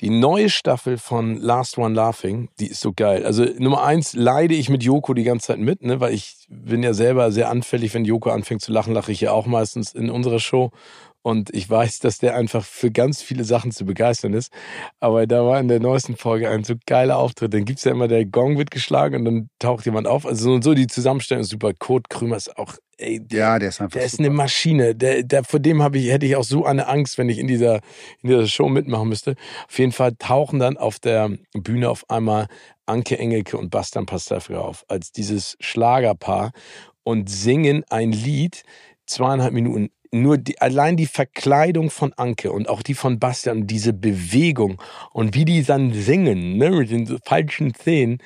Die 0.00 0.08
neue 0.08 0.48
Staffel 0.48 0.96
von 0.96 1.36
Last 1.36 1.76
One 1.76 1.94
Laughing, 1.94 2.48
die 2.58 2.68
ist 2.68 2.80
so 2.80 2.92
geil. 2.94 3.26
Also 3.26 3.44
Nummer 3.58 3.82
eins 3.82 4.14
leide 4.14 4.54
ich 4.54 4.70
mit 4.70 4.82
Joko 4.82 5.12
die 5.12 5.24
ganze 5.24 5.48
Zeit 5.48 5.58
mit, 5.58 5.82
ne, 5.82 6.00
weil 6.00 6.14
ich 6.14 6.46
bin 6.48 6.82
ja 6.82 6.94
selber 6.94 7.30
sehr 7.32 7.50
anfällig, 7.50 7.92
wenn 7.92 8.06
Joko 8.06 8.30
anfängt 8.30 8.62
zu 8.62 8.72
lachen, 8.72 8.94
lache 8.94 9.12
ich 9.12 9.20
ja 9.20 9.32
auch 9.32 9.44
meistens 9.44 9.92
in 9.92 10.08
unserer 10.08 10.40
Show. 10.40 10.70
Und 11.22 11.54
ich 11.54 11.68
weiß, 11.68 11.98
dass 11.98 12.18
der 12.18 12.34
einfach 12.34 12.64
für 12.64 12.90
ganz 12.90 13.20
viele 13.20 13.44
Sachen 13.44 13.72
zu 13.72 13.84
begeistern 13.84 14.32
ist. 14.32 14.50
Aber 15.00 15.26
da 15.26 15.44
war 15.44 15.60
in 15.60 15.68
der 15.68 15.80
neuesten 15.80 16.16
Folge 16.16 16.48
ein 16.48 16.64
so 16.64 16.74
geiler 16.86 17.18
Auftritt. 17.18 17.52
Dann 17.52 17.66
gibt's 17.66 17.84
ja 17.84 17.92
immer, 17.92 18.08
der 18.08 18.24
Gong 18.24 18.56
wird 18.56 18.70
geschlagen 18.70 19.16
und 19.16 19.24
dann 19.26 19.50
taucht 19.58 19.84
jemand 19.84 20.06
auf. 20.06 20.24
Also 20.26 20.44
so 20.44 20.52
und 20.54 20.64
so 20.64 20.72
die 20.74 20.86
Zusammenstellung 20.86 21.42
ist 21.42 21.50
super. 21.50 21.72
Kurt 21.78 22.08
Krümer 22.08 22.36
ist 22.36 22.56
auch, 22.56 22.74
ey, 22.96 23.20
Ja, 23.30 23.58
der 23.58 23.68
ist 23.68 23.80
einfach 23.82 23.98
der 23.98 24.04
ist 24.06 24.12
super. 24.12 24.24
eine 24.24 24.30
Maschine. 24.30 24.94
Der, 24.94 25.22
der, 25.22 25.44
vor 25.44 25.60
dem 25.60 25.82
habe 25.82 25.98
ich, 25.98 26.08
hätte 26.10 26.24
ich 26.24 26.36
auch 26.36 26.44
so 26.44 26.64
eine 26.64 26.88
Angst, 26.88 27.18
wenn 27.18 27.28
ich 27.28 27.38
in 27.38 27.46
dieser, 27.46 27.76
in 28.22 28.30
dieser 28.30 28.46
Show 28.46 28.68
mitmachen 28.70 29.08
müsste. 29.08 29.34
Auf 29.68 29.78
jeden 29.78 29.92
Fall 29.92 30.12
tauchen 30.18 30.58
dann 30.58 30.78
auf 30.78 30.98
der 30.98 31.30
Bühne 31.52 31.90
auf 31.90 32.08
einmal 32.08 32.46
Anke 32.86 33.18
Engelke 33.18 33.58
und 33.58 33.70
Bastian 33.70 34.06
Pastewka 34.06 34.58
auf, 34.58 34.84
als 34.88 35.12
dieses 35.12 35.56
Schlagerpaar 35.60 36.52
und 37.04 37.28
singen 37.30 37.84
ein 37.90 38.12
Lied, 38.12 38.62
zweieinhalb 39.06 39.52
Minuten. 39.52 39.90
Nur 40.12 40.38
die, 40.38 40.60
allein 40.60 40.96
die 40.96 41.06
Verkleidung 41.06 41.88
von 41.90 42.12
Anke 42.14 42.50
und 42.50 42.68
auch 42.68 42.82
die 42.82 42.94
von 42.94 43.20
Bastian, 43.20 43.66
diese 43.66 43.92
Bewegung 43.92 44.82
und 45.12 45.34
wie 45.34 45.44
die 45.44 45.62
dann 45.62 45.92
singen, 45.92 46.56
ne, 46.56 46.70
mit 46.70 46.90
den 46.90 47.18
falschen 47.24 47.74
Szenen, 47.74 48.18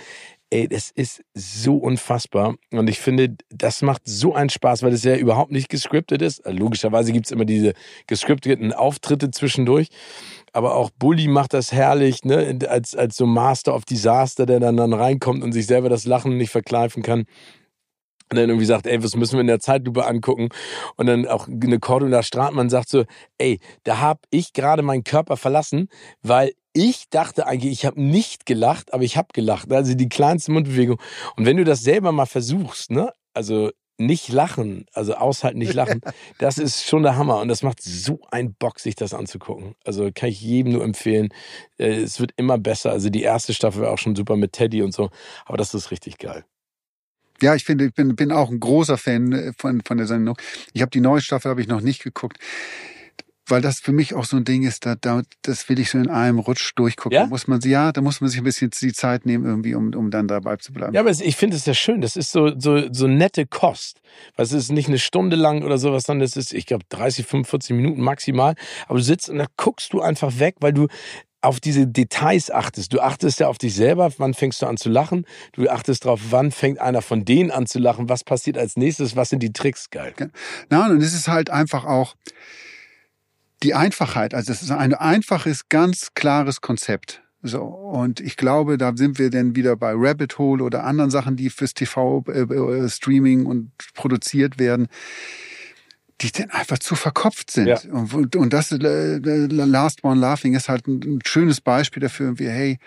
Ey, 0.55 0.69
das 0.69 0.93
ist 0.93 1.25
so 1.35 1.77
unfassbar. 1.79 2.55
Und 2.71 2.89
ich 2.89 3.01
finde, 3.01 3.35
das 3.51 3.83
macht 3.83 4.03
so 4.05 4.35
einen 4.35 4.51
Spaß, 4.51 4.85
weil 4.85 4.93
es 4.93 5.03
ja 5.03 5.17
überhaupt 5.17 5.51
nicht 5.51 5.69
gescriptet 5.69 6.23
ist. 6.23 6.43
Logischerweise 6.47 7.11
gibt's 7.13 7.33
immer 7.33 7.45
diese 7.45 7.73
gescripteten 8.07 8.73
Auftritte 8.73 9.33
zwischendurch. 9.33 9.89
Aber 10.53 10.77
auch 10.77 10.91
Bully 10.91 11.27
macht 11.27 11.55
das 11.55 11.73
herrlich, 11.73 12.23
ne? 12.25 12.57
Als, 12.69 12.95
als 12.95 13.17
so 13.17 13.27
Master 13.27 13.75
of 13.75 13.85
Disaster, 13.85 14.47
der 14.47 14.61
dann, 14.61 14.77
dann 14.77 14.93
reinkommt 14.93 15.43
und 15.43 15.51
sich 15.51 15.67
selber 15.67 15.89
das 15.89 16.05
Lachen 16.05 16.37
nicht 16.37 16.51
verkneifen 16.51 17.03
kann. 17.03 17.25
Und 18.31 18.39
dann 18.39 18.49
irgendwie 18.49 18.67
sagt, 18.67 18.87
ey, 18.87 19.03
was 19.03 19.17
müssen 19.17 19.35
wir 19.35 19.43
in 19.43 19.47
der 19.47 19.61
Zeitlupe 19.61 20.07
angucken? 20.07 20.49
Und 20.97 21.07
dann 21.07 21.27
auch 21.27 21.47
eine 21.47 21.79
Cordula 21.79 22.23
Stratmann 22.23 22.71
sagt 22.71 22.89
so, 22.89 23.05
ey, 23.39 23.61
da 23.85 24.01
hab 24.01 24.21
ich 24.31 24.53
gerade 24.53 24.83
meinen 24.83 25.05
Körper 25.05 25.37
verlassen, 25.37 25.89
weil 26.23 26.53
ich 26.73 27.09
dachte 27.11 27.47
eigentlich, 27.47 27.73
ich 27.73 27.87
habe 27.87 28.03
nicht 28.03 28.47
gelacht, 28.47 28.93
aber 28.93 29.05
ich 29.05 29.17
habe 29.17 29.29
gelacht. 29.33 29.71
Also 29.73 29.95
die 29.95 30.09
kleinste 30.09 30.53
Mundbewegung. 30.53 30.99
Und 31.37 31.47
wenn 31.47 31.57
du 31.57 31.65
das 31.65 31.83
selber 31.83 32.11
mal 32.13 32.27
versuchst, 32.27 32.91
ne, 32.91 33.13
also 33.33 33.71
nicht 33.97 34.29
lachen, 34.31 34.87
also 34.93 35.15
aushalten, 35.15 35.59
nicht 35.59 35.75
lachen, 35.75 36.01
das 36.39 36.59
ist 36.59 36.85
schon 36.85 37.05
der 37.05 37.17
Hammer. 37.17 37.41
Und 37.41 37.49
das 37.49 37.63
macht 37.63 37.81
so 37.81 38.19
einen 38.31 38.55
Bock, 38.55 38.81
sich 38.81 38.97
das 38.97 39.15
anzugucken. 39.15 39.77
Also 39.85 40.11
kann 40.13 40.31
ich 40.31 40.41
jedem 40.41 40.73
nur 40.73 40.83
empfehlen. 40.83 41.29
Äh, 41.79 42.03
Es 42.03 42.19
wird 42.19 42.33
immer 42.37 42.59
besser. 42.59 42.91
Also 42.91 43.09
die 43.11 43.23
erste 43.23 43.55
Staffel 43.55 43.83
war 43.83 43.93
auch 43.93 43.99
schon 43.99 44.17
super 44.17 44.37
mit 44.37 44.53
Teddy 44.53 44.83
und 44.83 44.93
so. 44.93 45.11
Aber 45.45 45.57
das 45.57 45.75
ist 45.75 45.91
richtig 45.93 46.19
geil. 46.19 46.45
Ja, 47.43 47.55
ich 47.55 47.65
finde, 47.65 47.87
ich 47.87 47.95
bin, 47.95 48.15
bin 48.17 48.33
auch 48.33 48.51
ein 48.51 48.61
großer 48.61 48.97
Fan 48.97 49.33
äh, 49.33 49.53
von, 49.57 49.83
von 49.83 49.99
der 49.99 50.07
Sendung. 50.07 50.37
Ich 50.73 50.83
habe 50.83 50.91
die 50.91 51.01
neue 51.01 51.21
Staffel 51.21 51.51
habe 51.51 51.61
ich 51.61 51.69
noch 51.69 51.81
nicht 51.81 52.03
geguckt, 52.03 52.39
weil 53.47 53.61
das 53.61 53.81
für 53.81 53.93
mich 53.93 54.15
auch 54.15 54.25
so 54.25 54.37
ein 54.37 54.45
Ding 54.45 54.63
ist, 54.63 54.87
da, 54.87 54.95
da 54.95 55.23
das 55.43 55.69
will 55.69 55.79
ich 55.79 55.91
so 55.91 55.99
in 55.99 56.09
einem 56.09 56.39
Rutsch 56.39 56.73
durchgucken. 56.77 57.15
Ja? 57.15 57.25
Da 57.25 57.29
muss 57.29 57.47
man, 57.47 57.61
ja, 57.61 57.93
da 57.93 58.01
muss 58.01 58.21
man 58.21 58.31
sich 58.31 58.39
ein 58.39 58.45
bisschen 58.45 58.71
die 58.71 58.93
Zeit 58.93 59.27
nehmen 59.27 59.45
irgendwie, 59.45 59.75
um, 59.75 59.93
um 59.95 60.11
dann 60.11 60.29
dabei 60.29 60.57
zu 60.57 60.73
bleiben. 60.73 60.95
Ja, 60.95 61.01
aber 61.01 61.11
es, 61.11 61.21
ich 61.21 61.37
finde 61.37 61.57
es 61.57 61.67
ja 61.67 61.75
schön. 61.75 62.01
Das 62.01 62.17
ist 62.17 62.33
so, 62.33 62.59
so, 62.59 62.91
so 62.91 63.07
nette 63.07 63.47
Kost. 63.47 64.01
Was 64.37 64.53
ist 64.53 64.71
nicht 64.71 64.89
eine 64.89 64.99
Stunde 64.99 65.37
lang 65.37 65.63
oder 65.63 65.77
sowas, 65.77 66.05
sondern 66.05 66.25
es 66.25 66.37
ist, 66.37 66.55
ich 66.55 66.67
glaube, 66.67 66.85
30, 66.89 67.27
45 67.27 67.77
Minuten 67.77 68.01
maximal. 68.01 68.55
Aber 68.87 68.99
du 68.99 69.05
sitzt 69.05 69.29
und 69.29 69.39
da 69.39 69.47
guckst 69.57 69.93
du 69.93 70.01
einfach 70.01 70.39
weg, 70.39 70.57
weil 70.61 70.73
du 70.73 70.89
auf 71.45 71.61
diese 71.61 71.87
Details 71.87 72.51
achtest. 72.51 72.93
Du 72.93 73.01
achtest 73.01 73.41
ja 73.41 73.49
auf 73.49 73.59
dich 73.59 73.75
selber, 73.75 74.13
wann 74.19 74.35
fängst 74.35 74.63
du 74.63 74.67
an 74.67 74.77
zu 74.77 74.89
lachen. 74.89 75.27
Du 75.53 75.69
achtest 75.69 76.05
drauf, 76.05 76.21
wann 76.31 76.51
fängt 76.51 76.79
einer 76.81 77.03
von 77.03 77.25
denen 77.25 77.51
an 77.51 77.67
zu 77.67 77.79
lachen. 77.79 78.09
Was 78.09 78.25
passiert 78.25 78.59
als 78.59 78.77
nächstes? 78.77 79.17
Was 79.17 79.29
sind 79.29 79.43
die 79.43 79.53
Tricks? 79.53 79.91
Geil. 79.91 80.15
Nein, 80.71 80.91
und 80.91 81.03
es 81.03 81.15
ist 81.15 81.29
halt 81.29 81.51
einfach 81.51 81.85
auch 81.85 82.15
die 83.63 83.75
Einfachheit. 83.75 84.35
Also 84.35 84.53
es 84.53 84.63
ist 84.63 84.71
ein 84.71 84.95
einfaches, 84.95 85.69
ganz 85.69 86.15
klares 86.15 86.61
Konzept. 86.61 87.23
So, 87.47 87.63
und 87.63 88.21
ich 88.21 88.39
glaube, 88.39 88.79
da 88.79 88.93
sind 88.97 89.19
wir 89.19 89.29
dann 89.29 89.55
wieder 89.55 89.77
bei 89.77 89.93
Rabbit 89.95 90.39
Hole 90.39 90.65
oder 90.65 90.85
anderen 90.85 91.11
Sachen, 91.11 91.37
die 91.37 91.51
fürs 91.51 91.75
TV 91.75 92.25
äh, 92.29 92.41
äh, 92.41 93.45
und 93.45 93.73
produziert 93.93 94.59
werden, 94.59 94.89
die 96.21 96.31
dann 96.31 96.51
einfach 96.51 96.79
zu 96.79 96.95
verkopft 96.95 97.51
sind. 97.51 97.67
Ja. 97.67 97.79
Und, 97.91 98.37
und 98.37 98.53
das 98.53 98.73
äh, 98.73 99.19
Last 99.19 100.05
One 100.05 100.21
Laughing 100.21 100.55
ist 100.55 100.69
halt 100.69 100.87
ein, 100.87 101.01
ein 101.03 101.19
schönes 101.25 101.61
Beispiel 101.61 102.01
dafür, 102.01 102.39
wie 102.39 102.49
hey, 102.49 102.79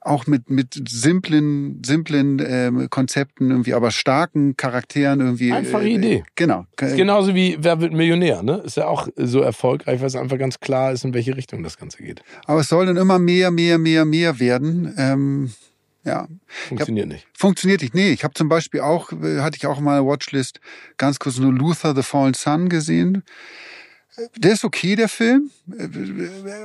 auch 0.00 0.26
mit 0.26 0.50
mit 0.50 0.88
simplen 0.88 1.82
simplen 1.84 2.42
ähm, 2.44 2.88
Konzepten 2.90 3.50
irgendwie, 3.50 3.74
aber 3.74 3.90
starken 3.90 4.56
Charakteren 4.56 5.20
irgendwie. 5.20 5.52
Einfache 5.52 5.84
äh, 5.84 5.94
Idee. 5.94 6.24
Genau. 6.34 6.66
Ist 6.80 6.96
genauso 6.96 7.34
wie 7.34 7.56
Wer 7.60 7.80
wird 7.80 7.92
Millionär, 7.92 8.42
ne? 8.42 8.62
Ist 8.64 8.76
ja 8.76 8.86
auch 8.86 9.08
so 9.16 9.40
erfolgreich, 9.40 10.00
weil 10.00 10.08
es 10.08 10.16
einfach 10.16 10.38
ganz 10.38 10.60
klar 10.60 10.92
ist, 10.92 11.04
in 11.04 11.14
welche 11.14 11.36
Richtung 11.36 11.62
das 11.62 11.76
Ganze 11.76 12.02
geht. 12.02 12.22
Aber 12.46 12.60
es 12.60 12.68
soll 12.68 12.86
dann 12.86 12.96
immer 12.96 13.18
mehr, 13.18 13.50
mehr, 13.50 13.78
mehr, 13.78 14.04
mehr 14.04 14.40
werden. 14.40 14.92
Ähm, 14.98 15.52
ja, 16.06 16.28
Funktioniert 16.68 17.08
nicht. 17.08 17.26
funktioniert 17.34 17.82
nicht. 17.82 17.94
Nee, 17.94 18.10
ich 18.12 18.24
habe 18.24 18.32
zum 18.34 18.48
Beispiel 18.48 18.80
auch, 18.80 19.12
äh, 19.12 19.40
hatte 19.40 19.56
ich 19.58 19.66
auch 19.66 19.78
in 19.78 19.84
meiner 19.84 20.06
Watchlist 20.06 20.60
ganz 20.96 21.18
kurz 21.18 21.38
nur 21.38 21.52
Luther 21.52 21.94
the 21.94 22.02
Fallen 22.02 22.32
Sun 22.34 22.68
gesehen. 22.70 23.22
Der 24.38 24.52
ist 24.54 24.64
okay, 24.64 24.96
der 24.96 25.08
Film, 25.10 25.50
Äh, 25.78 25.88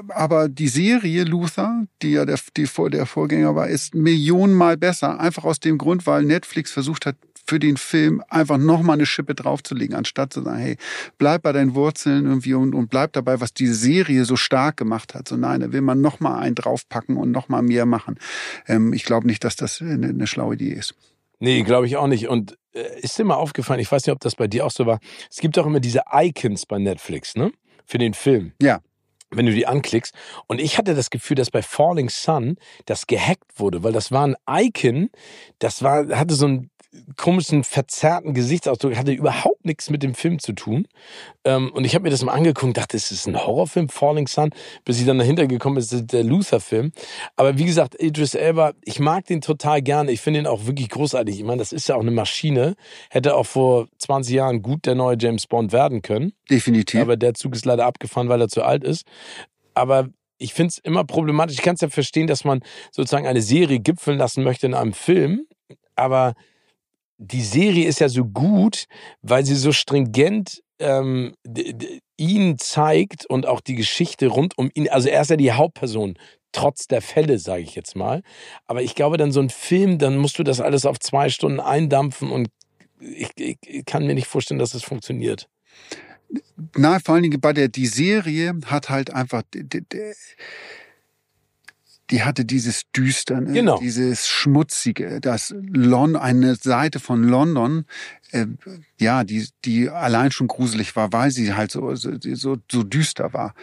aber 0.10 0.48
die 0.48 0.70
Serie 0.70 1.26
Luther, 1.26 1.86
die 2.02 2.12
ja 2.12 2.24
der, 2.26 2.40
die, 2.56 2.66
vor- 2.66 2.90
der 2.90 3.06
Vorgänger 3.06 3.56
war, 3.56 3.68
ist 3.68 3.94
millionenmal 3.94 4.78
besser. 4.78 5.20
Einfach 5.20 5.44
aus 5.44 5.60
dem 5.60 5.78
Grund, 5.78 6.08
weil 6.08 6.24
Netflix 6.24 6.72
versucht 6.72 7.06
hat, 7.06 7.18
für 7.46 7.60
den 7.60 7.78
Film 7.78 8.24
einfach 8.30 8.58
nochmal 8.58 8.96
eine 8.96 9.06
Schippe 9.06 9.36
draufzulegen, 9.36 9.96
anstatt 9.96 10.34
zu 10.34 10.42
sagen, 10.42 10.60
hey, 10.60 10.78
bleib 11.18 11.44
bei 11.44 11.52
deinen 11.52 11.76
Wurzeln 11.76 12.26
irgendwie 12.26 12.54
und, 12.54 12.74
und 12.74 12.90
bleib 12.90 13.14
dabei, 13.14 13.42
was 13.42 13.54
die 13.54 13.68
Serie 13.68 14.26
so 14.26 14.36
stark 14.36 14.78
gemacht 14.78 15.14
hat. 15.14 15.28
So 15.28 15.38
nein, 15.38 15.62
da 15.62 15.72
will 15.72 15.82
man 15.82 16.02
nochmal 16.02 16.42
einen 16.42 16.56
draufpacken 16.56 17.18
und 17.18 17.32
nochmal 17.32 17.62
mehr 17.62 17.86
machen. 17.86 18.20
Ähm, 18.68 18.94
ich 18.94 19.04
glaube 19.04 19.28
nicht, 19.28 19.44
dass 19.44 19.56
das 19.56 19.82
eine, 19.82 20.08
eine 20.08 20.28
schlaue 20.28 20.56
Idee 20.56 20.74
ist. 20.74 20.96
Nee, 21.40 21.64
glaube 21.64 21.88
ich 21.88 21.98
auch 21.98 22.08
nicht. 22.08 22.28
Und 22.28 22.58
äh, 22.74 23.00
ist 23.02 23.18
dir 23.18 23.26
mal 23.26 23.36
aufgefallen, 23.36 23.80
ich 23.80 23.92
weiß 23.92 24.06
nicht, 24.06 24.14
ob 24.14 24.20
das 24.20 24.36
bei 24.36 24.48
dir 24.48 24.66
auch 24.66 24.72
so 24.72 24.86
war, 24.86 25.00
es 25.30 25.38
gibt 25.38 25.58
auch 25.58 25.66
immer 25.66 25.80
diese 25.80 26.04
Icons 26.14 26.66
bei 26.66 26.78
Netflix, 26.78 27.36
ne? 27.36 27.52
Für 27.86 27.98
den 27.98 28.14
Film. 28.14 28.54
Ja. 28.62 28.80
Wenn 29.32 29.46
du 29.46 29.54
die 29.54 29.66
anklickst. 29.66 30.14
Und 30.48 30.62
ich 30.62 30.78
hatte 30.78 30.94
das 30.94 31.10
Gefühl, 31.10 31.36
dass 31.36 31.50
bei 31.50 31.62
Falling 31.62 32.10
Sun 32.10 32.58
das 32.86 33.08
gehackt 33.08 33.60
wurde, 33.60 33.82
weil 33.82 33.92
das 33.92 34.12
war 34.12 34.28
ein 34.28 34.36
Icon, 34.48 35.10
das 35.60 35.82
war, 35.84 36.08
hatte 36.10 36.36
so 36.36 36.46
einen 36.46 36.70
komischen, 37.16 37.64
verzerrten 37.64 38.34
Gesichtsausdruck, 38.34 38.98
hatte 38.98 39.12
überhaupt 39.12 39.66
nichts 39.66 39.90
mit 39.90 40.04
dem 40.04 40.14
Film 40.14 40.40
zu 40.40 40.54
tun. 40.54 40.88
Ähm, 41.46 41.72
und 41.74 41.86
ich 41.86 41.96
habe 41.96 42.04
mir 42.04 42.10
das 42.10 42.24
mal 42.24 42.34
angeguckt 42.34 42.64
und 42.64 42.78
dachte, 42.78 42.98
ist 42.98 43.12
das 43.12 43.28
ein 43.28 43.38
Horrorfilm, 43.38 43.90
Falling 43.90 44.28
Sun, 44.28 44.52
bis 44.84 45.00
ich 45.00 45.06
dann 45.06 45.18
dahinter 45.18 45.48
gekommen 45.48 45.76
bin, 45.76 45.84
das 45.84 45.94
ist 45.94 46.12
der 46.12 46.24
Luther-Film. 46.24 46.92
Aber 47.36 47.58
wie 47.58 47.66
gesagt, 47.66 47.96
Idris 48.02 48.36
Elba, 48.36 48.74
ich 48.84 49.00
mag 49.00 49.26
den 49.26 49.42
total 49.42 49.82
gerne. 49.82 50.12
Ich 50.12 50.22
finde 50.22 50.42
ihn 50.42 50.48
auch 50.48 50.66
wirklich 50.66 50.90
großartig. 50.90 51.38
Ich 51.38 51.46
meine, 51.46 51.60
das 51.60 51.72
ist 51.72 51.88
ja 51.88 51.96
auch 51.96 52.02
eine 52.02 52.12
Maschine. 52.12 52.76
Hätte 53.10 53.36
auch 53.36 53.46
vor 53.46 53.88
20 54.00 54.36
Jahren 54.36 54.62
gut 54.62 54.86
der 54.86 54.96
neue 54.96 55.18
James 55.18 55.48
Bond 55.48 55.72
werden 55.72 56.02
können. 56.02 56.34
Definitiv. 56.50 57.00
Aber 57.00 57.16
der 57.16 57.34
Zug 57.34 57.56
ist 57.56 57.66
leider 57.66 57.86
abgefahren, 57.86 58.28
weil 58.28 58.42
er 58.42 58.50
zu 58.50 58.64
alt 58.64 58.84
ist. 58.84 59.06
Aber 59.74 60.10
ich 60.38 60.54
finde 60.54 60.70
es 60.70 60.78
immer 60.80 61.04
problematisch. 61.04 61.58
Ich 61.58 61.64
kann 61.64 61.76
es 61.76 61.82
ja 61.82 61.90
verstehen, 61.90 62.28
dass 62.28 62.44
man 62.44 62.62
sozusagen 62.92 63.28
eine 63.28 63.42
Serie 63.42 63.80
gipfeln 63.80 64.18
lassen 64.18 64.44
möchte 64.44 64.66
in 64.66 64.74
einem 64.74 64.94
Film. 64.94 65.46
Aber 65.96 66.34
die 67.22 67.44
Serie 67.44 67.88
ist 67.88 68.00
ja 68.00 68.10
so 68.10 68.26
gut, 68.26 68.86
weil 69.22 69.46
sie 69.46 69.56
so 69.56 69.72
stringent 69.72 70.64
ähm, 70.80 71.36
ihn 72.18 72.58
zeigt 72.58 73.28
und 73.28 73.46
auch 73.46 73.62
die 73.62 73.76
Geschichte 73.76 74.28
rund 74.28 74.58
um 74.58 74.72
ihn. 74.74 74.90
Also 74.90 75.08
er 75.10 75.22
ist 75.22 75.30
ja 75.30 75.38
die 75.38 75.52
Hauptperson, 75.52 76.18
trotz 76.52 76.88
der 76.88 77.04
Fälle, 77.04 77.38
sage 77.38 77.62
ich 77.62 77.76
jetzt 77.76 77.96
mal. 77.96 78.24
Aber 78.66 78.82
ich 78.82 78.96
glaube, 78.96 79.18
dann 79.18 79.32
so 79.32 79.40
ein 79.40 79.52
Film, 79.52 80.00
dann 80.00 80.18
musst 80.18 80.40
du 80.40 80.44
das 80.44 80.60
alles 80.60 80.88
auf 80.88 81.00
zwei 81.00 81.30
Stunden 81.30 81.60
eindampfen 81.60 82.32
und 82.32 82.50
ich, 83.00 83.30
ich 83.38 83.86
kann 83.86 84.08
mir 84.08 84.16
nicht 84.16 84.28
vorstellen, 84.28 84.60
dass 84.60 84.74
es 84.74 84.84
funktioniert. 84.84 85.48
Na, 86.76 87.00
vor 87.00 87.16
allen 87.16 87.24
Dingen 87.24 87.42
bei 87.42 87.54
der, 87.54 87.68
die 87.68 87.88
Serie 87.88 88.54
hat 88.66 88.90
halt 88.90 89.14
einfach, 89.14 89.44
die, 89.54 89.68
die, 89.68 89.84
die 92.12 92.24
hatte 92.24 92.46
dieses 92.46 92.84
Düsterne, 92.96 93.54
Genau. 93.54 93.80
dieses 93.80 94.28
Schmutzige, 94.28 95.22
das 95.22 95.56
Lon, 95.58 96.16
eine 96.16 96.56
Seite 96.56 97.00
von 97.00 97.24
London, 97.24 97.86
äh, 98.32 98.48
ja, 99.00 99.24
die, 99.24 99.48
die 99.66 99.90
allein 99.90 100.32
schon 100.32 100.48
gruselig 100.48 100.96
war, 100.96 101.14
weil 101.14 101.32
sie 101.32 101.54
halt 101.54 101.72
so, 101.72 101.96
so, 101.96 102.12
so, 102.20 102.58
so 102.70 102.84
düster 102.84 103.34
war. 103.34 103.54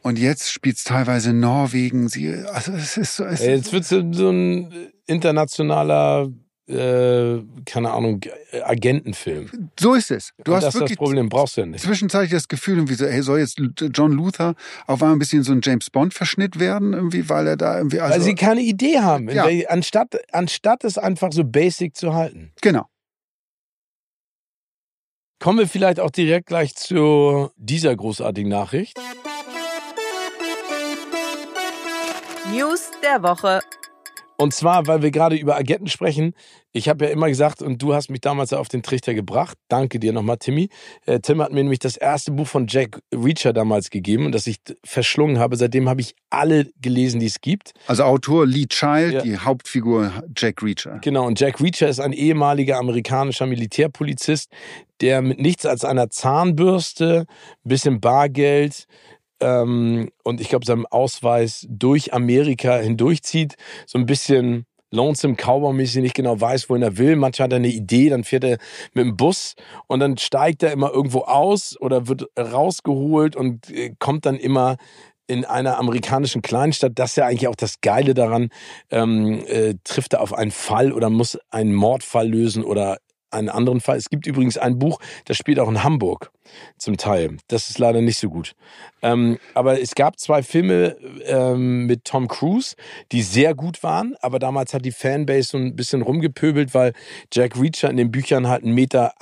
Und 0.00 0.18
jetzt 0.18 0.50
spielt's 0.52 0.84
teilweise 0.84 1.30
in 1.30 1.40
Norwegen. 1.40 2.08
Sie, 2.08 2.32
also 2.32 2.72
es 2.72 2.96
ist 2.96 3.16
so, 3.16 3.24
es 3.24 3.40
Jetzt 3.40 3.72
wird 3.72 3.84
so 3.84 3.98
ein 4.30 4.72
internationaler, 5.06 6.28
äh, 6.68 7.42
keine 7.64 7.90
Ahnung, 7.92 8.20
Agentenfilm. 8.62 9.70
so 9.80 9.94
ist 9.94 10.10
es. 10.10 10.32
Du 10.44 10.52
Und 10.52 10.56
hast 10.58 10.64
das 10.64 10.74
ist 10.74 10.80
das 10.80 10.80
wirklich 10.82 10.98
Problem, 10.98 11.28
brauchst 11.28 11.56
du 11.56 11.62
ja 11.62 11.66
nicht. 11.66 11.82
zwischenzeitlich 11.82 12.30
das 12.32 12.48
Gefühl, 12.48 12.76
irgendwie 12.76 12.94
so, 12.94 13.06
hey, 13.06 13.22
soll 13.22 13.38
jetzt 13.40 13.58
John 13.94 14.12
Luther 14.12 14.54
auf 14.86 15.02
einmal 15.02 15.16
ein 15.16 15.18
bisschen 15.18 15.42
so 15.42 15.52
ein 15.52 15.60
James 15.62 15.88
Bond 15.90 16.12
Verschnitt 16.14 16.58
werden, 16.60 16.92
irgendwie, 16.92 17.28
weil 17.28 17.46
er 17.46 17.56
da 17.56 17.78
irgendwie, 17.78 18.00
also, 18.00 18.14
Weil 18.14 18.20
sie 18.22 18.34
keine 18.34 18.60
Idee 18.60 18.98
haben, 19.00 19.28
Ja. 19.30 19.46
Anstatt, 19.68 20.16
anstatt 20.32 20.84
es 20.84 20.98
einfach 20.98 21.32
so 21.32 21.44
basic 21.44 21.96
zu 21.96 22.14
halten. 22.14 22.52
genau. 22.60 22.86
Kommen 25.40 25.60
wir 25.60 25.68
vielleicht 25.68 26.00
auch 26.00 26.10
direkt 26.10 26.46
gleich 26.48 26.74
zu 26.74 27.50
dieser 27.56 27.94
großartigen 27.94 28.50
Nachricht. 28.50 28.98
News 32.52 32.90
der 33.04 33.22
Woche. 33.22 33.60
Und 34.40 34.54
zwar, 34.54 34.86
weil 34.86 35.02
wir 35.02 35.10
gerade 35.10 35.34
über 35.34 35.56
Agenten 35.56 35.88
sprechen. 35.88 36.32
Ich 36.70 36.88
habe 36.88 37.06
ja 37.06 37.10
immer 37.10 37.26
gesagt, 37.26 37.60
und 37.60 37.82
du 37.82 37.92
hast 37.92 38.08
mich 38.08 38.20
damals 38.20 38.52
auf 38.52 38.68
den 38.68 38.84
Trichter 38.84 39.12
gebracht. 39.12 39.58
Danke 39.68 39.98
dir 39.98 40.12
nochmal, 40.12 40.36
Timmy. 40.36 40.68
Äh, 41.06 41.18
Tim 41.18 41.42
hat 41.42 41.50
mir 41.50 41.56
nämlich 41.64 41.80
das 41.80 41.96
erste 41.96 42.30
Buch 42.30 42.46
von 42.46 42.68
Jack 42.68 43.00
Reacher 43.12 43.52
damals 43.52 43.90
gegeben 43.90 44.26
und 44.26 44.32
das 44.32 44.46
ich 44.46 44.58
verschlungen 44.84 45.40
habe. 45.40 45.56
Seitdem 45.56 45.88
habe 45.88 46.02
ich 46.02 46.14
alle 46.30 46.70
gelesen, 46.80 47.18
die 47.18 47.26
es 47.26 47.40
gibt. 47.40 47.72
Also 47.88 48.04
Autor 48.04 48.46
Lee 48.46 48.66
Child, 48.66 49.12
Ja. 49.14 49.22
die 49.22 49.38
Hauptfigur 49.38 50.12
Jack 50.36 50.62
Reacher. 50.62 51.00
Genau, 51.02 51.26
und 51.26 51.40
Jack 51.40 51.60
Reacher 51.60 51.88
ist 51.88 51.98
ein 51.98 52.12
ehemaliger 52.12 52.78
amerikanischer 52.78 53.46
Militärpolizist, 53.46 54.52
der 55.00 55.20
mit 55.20 55.40
nichts 55.40 55.66
als 55.66 55.84
einer 55.84 56.10
Zahnbürste, 56.10 57.26
ein 57.28 57.68
bisschen 57.68 58.00
Bargeld 58.00 58.86
ähm, 59.40 60.10
und 60.24 60.40
ich 60.40 60.48
glaube 60.48 60.66
seinem 60.66 60.86
Ausweis 60.86 61.66
durch 61.68 62.12
Amerika 62.12 62.76
hindurchzieht. 62.78 63.56
So 63.86 63.98
ein 63.98 64.06
bisschen 64.06 64.66
Lonesome 64.90 65.34
Cowboy-mäßig 65.34 66.00
nicht 66.00 66.14
genau 66.14 66.40
weiß, 66.40 66.70
wohin 66.70 66.82
er 66.82 66.96
will. 66.96 67.16
Manchmal 67.16 67.44
hat 67.44 67.52
er 67.52 67.56
eine 67.56 67.68
Idee, 67.68 68.08
dann 68.08 68.24
fährt 68.24 68.44
er 68.44 68.58
mit 68.94 69.04
dem 69.04 69.16
Bus 69.16 69.54
und 69.86 70.00
dann 70.00 70.16
steigt 70.16 70.62
er 70.62 70.72
immer 70.72 70.90
irgendwo 70.90 71.20
aus 71.20 71.76
oder 71.80 72.08
wird 72.08 72.26
rausgeholt 72.38 73.36
und 73.36 73.70
äh, 73.70 73.94
kommt 73.98 74.24
dann 74.24 74.36
immer 74.36 74.76
in 75.28 75.44
einer 75.44 75.78
amerikanischen 75.78 76.40
Kleinstadt, 76.40 76.92
das 76.94 77.10
ist 77.10 77.16
ja 77.16 77.26
eigentlich 77.26 77.48
auch 77.48 77.54
das 77.54 77.82
Geile 77.82 78.14
daran, 78.14 78.48
ähm, 78.90 79.44
äh, 79.46 79.74
trifft 79.84 80.14
er 80.14 80.22
auf 80.22 80.32
einen 80.32 80.50
Fall 80.50 80.90
oder 80.90 81.10
muss 81.10 81.38
einen 81.50 81.74
Mordfall 81.74 82.28
lösen 82.28 82.64
oder 82.64 82.96
einen 83.30 83.48
anderen 83.48 83.80
Fall. 83.80 83.96
Es 83.96 84.10
gibt 84.10 84.26
übrigens 84.26 84.58
ein 84.58 84.78
Buch, 84.78 85.00
das 85.24 85.36
spielt 85.36 85.58
auch 85.58 85.68
in 85.68 85.82
Hamburg 85.82 86.30
zum 86.78 86.96
Teil. 86.96 87.36
Das 87.48 87.70
ist 87.70 87.78
leider 87.78 88.00
nicht 88.00 88.18
so 88.18 88.30
gut. 88.30 88.54
Ähm, 89.02 89.38
aber 89.54 89.80
es 89.80 89.94
gab 89.94 90.18
zwei 90.18 90.42
Filme 90.42 90.96
ähm, 91.26 91.86
mit 91.86 92.04
Tom 92.04 92.28
Cruise, 92.28 92.74
die 93.12 93.22
sehr 93.22 93.54
gut 93.54 93.82
waren, 93.82 94.16
aber 94.20 94.38
damals 94.38 94.74
hat 94.74 94.84
die 94.84 94.92
Fanbase 94.92 95.50
so 95.50 95.58
ein 95.58 95.76
bisschen 95.76 96.02
rumgepöbelt, 96.02 96.74
weil 96.74 96.92
Jack 97.32 97.60
Reacher 97.60 97.90
in 97.90 97.96
den 97.96 98.10
Büchern 98.10 98.48
halt 98.48 98.64
1,98 98.64 98.72
Meter 98.72 99.12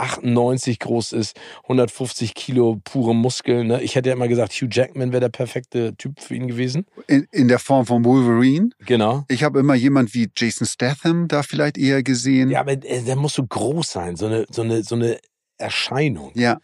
groß 0.79 1.13
ist, 1.13 1.39
150 1.65 2.35
Kilo 2.35 2.81
pure 2.85 3.15
Muskeln. 3.15 3.67
Ne? 3.67 3.83
Ich 3.83 3.95
hätte 3.95 4.09
ja 4.09 4.15
immer 4.15 4.29
gesagt, 4.29 4.53
Hugh 4.53 4.69
Jackman 4.71 5.13
wäre 5.13 5.21
der 5.21 5.29
perfekte 5.29 5.95
Typ 5.97 6.21
für 6.21 6.35
ihn 6.35 6.49
gewesen. 6.49 6.87
In, 7.07 7.27
in 7.33 7.49
der 7.49 7.59
Form 7.59 7.87
von 7.87 8.05
Wolverine. 8.05 8.71
Genau. 8.87 9.25
Ich 9.29 9.45
habe 9.45 9.59
immer 9.59 9.75
jemand 9.75 10.15
wie 10.15 10.29
Jason 10.35 10.67
Statham 10.67 11.29
da 11.29 11.43
vielleicht 11.43 11.77
eher 11.77 12.03
gesehen. 12.03 12.51
Ja, 12.51 12.61
aber 12.61 12.73
äh, 12.73 13.03
der 13.03 13.17
muss 13.17 13.35
so 13.35 13.45
groß 13.45 13.96
sein, 13.97 14.17
so 14.17 14.27
eine, 14.27 14.47
so 14.51 14.63
eine, 14.63 14.83
so 14.83 14.95
eine 14.95 15.19
Erscheinung. 15.59 16.33
Ja. 16.35 16.59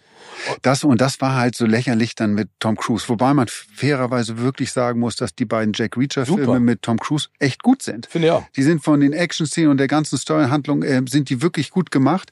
Das, 0.61 0.85
und 0.85 1.01
das 1.01 1.19
war 1.23 1.35
halt 1.35 1.57
so 1.57 1.65
lächerlich 1.65 2.15
dann 2.15 2.35
mit 2.35 2.51
Tom 2.61 2.77
Cruise. 2.77 3.09
Wobei 3.09 3.33
man 3.33 3.49
fairerweise 3.49 4.39
wirklich 4.39 4.71
sagen 4.71 5.01
muss, 5.01 5.17
dass 5.17 5.35
die 5.35 5.47
beiden 5.47 5.73
Jack 5.75 5.97
Reacher-Filme 5.97 6.45
Super. 6.45 6.61
mit 6.61 6.83
Tom 6.83 6.99
Cruise 6.99 7.29
echt 7.39 7.63
gut 7.63 7.83
sind. 7.83 8.07
Finde 8.07 8.29
ich 8.29 8.33
auch. 8.33 8.45
Die 8.55 8.63
sind 8.63 8.85
von 8.85 9.01
den 9.01 9.15
Action-Szenen 9.15 9.71
und 9.71 9.79
der 9.79 9.89
ganzen 9.89 10.19
Storyhandlung, 10.19 10.83
äh, 10.83 11.03
sind 11.09 11.31
die 11.31 11.41
wirklich 11.41 11.71
gut 11.71 11.91
gemacht. 11.91 12.31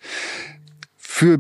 Für 0.99 1.39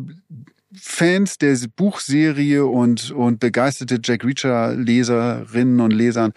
Fans 0.74 1.38
der 1.38 1.56
Buchserie 1.74 2.64
und, 2.64 3.10
und 3.10 3.40
begeisterte 3.40 3.98
Jack 4.02 4.24
Reacher-Leserinnen 4.24 5.80
und 5.80 5.90
Lesern 5.90 6.32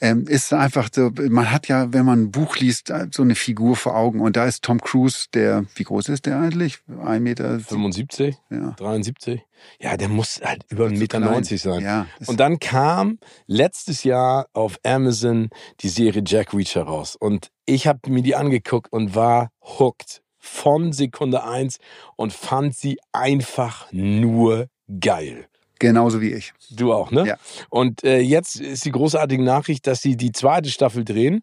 ähm, 0.00 0.26
ist 0.26 0.52
einfach 0.52 0.88
so, 0.92 1.10
man 1.30 1.50
hat 1.50 1.68
ja, 1.68 1.92
wenn 1.92 2.04
man 2.04 2.24
ein 2.24 2.30
Buch 2.30 2.56
liest, 2.56 2.92
so 3.12 3.22
eine 3.22 3.34
Figur 3.34 3.76
vor 3.76 3.96
Augen. 3.96 4.20
Und 4.20 4.36
da 4.36 4.46
ist 4.46 4.62
Tom 4.62 4.80
Cruise, 4.80 5.26
der, 5.32 5.64
wie 5.74 5.84
groß 5.84 6.10
ist 6.10 6.26
der 6.26 6.38
eigentlich? 6.38 6.78
Ein 7.02 7.22
Meter? 7.22 7.60
75, 7.60 8.36
Ja. 8.50 8.74
73. 8.76 9.40
Ja, 9.80 9.96
der 9.96 10.08
muss 10.08 10.40
halt 10.42 10.64
über 10.68 10.86
1,90 10.86 10.94
Zu 10.94 10.98
Meter 10.98 11.18
klein. 11.18 11.32
90 11.32 11.62
sein. 11.62 11.82
Ja. 11.82 12.06
Und 12.26 12.40
dann 12.40 12.58
kam 12.58 13.18
letztes 13.46 14.04
Jahr 14.04 14.46
auf 14.52 14.78
Amazon 14.84 15.48
die 15.80 15.88
Serie 15.88 16.22
Jack 16.24 16.54
Reacher 16.54 16.82
raus. 16.82 17.16
Und 17.16 17.50
ich 17.66 17.86
habe 17.86 18.10
mir 18.10 18.22
die 18.22 18.36
angeguckt 18.36 18.92
und 18.92 19.14
war 19.14 19.50
hooked 19.62 20.22
von 20.38 20.92
Sekunde 20.92 21.44
eins 21.44 21.78
und 22.16 22.32
fand 22.32 22.76
sie 22.76 22.98
einfach 23.12 23.90
nur 23.92 24.68
geil. 25.00 25.46
Genauso 25.78 26.20
wie 26.20 26.32
ich. 26.32 26.52
Du 26.70 26.92
auch, 26.92 27.12
ne? 27.12 27.24
Ja. 27.26 27.36
Und 27.70 28.02
äh, 28.02 28.18
jetzt 28.18 28.60
ist 28.60 28.84
die 28.84 28.90
großartige 28.90 29.42
Nachricht, 29.42 29.86
dass 29.86 30.02
sie 30.02 30.16
die 30.16 30.32
zweite 30.32 30.70
Staffel 30.70 31.04
drehen 31.04 31.42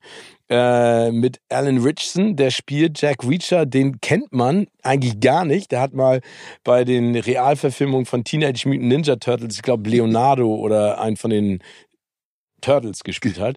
äh, 0.50 1.12
mit 1.12 1.40
Alan 1.48 1.78
Richardson. 1.78 2.36
Der 2.36 2.52
spielt 2.52 3.00
Jack 3.00 3.24
Reacher. 3.24 3.66
Den 3.66 4.02
kennt 4.02 4.34
man 4.34 4.68
eigentlich 4.84 5.22
gar 5.22 5.46
nicht. 5.46 5.72
Der 5.72 5.80
hat 5.80 5.94
mal 5.94 6.20
bei 6.66 6.84
den 6.84 7.16
Realverfilmungen 7.16 8.06
von 8.06 8.26
Teenage 8.26 8.68
Mutant 8.68 8.88
Ninja 8.88 9.16
Turtles, 9.16 9.56
ich 9.56 9.62
glaube 9.62 9.90
Leonardo 9.90 10.54
oder 10.54 11.00
einen 11.00 11.16
von 11.16 11.30
den 11.30 11.60
Turtles 12.60 13.06
gespielt 13.06 13.40
hat. 13.40 13.56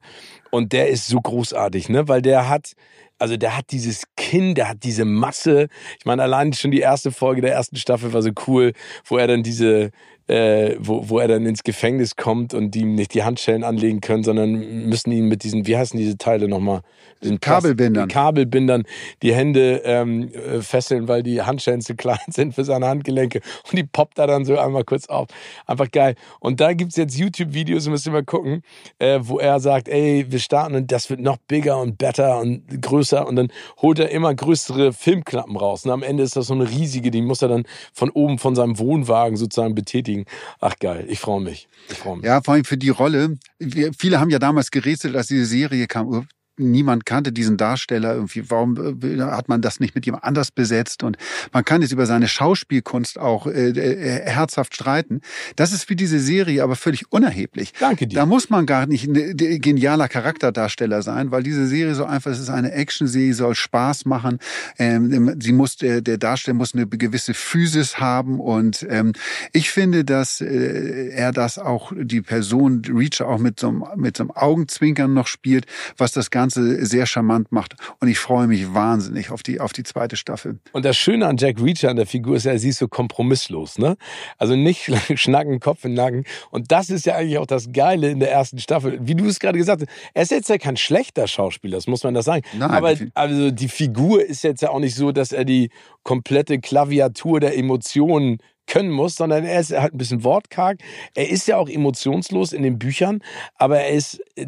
Und 0.50 0.72
der 0.72 0.88
ist 0.88 1.08
so 1.08 1.20
großartig, 1.20 1.88
ne? 1.88 2.06
Weil 2.06 2.22
der 2.22 2.48
hat, 2.48 2.74
also 3.18 3.36
der 3.36 3.56
hat 3.56 3.70
dieses 3.70 4.04
Kinn, 4.16 4.54
der 4.54 4.68
hat 4.68 4.84
diese 4.84 5.04
Masse. 5.04 5.68
Ich 5.98 6.06
meine, 6.06 6.22
allein 6.22 6.52
schon 6.52 6.70
die 6.70 6.80
erste 6.80 7.10
Folge 7.12 7.40
der 7.40 7.52
ersten 7.52 7.76
Staffel 7.76 8.12
war 8.12 8.22
so 8.22 8.30
cool, 8.46 8.72
wo 9.04 9.18
er 9.18 9.26
dann 9.26 9.42
diese, 9.42 9.90
äh, 10.28 10.76
wo, 10.78 11.08
wo 11.08 11.18
er 11.18 11.28
dann 11.28 11.46
ins 11.46 11.62
Gefängnis 11.64 12.16
kommt 12.16 12.54
und 12.54 12.72
die 12.74 12.80
ihm 12.80 12.94
nicht 12.94 13.14
die 13.14 13.24
Handschellen 13.24 13.64
anlegen 13.64 14.00
können, 14.00 14.24
sondern 14.24 14.52
müssen 14.86 15.10
ihm 15.10 15.28
mit 15.28 15.42
diesen, 15.42 15.66
wie 15.66 15.76
heißen 15.76 15.98
diese 15.98 16.18
Teile 16.18 16.48
nochmal? 16.48 16.82
Plast- 17.20 17.40
Kabelbindern. 17.40 18.08
Die 18.08 18.14
Kabelbindern 18.14 18.84
die 19.22 19.34
Hände 19.34 19.82
ähm, 19.84 20.30
äh, 20.32 20.60
fesseln, 20.60 21.08
weil 21.08 21.22
die 21.22 21.42
Handschellen 21.42 21.80
zu 21.80 21.96
klein 21.96 22.18
sind 22.28 22.54
für 22.54 22.64
seine 22.64 22.86
Handgelenke. 22.86 23.40
Und 23.68 23.78
die 23.78 23.84
poppt 23.84 24.18
da 24.18 24.26
dann 24.26 24.44
so 24.44 24.58
einmal 24.58 24.84
kurz 24.84 25.06
auf. 25.06 25.28
Einfach 25.66 25.90
geil. 25.90 26.14
Und 26.40 26.60
da 26.60 26.72
gibt's 26.72 26.96
jetzt 26.96 27.18
YouTube-Videos, 27.18 27.88
müsst 27.88 28.06
ihr 28.06 28.12
mal 28.12 28.24
gucken, 28.24 28.62
äh, 28.98 29.18
wo 29.22 29.38
er 29.38 29.60
sagt, 29.60 29.88
ey, 29.88 30.26
wir 30.28 30.38
starten 30.38 30.74
und 30.74 30.92
das 30.92 31.10
wird 31.10 31.20
noch 31.20 31.38
bigger 31.48 31.80
und 31.80 31.98
better 31.98 32.38
und 32.40 32.62
größer. 32.80 33.26
Und 33.26 33.36
dann 33.36 33.48
holt 33.80 33.98
er 33.98 34.10
immer 34.10 34.34
größere 34.34 34.92
Filmklappen 34.92 35.56
raus. 35.56 35.84
Und 35.84 35.90
am 35.90 36.02
Ende 36.02 36.22
ist 36.22 36.36
das 36.36 36.46
so 36.46 36.54
eine 36.54 36.68
riesige, 36.68 37.10
die 37.10 37.22
muss 37.22 37.42
er 37.42 37.48
dann 37.48 37.64
von 37.92 38.10
oben 38.10 38.38
von 38.38 38.54
seinem 38.54 38.78
Wohnwagen 38.78 39.36
sozusagen 39.36 39.74
betätigen. 39.74 40.17
Ach 40.60 40.74
geil, 40.78 41.06
ich 41.08 41.20
freue 41.20 41.40
mich. 41.40 41.68
Ich 41.88 41.98
freue 41.98 42.16
mich. 42.16 42.26
Ja, 42.26 42.42
vor 42.42 42.54
allem 42.54 42.64
für 42.64 42.78
die 42.78 42.88
Rolle. 42.88 43.38
Wir, 43.58 43.92
viele 43.92 44.20
haben 44.20 44.30
ja 44.30 44.38
damals 44.38 44.70
gerätselt, 44.70 45.16
als 45.16 45.28
diese 45.28 45.46
Serie 45.46 45.86
kam. 45.86 46.28
Niemand 46.58 47.06
kannte 47.06 47.32
diesen 47.32 47.56
Darsteller 47.56 48.14
irgendwie. 48.14 48.50
Warum 48.50 48.76
äh, 49.02 49.20
hat 49.20 49.48
man 49.48 49.60
das 49.60 49.80
nicht 49.80 49.94
mit 49.94 50.06
jemand 50.06 50.24
anders 50.24 50.50
besetzt? 50.50 51.02
Und 51.02 51.16
man 51.52 51.64
kann 51.64 51.82
jetzt 51.82 51.92
über 51.92 52.06
seine 52.06 52.28
Schauspielkunst 52.28 53.18
auch 53.18 53.46
äh, 53.46 53.70
äh, 53.70 54.28
herzhaft 54.28 54.74
streiten. 54.74 55.20
Das 55.56 55.72
ist 55.72 55.84
für 55.84 55.96
diese 55.96 56.20
Serie 56.20 56.62
aber 56.62 56.76
völlig 56.76 57.10
unerheblich. 57.12 57.72
Danke 57.78 58.06
dir. 58.06 58.16
Da 58.16 58.26
muss 58.26 58.50
man 58.50 58.66
gar 58.66 58.86
nicht 58.86 59.06
ein 59.06 59.16
äh, 59.16 59.58
genialer 59.58 60.08
Charakterdarsteller 60.08 61.02
sein, 61.02 61.30
weil 61.30 61.42
diese 61.42 61.66
Serie 61.66 61.94
so 61.94 62.04
einfach, 62.04 62.30
es 62.30 62.38
ist 62.38 62.50
eine 62.50 62.72
Action-Serie, 62.72 63.34
soll 63.34 63.54
Spaß 63.54 64.04
machen. 64.04 64.38
Ähm, 64.78 65.36
sie 65.40 65.52
muss, 65.52 65.76
der, 65.76 66.00
der 66.00 66.18
Darsteller 66.18 66.54
muss 66.54 66.74
eine 66.74 66.86
gewisse 66.86 67.34
Physis 67.34 67.98
haben 67.98 68.40
und 68.40 68.86
ähm, 68.88 69.12
ich 69.52 69.70
finde, 69.70 70.04
dass 70.04 70.40
äh, 70.40 71.10
er 71.10 71.32
das 71.32 71.58
auch, 71.58 71.92
die 71.96 72.22
Person 72.22 72.82
Reacher 72.88 73.28
auch 73.28 73.38
mit 73.38 73.60
so, 73.60 73.68
einem, 73.68 73.84
mit 73.96 74.16
so 74.16 74.24
einem 74.24 74.30
Augenzwinkern 74.30 75.12
noch 75.12 75.26
spielt, 75.26 75.66
was 75.96 76.12
das 76.12 76.30
Ganze 76.30 76.47
Ganze 76.48 76.86
sehr 76.86 77.04
charmant 77.04 77.52
macht. 77.52 77.74
Und 78.00 78.08
ich 78.08 78.18
freue 78.18 78.46
mich 78.46 78.72
wahnsinnig 78.72 79.30
auf 79.30 79.42
die, 79.42 79.60
auf 79.60 79.74
die 79.74 79.82
zweite 79.82 80.16
Staffel. 80.16 80.58
Und 80.72 80.86
das 80.86 80.96
Schöne 80.96 81.26
an 81.26 81.36
Jack 81.36 81.60
Reacher, 81.60 81.90
an 81.90 81.96
der 81.96 82.06
Figur, 82.06 82.36
ist 82.36 82.44
ja, 82.44 82.56
sie 82.56 82.70
ist 82.70 82.78
so 82.78 82.88
kompromisslos, 82.88 83.78
ne? 83.78 83.96
Also 84.38 84.56
nicht 84.56 84.90
schnacken, 85.20 85.60
Kopf 85.60 85.84
in 85.84 85.90
den 85.90 85.96
Nacken. 85.96 86.24
Und 86.50 86.72
das 86.72 86.88
ist 86.88 87.04
ja 87.04 87.16
eigentlich 87.16 87.36
auch 87.36 87.46
das 87.46 87.70
Geile 87.72 88.10
in 88.10 88.18
der 88.20 88.32
ersten 88.32 88.58
Staffel. 88.58 88.98
Wie 89.02 89.14
du 89.14 89.26
es 89.26 89.40
gerade 89.40 89.58
gesagt 89.58 89.82
hast, 89.82 89.90
er 90.14 90.22
ist 90.22 90.30
jetzt 90.30 90.48
ja 90.48 90.56
kein 90.56 90.78
schlechter 90.78 91.28
Schauspieler, 91.28 91.76
das 91.76 91.86
muss 91.86 92.02
man 92.02 92.14
das 92.14 92.24
sagen. 92.24 92.42
Nein, 92.56 92.70
Aber 92.70 92.94
also 93.12 93.50
die 93.50 93.68
Figur 93.68 94.24
ist 94.24 94.42
jetzt 94.42 94.62
ja 94.62 94.70
auch 94.70 94.80
nicht 94.80 94.94
so, 94.94 95.12
dass 95.12 95.32
er 95.32 95.44
die 95.44 95.70
komplette 96.02 96.60
Klaviatur 96.60 97.40
der 97.40 97.58
Emotionen 97.58 98.38
können 98.66 98.90
muss, 98.90 99.16
sondern 99.16 99.44
er 99.44 99.60
ist 99.60 99.72
halt 99.72 99.94
ein 99.94 99.98
bisschen 99.98 100.24
wortkarg. 100.24 100.78
Er 101.14 101.28
ist 101.28 101.48
ja 101.48 101.56
auch 101.56 101.68
emotionslos 101.68 102.52
in 102.52 102.62
den 102.62 102.78
Büchern, 102.78 103.22
aber 103.56 103.80
er 103.80 103.90
ist 103.90 104.20
äh, 104.36 104.46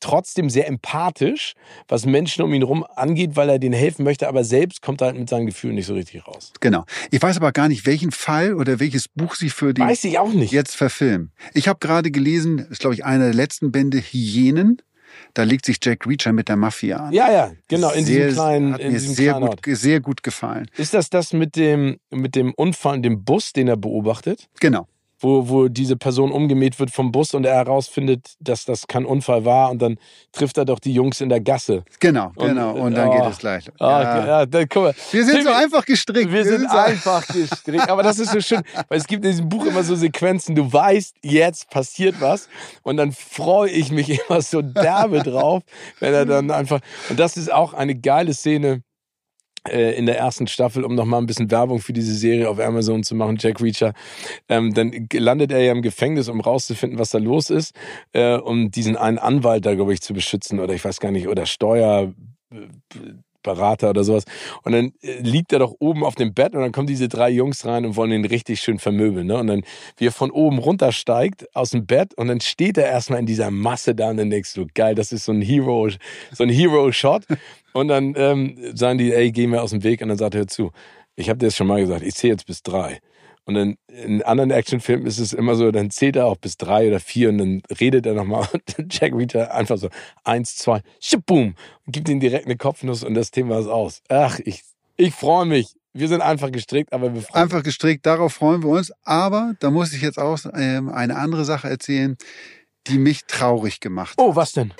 trotzdem 0.00 0.50
sehr 0.50 0.66
empathisch, 0.68 1.54
was 1.88 2.06
Menschen 2.06 2.42
um 2.42 2.52
ihn 2.54 2.62
herum 2.62 2.84
angeht, 2.94 3.36
weil 3.36 3.48
er 3.48 3.58
denen 3.58 3.74
helfen 3.74 4.04
möchte, 4.04 4.28
aber 4.28 4.44
selbst 4.44 4.82
kommt 4.82 5.00
er 5.00 5.08
halt 5.08 5.18
mit 5.18 5.28
seinen 5.28 5.46
Gefühlen 5.46 5.74
nicht 5.74 5.86
so 5.86 5.94
richtig 5.94 6.26
raus. 6.26 6.52
Genau. 6.60 6.84
Ich 7.10 7.22
weiß 7.22 7.36
aber 7.36 7.52
gar 7.52 7.68
nicht, 7.68 7.86
welchen 7.86 8.10
Fall 8.10 8.54
oder 8.54 8.80
welches 8.80 9.08
Buch 9.08 9.34
sie 9.34 9.50
für 9.50 9.74
den 9.74 9.86
Weiß 9.86 10.04
ich 10.04 10.18
auch 10.18 10.32
nicht. 10.32 10.52
jetzt 10.52 10.76
verfilmen. 10.76 11.32
Ich 11.54 11.68
habe 11.68 11.78
gerade 11.80 12.10
gelesen, 12.10 12.58
ist 12.70 12.80
glaube 12.80 12.94
ich 12.94 13.04
einer 13.04 13.24
der 13.26 13.34
letzten 13.34 13.72
Bände, 13.72 13.98
Hyänen. 13.98 14.82
Da 15.32 15.44
legt 15.44 15.64
sich 15.64 15.78
Jack 15.82 16.06
Reacher 16.06 16.32
mit 16.32 16.48
der 16.48 16.56
Mafia 16.56 16.98
an. 16.98 17.12
Ja, 17.12 17.30
ja, 17.32 17.52
genau, 17.68 17.90
in 17.92 18.04
sehr, 18.04 18.26
diesem 18.28 18.34
kleinen, 18.34 18.72
hat 18.74 18.80
in 18.80 18.92
mir 18.92 18.98
diesem 18.98 19.14
sehr 19.14 19.32
kleinen 19.32 19.46
gut, 19.46 19.66
Ort. 19.66 19.78
sehr 19.78 20.00
gut 20.00 20.22
gefallen. 20.22 20.70
Ist 20.76 20.92
das 20.94 21.08
das 21.10 21.32
mit 21.32 21.56
dem, 21.56 21.98
mit 22.10 22.34
dem 22.34 22.52
Unfall 22.54 22.96
in 22.96 23.02
dem 23.02 23.24
Bus, 23.24 23.52
den 23.52 23.68
er 23.68 23.76
beobachtet? 23.76 24.48
Genau. 24.60 24.88
Wo, 25.18 25.48
wo 25.48 25.68
diese 25.68 25.96
Person 25.96 26.30
umgemäht 26.30 26.78
wird 26.78 26.90
vom 26.90 27.10
Bus 27.10 27.32
und 27.32 27.46
er 27.46 27.54
herausfindet, 27.54 28.34
dass 28.38 28.66
das 28.66 28.86
kein 28.86 29.06
Unfall 29.06 29.46
war 29.46 29.70
und 29.70 29.80
dann 29.80 29.96
trifft 30.32 30.58
er 30.58 30.66
doch 30.66 30.78
die 30.78 30.92
Jungs 30.92 31.22
in 31.22 31.30
der 31.30 31.40
Gasse. 31.40 31.84
Genau, 32.00 32.32
Und, 32.36 32.48
genau. 32.48 32.72
Und 32.74 32.94
dann 32.94 33.08
oh, 33.08 33.12
geht 33.12 33.30
es 33.32 33.38
gleich. 33.38 33.64
Ah, 33.80 34.02
Ja. 34.02 34.26
ja, 34.26 34.46
dann, 34.46 34.66
guck 34.68 34.82
mal. 34.82 34.94
Wir 35.12 35.24
sind 35.24 35.42
so 35.44 35.50
einfach 35.52 35.86
gestrickt. 35.86 36.30
Wir 36.30 36.44
sind 36.44 36.70
so- 36.70 36.76
einfach 36.76 37.26
gestrickt. 37.32 37.88
Aber 37.88 38.02
das 38.02 38.18
ist 38.18 38.30
so 38.32 38.40
schön, 38.42 38.60
weil 38.88 38.98
es 38.98 39.06
gibt 39.06 39.24
in 39.24 39.30
diesem 39.30 39.48
Buch 39.48 39.64
immer 39.64 39.82
so 39.82 39.94
Sequenzen, 39.94 40.54
du 40.54 40.70
weißt, 40.70 41.16
jetzt 41.22 41.70
passiert 41.70 42.20
was. 42.20 42.48
Und 42.82 42.98
dann 42.98 43.12
freue 43.12 43.70
ich 43.70 43.90
mich 43.90 44.20
immer 44.28 44.42
so 44.42 44.60
derbe 44.60 45.22
drauf, 45.22 45.62
wenn 45.98 46.12
er 46.12 46.26
dann 46.26 46.50
einfach. 46.50 46.80
Und 47.08 47.18
das 47.18 47.38
ist 47.38 47.50
auch 47.50 47.72
eine 47.72 47.94
geile 47.94 48.34
Szene 48.34 48.82
in 49.70 50.06
der 50.06 50.18
ersten 50.18 50.46
Staffel, 50.46 50.84
um 50.84 50.94
nochmal 50.94 51.20
ein 51.20 51.26
bisschen 51.26 51.50
Werbung 51.50 51.80
für 51.80 51.92
diese 51.92 52.14
Serie 52.14 52.48
auf 52.48 52.58
Amazon 52.58 53.02
zu 53.02 53.14
machen, 53.14 53.36
Jack 53.38 53.60
Reacher. 53.60 53.92
Ähm, 54.48 54.74
dann 54.74 55.08
landet 55.12 55.52
er 55.52 55.60
ja 55.60 55.72
im 55.72 55.82
Gefängnis, 55.82 56.28
um 56.28 56.40
rauszufinden, 56.40 56.98
was 56.98 57.10
da 57.10 57.18
los 57.18 57.50
ist, 57.50 57.74
äh, 58.12 58.36
um 58.36 58.70
diesen 58.70 58.96
einen 58.96 59.18
Anwalt 59.18 59.66
da, 59.66 59.74
glaube 59.74 59.92
ich, 59.92 60.00
zu 60.00 60.14
beschützen 60.14 60.60
oder 60.60 60.74
ich 60.74 60.84
weiß 60.84 61.00
gar 61.00 61.10
nicht, 61.10 61.28
oder 61.28 61.46
Steuer. 61.46 62.12
Berater 63.46 63.88
oder 63.90 64.04
sowas. 64.04 64.24
Und 64.62 64.72
dann 64.72 64.92
äh, 65.00 65.20
liegt 65.20 65.52
er 65.52 65.60
doch 65.60 65.74
oben 65.78 66.04
auf 66.04 66.14
dem 66.14 66.34
Bett 66.34 66.54
und 66.54 66.60
dann 66.60 66.72
kommen 66.72 66.86
diese 66.86 67.08
drei 67.08 67.30
Jungs 67.30 67.64
rein 67.64 67.86
und 67.86 67.96
wollen 67.96 68.12
ihn 68.12 68.26
richtig 68.26 68.60
schön 68.60 68.78
vermöbeln. 68.78 69.26
Ne? 69.26 69.38
Und 69.38 69.46
dann, 69.46 69.62
wie 69.96 70.08
er 70.08 70.12
von 70.12 70.30
oben 70.30 70.58
runtersteigt 70.58 71.46
aus 71.54 71.70
dem 71.70 71.86
Bett 71.86 72.12
und 72.14 72.28
dann 72.28 72.40
steht 72.40 72.76
er 72.76 72.86
erstmal 72.86 73.20
in 73.20 73.26
dieser 73.26 73.50
Masse 73.50 73.94
da 73.94 74.10
und 74.10 74.18
dann 74.18 74.28
denkst 74.28 74.52
du, 74.52 74.66
geil, 74.74 74.94
das 74.94 75.12
ist 75.12 75.24
so 75.24 75.32
ein 75.32 75.40
Hero, 75.40 75.88
so 76.32 76.44
ein 76.44 76.50
Hero-Shot. 76.50 77.24
Und 77.72 77.88
dann 77.88 78.14
ähm, 78.16 78.56
sagen 78.74 78.98
die, 78.98 79.12
ey, 79.12 79.30
geh 79.32 79.46
mir 79.46 79.62
aus 79.62 79.70
dem 79.70 79.82
Weg. 79.82 80.02
Und 80.02 80.08
dann 80.08 80.18
sagt 80.18 80.34
er, 80.34 80.40
hör 80.40 80.46
zu, 80.46 80.72
ich 81.14 81.28
habe 81.28 81.38
dir 81.38 81.46
das 81.46 81.56
schon 81.56 81.66
mal 81.66 81.80
gesagt, 81.80 82.02
ich 82.02 82.14
zähle 82.14 82.32
jetzt 82.32 82.46
bis 82.46 82.62
drei. 82.62 83.00
Und 83.46 83.54
dann 83.54 83.76
in 83.86 84.22
anderen 84.22 84.50
Actionfilmen 84.50 85.06
ist 85.06 85.20
es 85.20 85.32
immer 85.32 85.54
so, 85.54 85.70
dann 85.70 85.90
zählt 85.90 86.16
er 86.16 86.26
auch 86.26 86.36
bis 86.36 86.56
drei 86.56 86.88
oder 86.88 86.98
vier 86.98 87.28
und 87.28 87.38
dann 87.38 87.62
redet 87.80 88.04
er 88.04 88.14
nochmal 88.14 88.48
und 88.52 88.62
dann 88.76 88.88
Jack 88.90 89.14
Reacher 89.14 89.54
einfach 89.54 89.78
so 89.78 89.88
eins, 90.24 90.56
zwei, 90.56 90.82
boom 91.24 91.54
und 91.86 91.92
gibt 91.92 92.08
ihm 92.08 92.18
direkt 92.18 92.46
eine 92.46 92.56
Kopfnuss 92.56 93.04
und 93.04 93.14
das 93.14 93.30
Thema 93.30 93.60
ist 93.60 93.68
aus. 93.68 94.02
Ach, 94.08 94.40
ich, 94.40 94.62
ich 94.96 95.14
freue 95.14 95.46
mich. 95.46 95.76
Wir 95.92 96.08
sind 96.08 96.20
einfach 96.20 96.50
gestrickt, 96.50 96.92
aber 96.92 97.14
wir 97.14 97.22
freuen 97.22 97.42
Einfach 97.44 97.62
gestrickt, 97.62 98.04
darauf 98.04 98.34
freuen 98.34 98.62
wir 98.62 98.68
uns. 98.68 98.92
Aber 99.04 99.54
da 99.60 99.70
muss 99.70 99.94
ich 99.94 100.02
jetzt 100.02 100.18
auch 100.18 100.38
ähm, 100.52 100.90
eine 100.90 101.16
andere 101.16 101.44
Sache 101.44 101.68
erzählen, 101.68 102.18
die 102.88 102.98
mich 102.98 103.24
traurig 103.26 103.80
gemacht 103.80 104.10
hat. 104.10 104.18
Oh, 104.18 104.36
was 104.36 104.52
denn? 104.52 104.74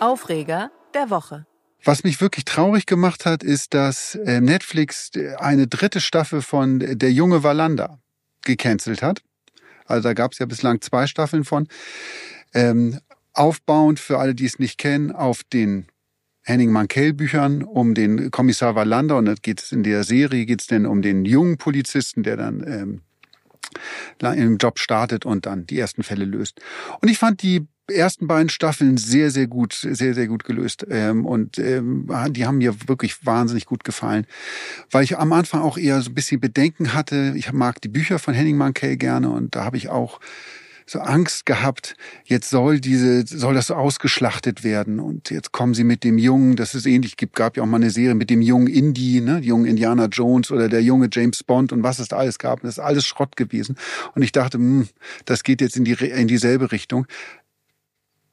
Aufreger 0.00 0.70
der 0.94 1.10
Woche. 1.10 1.46
Was 1.84 2.02
mich 2.02 2.20
wirklich 2.20 2.46
traurig 2.46 2.86
gemacht 2.86 3.26
hat, 3.26 3.42
ist, 3.42 3.74
dass 3.74 4.14
äh, 4.14 4.40
Netflix 4.40 5.10
eine 5.38 5.66
dritte 5.66 6.00
Staffel 6.00 6.40
von 6.40 6.78
Der 6.80 7.12
junge 7.12 7.42
Valanda 7.42 7.98
gecancelt 8.42 9.02
hat. 9.02 9.22
Also 9.86 10.08
da 10.08 10.14
gab 10.14 10.32
es 10.32 10.38
ja 10.38 10.46
bislang 10.46 10.80
zwei 10.80 11.06
Staffeln 11.06 11.44
von. 11.44 11.68
Ähm, 12.54 13.00
aufbauend 13.34 14.00
für 14.00 14.18
alle, 14.18 14.34
die 14.34 14.46
es 14.46 14.58
nicht 14.58 14.78
kennen, 14.78 15.12
auf 15.12 15.42
den 15.44 15.86
Henning 16.42 16.72
Mankell-Büchern 16.72 17.62
um 17.62 17.94
den 17.94 18.30
Kommissar 18.30 18.74
Wallander. 18.74 19.16
Und 19.16 19.26
das 19.26 19.42
geht 19.42 19.60
es 19.60 19.72
in 19.72 19.82
der 19.82 20.04
Serie 20.04 20.46
geht 20.46 20.60
es 20.60 20.66
denn 20.66 20.86
um 20.86 21.02
den 21.02 21.24
jungen 21.24 21.58
Polizisten, 21.58 22.22
der 22.22 22.36
dann 22.36 23.02
ähm, 24.20 24.34
im 24.36 24.56
Job 24.58 24.78
startet 24.78 25.26
und 25.26 25.46
dann 25.46 25.66
die 25.66 25.78
ersten 25.78 26.02
Fälle 26.02 26.24
löst. 26.24 26.60
Und 27.00 27.08
ich 27.08 27.18
fand 27.18 27.42
die 27.42 27.66
ersten 27.90 28.26
beiden 28.26 28.48
Staffeln 28.48 28.96
sehr, 28.96 29.30
sehr 29.30 29.46
gut, 29.46 29.74
sehr, 29.74 30.14
sehr 30.14 30.26
gut 30.26 30.44
gelöst. 30.44 30.86
Ähm, 30.90 31.26
und 31.26 31.58
ähm, 31.58 32.08
die 32.30 32.46
haben 32.46 32.58
mir 32.58 32.74
wirklich 32.88 33.24
wahnsinnig 33.26 33.66
gut 33.66 33.84
gefallen. 33.84 34.26
Weil 34.90 35.04
ich 35.04 35.18
am 35.18 35.32
Anfang 35.32 35.60
auch 35.60 35.78
eher 35.78 36.00
so 36.00 36.10
ein 36.10 36.14
bisschen 36.14 36.40
Bedenken 36.40 36.94
hatte. 36.94 37.34
Ich 37.36 37.52
mag 37.52 37.80
die 37.80 37.88
Bücher 37.88 38.18
von 38.18 38.34
Henning 38.34 38.56
Mankell 38.56 38.96
gerne 38.96 39.30
und 39.30 39.54
da 39.54 39.64
habe 39.64 39.76
ich 39.76 39.88
auch 39.88 40.20
so 40.86 41.00
Angst 41.00 41.46
gehabt, 41.46 41.96
jetzt 42.24 42.50
soll 42.50 42.78
diese, 42.80 43.26
soll 43.26 43.54
das 43.54 43.68
so 43.68 43.74
ausgeschlachtet 43.74 44.64
werden 44.64 45.00
und 45.00 45.30
jetzt 45.30 45.52
kommen 45.52 45.74
sie 45.74 45.84
mit 45.84 46.04
dem 46.04 46.18
Jungen, 46.18 46.56
das 46.56 46.74
ist 46.74 46.86
ähnlich, 46.86 47.16
gibt, 47.16 47.34
gab 47.36 47.56
ja 47.56 47.62
auch 47.62 47.66
mal 47.66 47.78
eine 47.78 47.90
Serie 47.90 48.14
mit 48.14 48.28
dem 48.28 48.42
jungen 48.42 48.66
Indie, 48.66 49.20
ne, 49.20 49.38
jungen 49.38 49.64
Indiana 49.64 50.06
Jones 50.06 50.50
oder 50.50 50.68
der 50.68 50.82
junge 50.82 51.08
James 51.10 51.42
Bond 51.42 51.72
und 51.72 51.82
was 51.82 51.98
es 51.98 52.08
da 52.08 52.16
alles 52.16 52.38
gab, 52.38 52.60
das 52.60 52.72
ist 52.72 52.78
alles 52.80 53.06
Schrott 53.06 53.36
gewesen 53.36 53.76
und 54.14 54.22
ich 54.22 54.32
dachte, 54.32 54.58
hm, 54.58 54.88
das 55.24 55.42
geht 55.42 55.60
jetzt 55.60 55.76
in 55.76 55.84
die, 55.84 55.92
in 55.92 56.28
dieselbe 56.28 56.70
Richtung. 56.70 57.06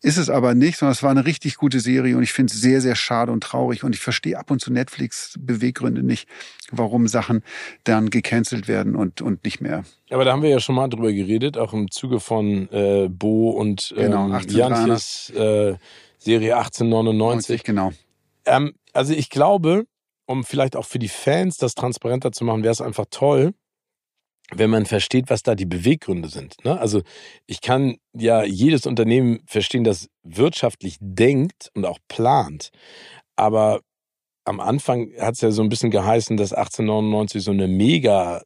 Ist 0.03 0.17
es 0.17 0.31
aber 0.31 0.55
nicht, 0.55 0.77
sondern 0.77 0.93
es 0.93 1.03
war 1.03 1.11
eine 1.11 1.25
richtig 1.25 1.57
gute 1.57 1.79
Serie 1.79 2.17
und 2.17 2.23
ich 2.23 2.33
finde 2.33 2.51
es 2.51 2.59
sehr, 2.59 2.81
sehr 2.81 2.95
schade 2.95 3.31
und 3.31 3.43
traurig 3.43 3.83
und 3.83 3.93
ich 3.93 4.01
verstehe 4.01 4.37
ab 4.37 4.49
und 4.49 4.59
zu 4.59 4.73
Netflix 4.73 5.35
Beweggründe 5.39 6.01
nicht, 6.01 6.27
warum 6.71 7.07
Sachen 7.07 7.43
dann 7.83 8.09
gecancelt 8.09 8.67
werden 8.67 8.95
und, 8.95 9.21
und 9.21 9.43
nicht 9.43 9.61
mehr. 9.61 9.83
Aber 10.09 10.25
da 10.25 10.31
haben 10.31 10.41
wir 10.41 10.49
ja 10.49 10.59
schon 10.59 10.75
mal 10.75 10.87
drüber 10.87 11.13
geredet, 11.13 11.57
auch 11.57 11.73
im 11.73 11.91
Zuge 11.91 12.19
von 12.19 12.67
äh, 12.71 13.09
Bo 13.09 13.51
und 13.51 13.93
ähm, 13.95 14.05
Genau, 14.05 14.23
1893. 14.31 14.57
Janches 14.57 15.29
äh, 15.29 15.77
Serie 16.17 16.57
1899. 16.57 17.63
Genau. 17.63 17.91
Ähm, 18.45 18.73
also 18.93 19.13
ich 19.13 19.29
glaube, 19.29 19.85
um 20.25 20.43
vielleicht 20.43 20.75
auch 20.75 20.85
für 20.85 20.99
die 20.99 21.09
Fans 21.09 21.57
das 21.57 21.75
transparenter 21.75 22.31
zu 22.31 22.43
machen, 22.43 22.63
wäre 22.63 22.71
es 22.71 22.81
einfach 22.81 23.05
toll, 23.11 23.53
wenn 24.53 24.69
man 24.69 24.85
versteht, 24.85 25.29
was 25.29 25.43
da 25.43 25.55
die 25.55 25.65
Beweggründe 25.65 26.29
sind. 26.29 26.55
Ne? 26.63 26.79
Also 26.79 27.01
ich 27.47 27.61
kann 27.61 27.97
ja 28.13 28.43
jedes 28.43 28.85
Unternehmen 28.85 29.39
verstehen, 29.45 29.83
das 29.83 30.09
wirtschaftlich 30.23 30.97
denkt 30.99 31.71
und 31.73 31.85
auch 31.85 31.99
plant. 32.07 32.69
Aber 33.35 33.81
am 34.43 34.59
Anfang 34.59 35.11
hat 35.19 35.35
es 35.35 35.41
ja 35.41 35.51
so 35.51 35.61
ein 35.61 35.69
bisschen 35.69 35.91
geheißen, 35.91 36.35
dass 36.35 36.53
1899 36.53 37.43
so 37.43 37.51
eine 37.51 37.67
mega 37.67 38.41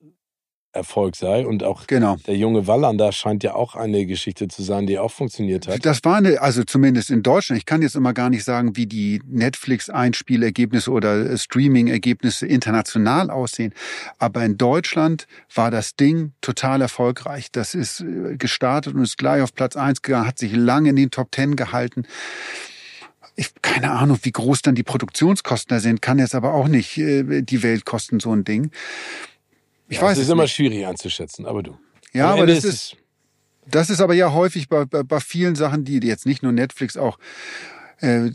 Erfolg 0.76 1.16
sei 1.16 1.46
und 1.46 1.64
auch 1.64 1.88
Genau. 1.88 2.18
der 2.28 2.36
junge 2.36 2.68
Wallander 2.68 3.12
scheint 3.12 3.44
ja 3.44 3.56
auch 3.56 3.76
eine 3.76 4.06
Geschichte 4.06 4.48
zu 4.48 4.62
sein, 4.62 4.86
die 4.86 5.00
auch 5.00 5.12
funktioniert 5.12 5.68
hat. 5.68 5.86
Das 5.86 6.04
war 6.04 6.18
eine, 6.18 6.42
also 6.42 6.64
zumindest 6.64 7.10
in 7.10 7.24
Deutschland, 7.24 7.58
ich 7.60 7.66
kann 7.66 7.82
jetzt 7.82 7.96
immer 7.96 8.14
gar 8.14 8.30
nicht 8.30 8.44
sagen, 8.44 8.76
wie 8.76 8.86
die 8.86 9.22
Netflix-Einspielergebnisse 9.26 10.92
oder 10.92 11.38
Streaming-Ergebnisse 11.38 12.46
international 12.46 13.30
aussehen. 13.30 13.74
Aber 14.20 14.44
in 14.44 14.58
Deutschland 14.58 15.28
war 15.54 15.72
das 15.72 15.96
Ding 15.96 16.34
total 16.42 16.82
erfolgreich. 16.82 17.52
Das 17.52 17.74
ist 17.74 18.02
äh, 18.02 18.36
gestartet 18.38 18.94
und 18.94 19.04
ist 19.04 19.18
gleich 19.18 19.42
auf 19.42 19.54
Platz 19.54 19.76
eins 19.76 20.02
gegangen, 20.02 20.28
hat 20.28 20.40
sich 20.40 20.56
lange 20.56 20.90
in 20.90 20.96
den 20.96 21.12
Top 21.12 21.32
Ten 21.32 21.56
gehalten. 21.56 22.04
Ich 23.38 23.52
keine 23.62 23.92
Ahnung, 23.92 24.20
wie 24.24 24.32
groß 24.32 24.62
dann 24.62 24.76
die 24.76 24.84
Produktionskosten 24.84 25.76
da 25.76 25.80
sind, 25.82 26.02
kann 26.02 26.20
jetzt 26.20 26.36
aber 26.36 26.54
auch 26.54 26.68
nicht 26.68 26.98
äh, 26.98 27.42
die 27.42 27.64
Welt 27.64 27.86
kosten, 27.86 28.20
so 28.20 28.32
ein 28.32 28.44
Ding. 28.44 28.72
Ich 29.88 29.98
ja, 29.98 30.04
weiß 30.04 30.18
es 30.18 30.26
ist 30.26 30.30
immer 30.32 30.44
nicht. 30.44 30.56
schwierig 30.56 30.86
einzuschätzen, 30.86 31.46
aber 31.46 31.64
du. 31.64 31.78
Ja, 32.14 32.28
Am 32.28 32.32
aber 32.34 32.42
Ende 32.42 32.56
das 32.56 32.64
ist, 32.64 32.98
das 33.68 33.90
ist 33.90 34.02
aber 34.02 34.14
ja 34.14 34.34
häufig 34.34 34.70
bei, 34.70 34.86
bei, 34.86 35.04
bei 35.04 35.20
vielen 35.20 35.56
Sachen, 35.56 35.84
die 35.84 36.00
jetzt 36.00 36.26
nicht 36.26 36.44
nur 36.44 36.52
Netflix, 36.52 36.98
auch 36.98 37.18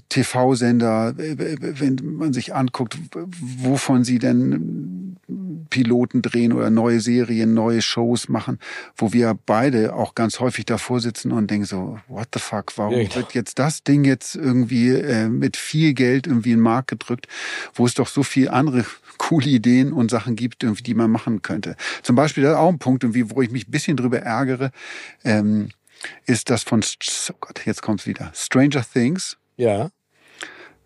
TV-Sender, 0.08 1.14
äh, 1.18 1.36
wenn 1.60 1.98
man 2.16 2.32
sich 2.32 2.54
anguckt, 2.54 2.98
wovon 3.12 4.04
sie 4.04 4.18
denn 4.18 5.16
Piloten 5.70 6.22
drehen 6.22 6.52
oder 6.52 6.70
neue 6.70 7.00
Serien, 7.00 7.54
neue 7.54 7.80
Shows 7.80 8.28
machen, 8.28 8.58
wo 8.96 9.12
wir 9.12 9.38
beide 9.46 9.94
auch 9.94 10.14
ganz 10.14 10.40
häufig 10.40 10.64
davor 10.66 11.00
sitzen 11.00 11.32
und 11.32 11.50
denken 11.50 11.66
so, 11.66 11.98
what 12.08 12.28
the 12.34 12.40
fuck, 12.40 12.76
warum 12.76 12.94
Ja, 12.94 13.02
genau. 13.04 13.16
wird 13.16 13.34
jetzt 13.34 13.58
das 13.58 13.84
Ding 13.84 14.04
jetzt 14.04 14.34
irgendwie 14.34 14.90
äh, 14.90 15.28
mit 15.28 15.56
viel 15.56 15.94
Geld 15.94 16.26
irgendwie 16.26 16.50
in 16.50 16.58
den 16.58 16.62
Markt 16.62 16.88
gedrückt, 16.88 17.28
wo 17.74 17.86
es 17.86 17.94
doch 17.94 18.08
so 18.08 18.22
viel 18.22 18.48
andere 18.48 18.84
coole 19.18 19.48
Ideen 19.48 19.92
und 19.92 20.10
Sachen 20.10 20.36
gibt, 20.36 20.62
irgendwie, 20.62 20.82
die 20.82 20.94
man 20.94 21.10
machen 21.10 21.42
könnte. 21.42 21.76
Zum 22.02 22.16
Beispiel, 22.16 22.42
das 22.42 22.52
ist 22.52 22.58
auch 22.58 22.68
ein 22.68 22.78
Punkt, 22.78 23.04
irgendwie, 23.04 23.30
wo 23.30 23.40
ich 23.40 23.50
mich 23.50 23.68
ein 23.68 23.70
bisschen 23.70 23.96
drüber 23.96 24.20
ärgere, 24.20 24.70
ähm, 25.24 25.68
ist 26.26 26.50
das 26.50 26.62
von, 26.62 26.80
oh 26.82 27.34
Gott, 27.40 27.66
jetzt 27.66 27.82
kommt's 27.82 28.06
wieder. 28.06 28.32
Stranger 28.34 28.84
Things. 28.90 29.36
Ja. 29.60 29.90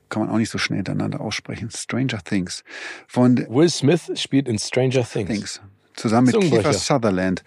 Kann 0.09 0.23
man 0.23 0.31
auch 0.31 0.39
nicht 0.39 0.51
so 0.51 0.59
schnell 0.59 0.79
hintereinander 0.79 1.21
aussprechen. 1.21 1.71
Stranger 1.71 2.23
Things. 2.23 2.65
Von 3.07 3.47
Will 3.49 3.71
Smith 3.71 4.11
spielt 4.17 4.49
in 4.49 4.59
Stranger 4.59 5.05
Things. 5.05 5.29
Things. 5.29 5.61
Zusammen 5.95 6.27
mit. 6.27 6.41
Kiefer 6.41 6.73
Sutherland. 6.73 7.43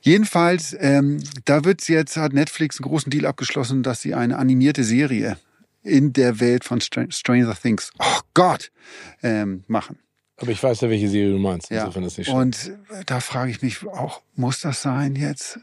Jedenfalls, 0.00 0.76
ähm, 0.78 1.22
da 1.44 1.64
wird 1.64 1.88
jetzt, 1.88 2.16
hat 2.16 2.32
Netflix 2.32 2.78
einen 2.78 2.88
großen 2.88 3.10
Deal 3.10 3.26
abgeschlossen, 3.26 3.82
dass 3.82 4.00
sie 4.00 4.14
eine 4.14 4.38
animierte 4.38 4.84
Serie 4.84 5.38
in 5.82 6.12
der 6.12 6.40
Welt 6.40 6.64
von 6.64 6.80
Str 6.80 7.06
Stranger 7.10 7.54
Things, 7.54 7.90
oh 7.98 8.20
Gott, 8.34 8.70
ähm, 9.22 9.64
machen. 9.66 9.98
Aber 10.36 10.52
ich 10.52 10.62
weiß 10.62 10.82
ja, 10.82 10.90
welche 10.90 11.08
Serie 11.08 11.32
du 11.32 11.38
meinst. 11.38 11.70
Ja. 11.70 11.80
Insofern 11.80 12.04
ist 12.04 12.18
nicht 12.18 12.28
schlimm. 12.28 12.38
Und 12.38 12.72
da 13.06 13.20
frage 13.20 13.50
ich 13.50 13.60
mich 13.62 13.84
auch, 13.86 14.22
muss 14.36 14.60
das 14.60 14.82
sein 14.82 15.16
jetzt? 15.16 15.58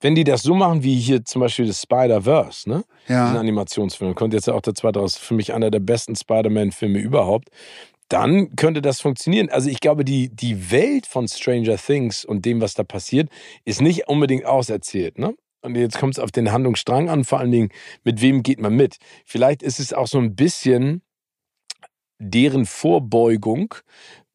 Wenn 0.00 0.14
die 0.14 0.24
das 0.24 0.42
so 0.42 0.54
machen 0.54 0.82
wie 0.82 0.96
hier 0.96 1.24
zum 1.24 1.40
Beispiel 1.40 1.66
das 1.66 1.82
Spider-Verse, 1.82 2.68
ne? 2.68 2.84
Diesen 3.08 3.14
Ja, 3.14 3.38
Animationsfilm. 3.38 4.14
Kommt 4.14 4.34
jetzt 4.34 4.48
auch 4.48 4.60
der 4.60 4.74
zweite 4.74 5.00
raus. 5.00 5.16
Für 5.16 5.34
mich 5.34 5.52
einer 5.52 5.70
der 5.70 5.80
besten 5.80 6.14
Spider-Man-Filme 6.16 6.98
überhaupt. 6.98 7.48
Dann 8.08 8.56
könnte 8.56 8.80
das 8.80 9.00
funktionieren. 9.00 9.50
Also 9.50 9.68
ich 9.68 9.80
glaube, 9.80 10.04
die, 10.04 10.30
die 10.34 10.70
Welt 10.70 11.06
von 11.06 11.28
Stranger 11.28 11.76
Things 11.76 12.24
und 12.24 12.44
dem, 12.46 12.60
was 12.60 12.74
da 12.74 12.82
passiert, 12.82 13.28
ist 13.64 13.82
nicht 13.82 14.08
unbedingt 14.08 14.46
auserzählt. 14.46 15.18
Ne? 15.18 15.34
Und 15.60 15.76
jetzt 15.76 15.98
kommt 15.98 16.14
es 16.14 16.18
auf 16.18 16.30
den 16.30 16.52
Handlungsstrang 16.52 17.10
an, 17.10 17.24
vor 17.24 17.40
allen 17.40 17.50
Dingen, 17.50 17.70
mit 18.04 18.22
wem 18.22 18.42
geht 18.42 18.60
man 18.60 18.74
mit. 18.74 18.96
Vielleicht 19.24 19.62
ist 19.62 19.80
es 19.80 19.92
auch 19.92 20.06
so 20.06 20.18
ein 20.18 20.34
bisschen 20.34 21.02
deren 22.18 22.66
Vorbeugung, 22.66 23.74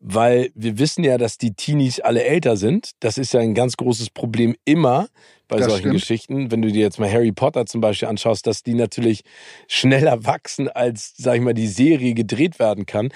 weil 0.06 0.52
wir 0.54 0.78
wissen 0.80 1.04
ja, 1.06 1.18
dass 1.18 1.38
die 1.38 1.54
Teenies 1.54 2.02
alle 2.02 2.26
älter 2.26 2.58
sind. 2.58 2.92
Das 3.00 3.18
ist 3.18 3.34
ja 3.34 3.40
ein 3.40 3.54
ganz 3.54 3.78
großes 3.78 4.10
Problem 4.10 4.54
immer 4.66 5.08
bei 5.48 5.58
Das 5.58 5.68
solchen 5.68 5.80
stimmt. 5.80 5.94
Geschichten. 5.96 6.52
Wenn 6.52 6.62
du 6.62 6.72
dir 6.72 6.82
jetzt 6.82 7.00
mal 7.00 7.10
Harry 7.10 7.32
Potter 7.32 7.66
zum 7.66 7.80
Beispiel 7.80 8.10
anschaust, 8.10 8.46
dass 8.46 8.64
die 8.64 8.74
natürlich 8.74 9.24
schneller 9.70 10.26
wachsen, 10.26 10.68
als, 10.68 11.14
sag 11.16 11.36
ich 11.36 11.42
mal, 11.42 11.54
die 11.54 11.68
Serie 11.68 12.14
gedreht 12.16 12.60
werden 12.60 12.86
kann, 12.86 13.10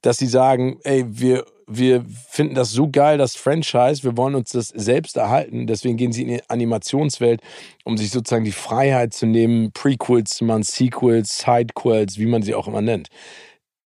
dass 0.00 0.16
sie 0.18 0.26
sagen, 0.26 0.78
ey, 0.82 1.04
wir, 1.08 1.44
wir 1.68 2.04
finden 2.28 2.56
das 2.56 2.72
so 2.72 2.88
geil, 2.90 3.18
das 3.18 3.36
Franchise, 3.36 4.02
wir 4.02 4.16
wollen 4.16 4.34
uns 4.34 4.50
das 4.50 4.68
selbst 4.68 5.16
erhalten, 5.16 5.68
deswegen 5.68 5.96
gehen 5.96 6.12
sie 6.12 6.22
in 6.22 6.28
die 6.28 6.42
Animationswelt, 6.48 7.40
um 7.84 7.96
sich 7.96 8.10
sozusagen 8.10 8.44
die 8.44 8.50
Freiheit 8.50 9.14
zu 9.14 9.26
nehmen, 9.26 9.70
Prequels 9.70 10.30
zu 10.30 10.44
machen, 10.44 10.64
Sequels, 10.64 11.38
Sidequels, 11.38 12.18
wie 12.18 12.26
man 12.26 12.42
sie 12.42 12.54
auch 12.56 12.66
immer 12.66 12.82
nennt. 12.82 13.10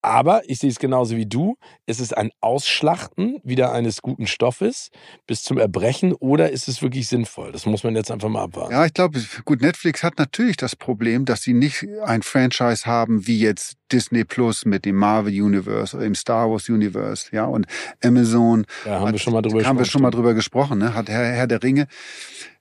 Aber 0.07 0.43
ich 0.49 0.61
sehe 0.61 0.71
es 0.71 0.79
genauso 0.79 1.17
wie 1.17 1.27
du. 1.27 1.57
Ist 1.87 2.01
es 2.01 2.13
ein 2.13 2.31
Ausschlachten 2.41 3.39
wieder 3.43 3.73
eines 3.73 4.03
guten 4.03 4.29
Stoffes 4.29 4.91
bis 5.27 5.43
zum 5.43 5.59
Erbrechen 5.59 6.13
oder 6.13 6.51
ist 6.51 6.69
es 6.69 6.81
wirklich 6.81 7.09
sinnvoll? 7.09 7.51
Das 7.51 7.67
muss 7.67 7.83
man 7.83 7.97
jetzt 7.97 8.11
einfach 8.13 8.29
mal 8.29 8.43
abwarten. 8.45 8.73
ja, 8.73 8.87
ich 8.87 8.95
glaube, 8.95 9.21
gut, 9.45 9.61
Netflix 9.63 10.05
hat 10.05 10.19
natürlich 10.19 10.57
das 10.57 10.77
Problem, 10.77 11.25
dass 11.25 11.43
sie 11.43 11.55
nicht 11.55 11.85
ein 12.05 12.23
Franchise 12.23 12.87
haben 12.87 13.27
wie 13.27 13.41
jetzt 13.41 13.79
Disney 13.91 14.25
Plus 14.25 14.65
mit 14.65 14.85
dem 14.85 14.95
Marvel 14.97 15.33
Universe 15.43 15.97
oder 15.97 16.05
dem 16.05 16.15
Star 16.15 16.51
Wars 16.51 16.69
Universe, 16.69 17.29
ja, 17.33 17.45
und 17.45 17.67
Amazon. 18.05 18.65
Ja, 18.85 19.01
haben 19.01 19.07
wir 19.07 19.13
hat- 19.13 19.21
schon 19.21 19.33
mal 19.33 19.43
drüber 19.43 19.65
Haben 19.65 19.77
wir 19.77 19.83
gesprochen, 19.83 19.91
schon 19.91 20.03
mal 20.03 20.11
drüber 20.11 20.35
gesprochen, 20.35 20.79
ne? 20.79 20.95
Hat 20.95 21.09
Herr, 21.09 21.25
Herr 21.33 21.47
der 21.49 21.63
Ringe. 21.63 21.89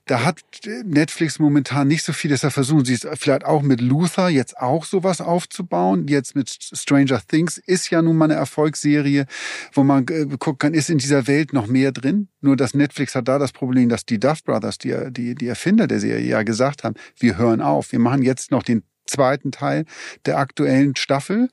Da 0.07 0.23
hat 0.23 0.41
Netflix 0.83 1.39
momentan 1.39 1.87
nicht 1.87 2.03
so 2.03 2.13
viel, 2.13 2.29
deshalb 2.29 2.53
versuchen 2.53 2.85
sie 2.85 2.93
es 2.93 3.07
vielleicht 3.15 3.43
auch 3.43 3.63
mit 3.63 3.81
Luther 3.81 4.29
jetzt 4.29 4.55
auch 4.57 4.85
sowas 4.85 5.19
aufzubauen. 5.19 6.07
Jetzt 6.07 6.35
mit 6.35 6.49
Stranger 6.49 7.19
Things 7.27 7.57
ist 7.57 7.89
ja 7.89 8.03
nun 8.03 8.15
mal 8.15 8.25
eine 8.25 8.35
Erfolgsserie, 8.35 9.25
wo 9.73 9.83
man 9.83 10.07
äh, 10.07 10.27
gucken 10.37 10.59
kann, 10.59 10.73
ist 10.75 10.91
in 10.91 10.99
dieser 10.99 11.25
Welt 11.25 11.53
noch 11.53 11.65
mehr 11.65 11.91
drin? 11.91 12.27
Nur 12.41 12.55
dass 12.55 12.75
Netflix 12.75 13.15
hat 13.15 13.27
da 13.27 13.39
das 13.39 13.51
Problem, 13.51 13.89
dass 13.89 14.05
die 14.05 14.19
Duff 14.19 14.43
Brothers, 14.43 14.77
die, 14.77 14.95
die, 15.09 15.33
die 15.33 15.47
Erfinder 15.47 15.87
der 15.87 15.99
Serie, 15.99 16.27
ja 16.27 16.43
gesagt 16.43 16.83
haben, 16.83 16.95
wir 17.17 17.37
hören 17.39 17.61
auf. 17.61 17.91
Wir 17.91 17.99
machen 17.99 18.21
jetzt 18.21 18.51
noch 18.51 18.61
den 18.61 18.83
zweiten 19.07 19.51
Teil 19.51 19.85
der 20.25 20.37
aktuellen 20.37 20.95
Staffel 20.95 21.49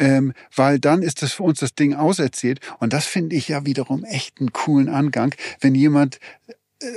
ähm, 0.00 0.32
weil 0.56 0.78
dann 0.80 1.02
ist 1.02 1.22
das 1.22 1.32
für 1.32 1.42
uns 1.42 1.60
das 1.60 1.74
Ding 1.74 1.94
auserzählt. 1.94 2.60
Und 2.78 2.94
das 2.94 3.04
finde 3.04 3.36
ich 3.36 3.48
ja 3.48 3.66
wiederum 3.66 4.02
echt 4.02 4.40
einen 4.40 4.52
coolen 4.52 4.88
Angang, 4.88 5.34
wenn 5.60 5.74
jemand 5.74 6.18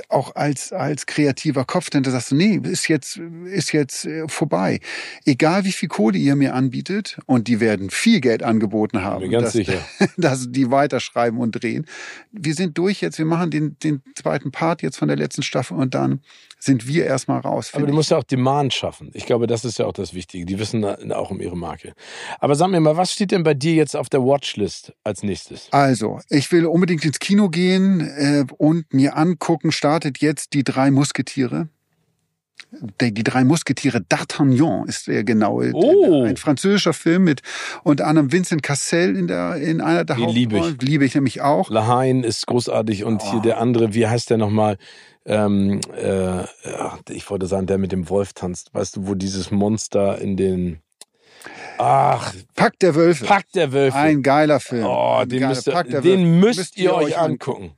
auch 0.08 0.34
als 0.34 0.72
als 0.72 1.06
kreativer 1.06 1.64
Kopf 1.64 1.90
dann 1.90 2.04
sagst 2.04 2.30
du, 2.30 2.36
nee, 2.36 2.60
ist 2.64 2.88
jetzt 2.88 3.20
ist 3.46 3.72
jetzt 3.72 4.06
äh, 4.06 4.26
vorbei. 4.28 4.80
Egal 5.24 5.64
wie 5.64 5.72
viel 5.72 5.88
Kohle 5.88 6.18
ihr 6.18 6.36
mir 6.36 6.54
anbietet 6.54 7.18
und 7.26 7.48
die 7.48 7.60
werden 7.60 7.90
viel 7.90 8.20
Geld 8.20 8.42
angeboten 8.42 9.02
haben, 9.02 9.22
Bin 9.22 9.30
ganz 9.32 9.44
dass, 9.46 9.52
sicher. 9.52 9.84
dass 10.16 10.46
die 10.50 10.70
weiterschreiben 10.70 11.38
und 11.38 11.52
drehen. 11.62 11.86
Wir 12.32 12.54
sind 12.54 12.78
durch 12.78 13.00
jetzt, 13.00 13.18
wir 13.18 13.26
machen 13.26 13.50
den 13.50 13.76
den 13.82 14.02
zweiten 14.14 14.50
Part 14.52 14.82
jetzt 14.82 14.96
von 14.96 15.08
der 15.08 15.16
letzten 15.16 15.42
Staffel 15.42 15.76
und 15.76 15.94
dann 15.94 16.20
sind 16.58 16.86
wir 16.88 17.04
erstmal 17.04 17.40
raus. 17.40 17.70
Aber 17.74 17.86
du 17.86 17.92
musst 17.92 18.10
ja 18.10 18.16
auch 18.16 18.24
Demand 18.24 18.72
schaffen. 18.72 19.10
Ich 19.12 19.26
glaube, 19.26 19.46
das 19.46 19.66
ist 19.66 19.78
ja 19.78 19.84
auch 19.84 19.92
das 19.92 20.14
Wichtige. 20.14 20.46
Die 20.46 20.58
wissen 20.58 20.80
da- 20.80 20.96
auch 21.14 21.30
um 21.30 21.38
ihre 21.40 21.58
Marke. 21.58 21.92
Aber 22.40 22.54
sag 22.54 22.68
mir 22.70 22.80
mal, 22.80 22.96
was 22.96 23.12
steht 23.12 23.32
denn 23.32 23.42
bei 23.42 23.52
dir 23.52 23.74
jetzt 23.74 23.94
auf 23.94 24.08
der 24.08 24.22
Watchlist 24.22 24.94
als 25.04 25.22
nächstes? 25.22 25.68
Also, 25.72 26.20
ich 26.30 26.50
will 26.52 26.64
unbedingt 26.64 27.04
ins 27.04 27.18
Kino 27.18 27.50
gehen 27.50 28.00
äh, 28.00 28.44
und 28.56 28.94
mir 28.94 29.14
angucken, 29.16 29.72
startet 29.74 30.18
jetzt 30.18 30.52
die 30.54 30.64
drei 30.64 30.90
Musketiere. 30.90 31.68
Die, 33.00 33.12
die 33.12 33.22
drei 33.22 33.44
Musketiere 33.44 33.98
D'Artagnan 33.98 34.88
ist 34.88 35.06
der 35.06 35.22
genaue. 35.22 35.70
Oh. 35.74 36.24
Ein 36.24 36.36
französischer 36.36 36.92
Film 36.92 37.24
mit 37.24 37.42
unter 37.84 38.06
anderem 38.06 38.32
Vincent 38.32 38.62
Cassel 38.62 39.16
in, 39.16 39.28
der, 39.28 39.56
in 39.56 39.80
einer 39.80 40.04
der 40.04 40.16
Den 40.16 40.28
liebe 40.30 40.56
ich. 40.56 40.62
Hauptrollen. 40.62 40.78
Liebe 40.80 41.04
ich 41.04 41.14
nämlich 41.14 41.40
auch. 41.40 41.70
Lahain 41.70 42.24
ist 42.24 42.46
großartig 42.46 43.04
und 43.04 43.22
hier 43.22 43.38
Oh. 43.38 43.42
der 43.42 43.58
andere, 43.60 43.94
wie 43.94 44.06
heißt 44.06 44.30
der 44.30 44.38
nochmal? 44.38 44.76
Ähm, 45.24 45.80
äh, 45.96 46.42
ich 47.10 47.28
wollte 47.30 47.46
sagen, 47.46 47.66
der 47.66 47.78
mit 47.78 47.92
dem 47.92 48.08
Wolf 48.08 48.32
tanzt. 48.32 48.74
Weißt 48.74 48.96
du, 48.96 49.06
wo 49.06 49.14
dieses 49.14 49.50
Monster 49.50 50.18
in 50.18 50.36
den. 50.36 50.80
Ach, 51.78 52.32
Pakt 52.54 52.82
der 52.82 52.94
Wölfe. 52.94 53.24
Pack 53.24 53.50
der 53.52 53.72
Wölfe. 53.72 53.96
Ein 53.96 54.22
geiler 54.22 54.60
Film. 54.60 54.84
oh, 54.86 55.24
den, 55.24 55.40
geiler 55.40 55.48
müsst 55.54 55.66
ihr, 55.66 55.82
den 56.00 56.42
Wölfe. 56.42 56.46
müsst, 56.46 56.76
ihr 56.78 56.94
euch 56.94 57.18
angucken. 57.18 57.72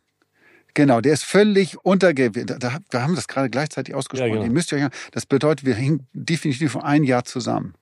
Genau, 0.77 1.01
der 1.01 1.14
ist 1.14 1.24
völlig 1.24 1.83
untergewiesen. 1.87 2.47
Da, 2.49 2.59
da, 2.59 2.79
wir 2.91 3.01
haben 3.01 3.14
das 3.14 3.29
gerade 3.29 3.49
gleichzeitig 3.49 3.95
ausgesprochen. 3.95 4.29
Ja, 4.29 4.35
genau. 4.35 4.45
Den 4.45 4.53
müsst 4.53 4.70
ihr 4.72 4.79
euch 4.79 4.91
Das 5.11 5.24
bedeutet, 5.24 5.64
wir 5.64 5.74
hängen 5.74 6.07
definitiv 6.12 6.77
ein 6.77 7.03
Jahr 7.03 7.24
zusammen. 7.24 7.72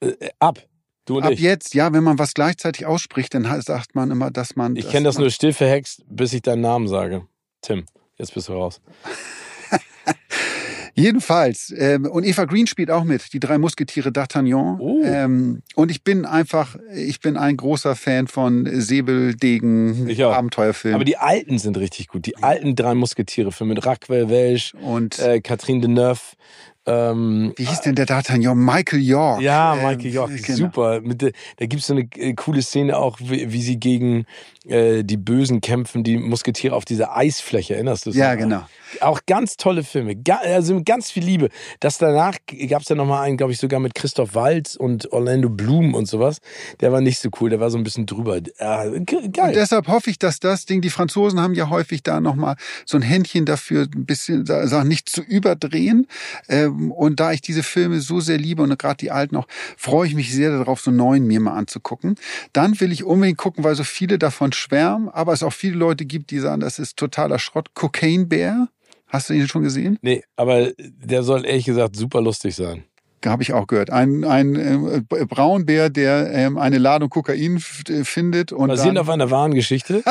Äh, 0.00 0.30
ab. 0.40 0.58
Du 1.04 1.18
und 1.18 1.22
Ab 1.22 1.30
ich. 1.30 1.38
jetzt, 1.38 1.72
ja, 1.72 1.92
wenn 1.92 2.02
man 2.02 2.18
was 2.18 2.34
gleichzeitig 2.34 2.84
ausspricht, 2.84 3.32
dann 3.34 3.44
sagt 3.62 3.94
man 3.94 4.10
immer, 4.10 4.32
dass 4.32 4.56
man. 4.56 4.74
Ich 4.74 4.90
kenne 4.90 5.04
das 5.04 5.18
nur 5.18 5.30
still 5.30 5.52
verhext, 5.52 6.02
bis 6.08 6.32
ich 6.32 6.42
deinen 6.42 6.62
Namen 6.62 6.88
sage. 6.88 7.26
Tim, 7.62 7.86
jetzt 8.16 8.34
bist 8.34 8.48
du 8.48 8.54
raus. 8.54 8.80
Jedenfalls. 11.00 11.72
Ähm, 11.76 12.06
und 12.06 12.24
Eva 12.24 12.44
Green 12.44 12.66
spielt 12.66 12.90
auch 12.90 13.04
mit, 13.04 13.32
die 13.32 13.40
drei 13.40 13.58
Musketiere 13.58 14.10
D'Artagnan. 14.10 14.78
Oh. 14.78 15.02
Ähm, 15.04 15.62
und 15.74 15.90
ich 15.90 16.04
bin 16.04 16.24
einfach, 16.24 16.76
ich 16.94 17.20
bin 17.20 17.36
ein 17.36 17.56
großer 17.56 17.96
Fan 17.96 18.26
von 18.26 18.68
Säbeldegen. 18.70 20.08
Abenteuerfilmen. 20.20 20.94
Aber 20.94 21.04
die 21.04 21.16
alten 21.16 21.58
sind 21.58 21.78
richtig 21.78 22.08
gut. 22.08 22.26
Die 22.26 22.36
alten 22.36 22.74
drei 22.76 22.94
Musketiere-Filme 22.94 23.74
mit 23.74 23.86
Raquel 23.86 24.28
Welch, 24.28 24.72
und 24.82 25.18
äh, 25.18 25.40
Catherine 25.40 25.80
Deneuve. 25.80 26.20
Ähm, 26.86 27.52
wie 27.56 27.64
hieß 27.64 27.82
denn 27.82 27.94
der 27.94 28.06
D'Artagnan? 28.06 28.54
Michael 28.54 29.00
York. 29.00 29.42
ja, 29.42 29.74
Ähm, 29.74 29.86
Michael 29.86 30.12
York, 30.12 30.42
genau. 30.42 30.58
super. 30.58 31.00
Mit 31.02 31.22
da 31.22 31.66
gibt's 31.66 31.86
so 31.86 31.94
eine 31.94 32.08
äh, 32.16 32.34
coole 32.34 32.62
Szene 32.62 32.96
auch, 32.96 33.18
wie, 33.20 33.52
wie 33.52 33.62
sie 33.62 33.78
gegen 33.78 34.24
äh, 34.70 35.02
die 35.04 35.16
Bösen 35.16 35.60
kämpfen, 35.60 36.04
die 36.04 36.16
Musketiere 36.16 36.74
auf 36.74 36.84
dieser 36.84 37.16
Eisfläche. 37.16 37.74
Erinnerst 37.74 38.06
du 38.06 38.10
dich? 38.10 38.18
Ja, 38.18 38.34
genau. 38.34 38.62
Auch 39.00 39.20
ganz 39.26 39.56
tolle 39.56 39.84
Filme, 39.84 40.16
Ga 40.16 40.36
also 40.44 40.74
mit 40.74 40.86
ganz 40.86 41.10
viel 41.10 41.22
Liebe. 41.24 41.48
Das 41.78 41.98
danach 41.98 42.34
gab's 42.68 42.88
ja 42.88 42.96
nochmal 42.96 43.22
einen, 43.24 43.36
glaube 43.36 43.52
ich, 43.52 43.58
sogar 43.58 43.78
mit 43.78 43.94
Christoph 43.94 44.34
Waltz 44.34 44.74
und 44.74 45.12
Orlando 45.12 45.48
Bloom 45.48 45.94
und 45.94 46.06
sowas. 46.06 46.38
Der 46.80 46.90
war 46.90 47.00
nicht 47.00 47.20
so 47.20 47.28
cool, 47.40 47.50
der 47.50 47.60
war 47.60 47.70
so 47.70 47.78
ein 47.78 47.84
bisschen 47.84 48.06
drüber. 48.06 48.38
Äh, 48.38 49.00
ge- 49.00 49.18
Und 49.24 49.32
geil. 49.36 49.52
deshalb 49.54 49.86
hoffe 49.86 50.10
ich, 50.10 50.18
dass 50.18 50.40
das 50.40 50.66
Ding, 50.66 50.80
die 50.80 50.90
Franzosen 50.90 51.38
haben 51.40 51.54
ja 51.54 51.68
häufig 51.70 52.02
da 52.02 52.20
nochmal 52.20 52.56
so 52.84 52.96
ein 52.96 53.02
Händchen 53.02 53.44
dafür, 53.44 53.82
ein 53.94 54.06
bisschen, 54.06 54.44
sa- 54.46 54.66
sagen, 54.66 54.88
nicht 54.88 55.08
zu 55.08 55.22
überdrehen. 55.22 56.06
Ähm, 56.48 56.90
und 56.90 57.20
da 57.20 57.32
ich 57.32 57.40
diese 57.42 57.62
Filme 57.62 58.00
so 58.00 58.18
sehr 58.20 58.38
liebe 58.38 58.62
und 58.62 58.76
gerade 58.78 58.96
die 58.96 59.10
alten 59.12 59.36
auch, 59.36 59.46
freue 59.76 60.08
ich 60.08 60.14
mich 60.14 60.32
sehr 60.34 60.50
darauf, 60.50 60.80
so 60.80 60.90
einen 60.90 60.96
neuen 60.98 61.26
mir 61.26 61.38
mal 61.40 61.54
anzugucken. 61.54 62.16
Dann 62.52 62.80
will 62.80 62.90
ich 62.92 63.04
unbedingt 63.04 63.38
gucken, 63.38 63.62
weil 63.62 63.74
so 63.76 63.84
viele 63.84 64.18
davon 64.18 64.52
schwärmen, 64.60 65.08
aber 65.08 65.32
es 65.32 65.42
auch 65.42 65.52
viele 65.52 65.76
Leute 65.76 66.04
gibt, 66.04 66.30
die 66.30 66.38
sagen, 66.38 66.60
das 66.60 66.78
ist 66.78 66.96
totaler 66.96 67.38
Schrott. 67.38 67.74
Cocaine 67.74 68.26
Bear. 68.26 68.68
Hast 69.06 69.28
du 69.28 69.34
ihn 69.34 69.48
schon 69.48 69.62
gesehen? 69.62 69.98
Nee, 70.02 70.22
aber 70.36 70.70
der 70.78 71.24
soll 71.24 71.44
ehrlich 71.44 71.64
gesagt 71.64 71.96
super 71.96 72.20
lustig 72.20 72.54
sein. 72.54 72.84
Habe 73.26 73.42
ich 73.42 73.52
auch 73.52 73.66
gehört. 73.66 73.90
Ein, 73.90 74.24
ein 74.24 74.54
äh, 74.56 75.02
Braunbär, 75.26 75.90
der 75.90 76.32
ähm, 76.32 76.56
eine 76.56 76.78
Ladung 76.78 77.10
Kokain 77.10 77.62
äh, 77.88 78.04
findet 78.04 78.52
und 78.52 78.68
Basierend 78.68 78.96
dann, 78.96 79.02
auf 79.02 79.10
einer 79.10 79.30
wahren 79.30 79.52
Geschichte. 79.52 80.02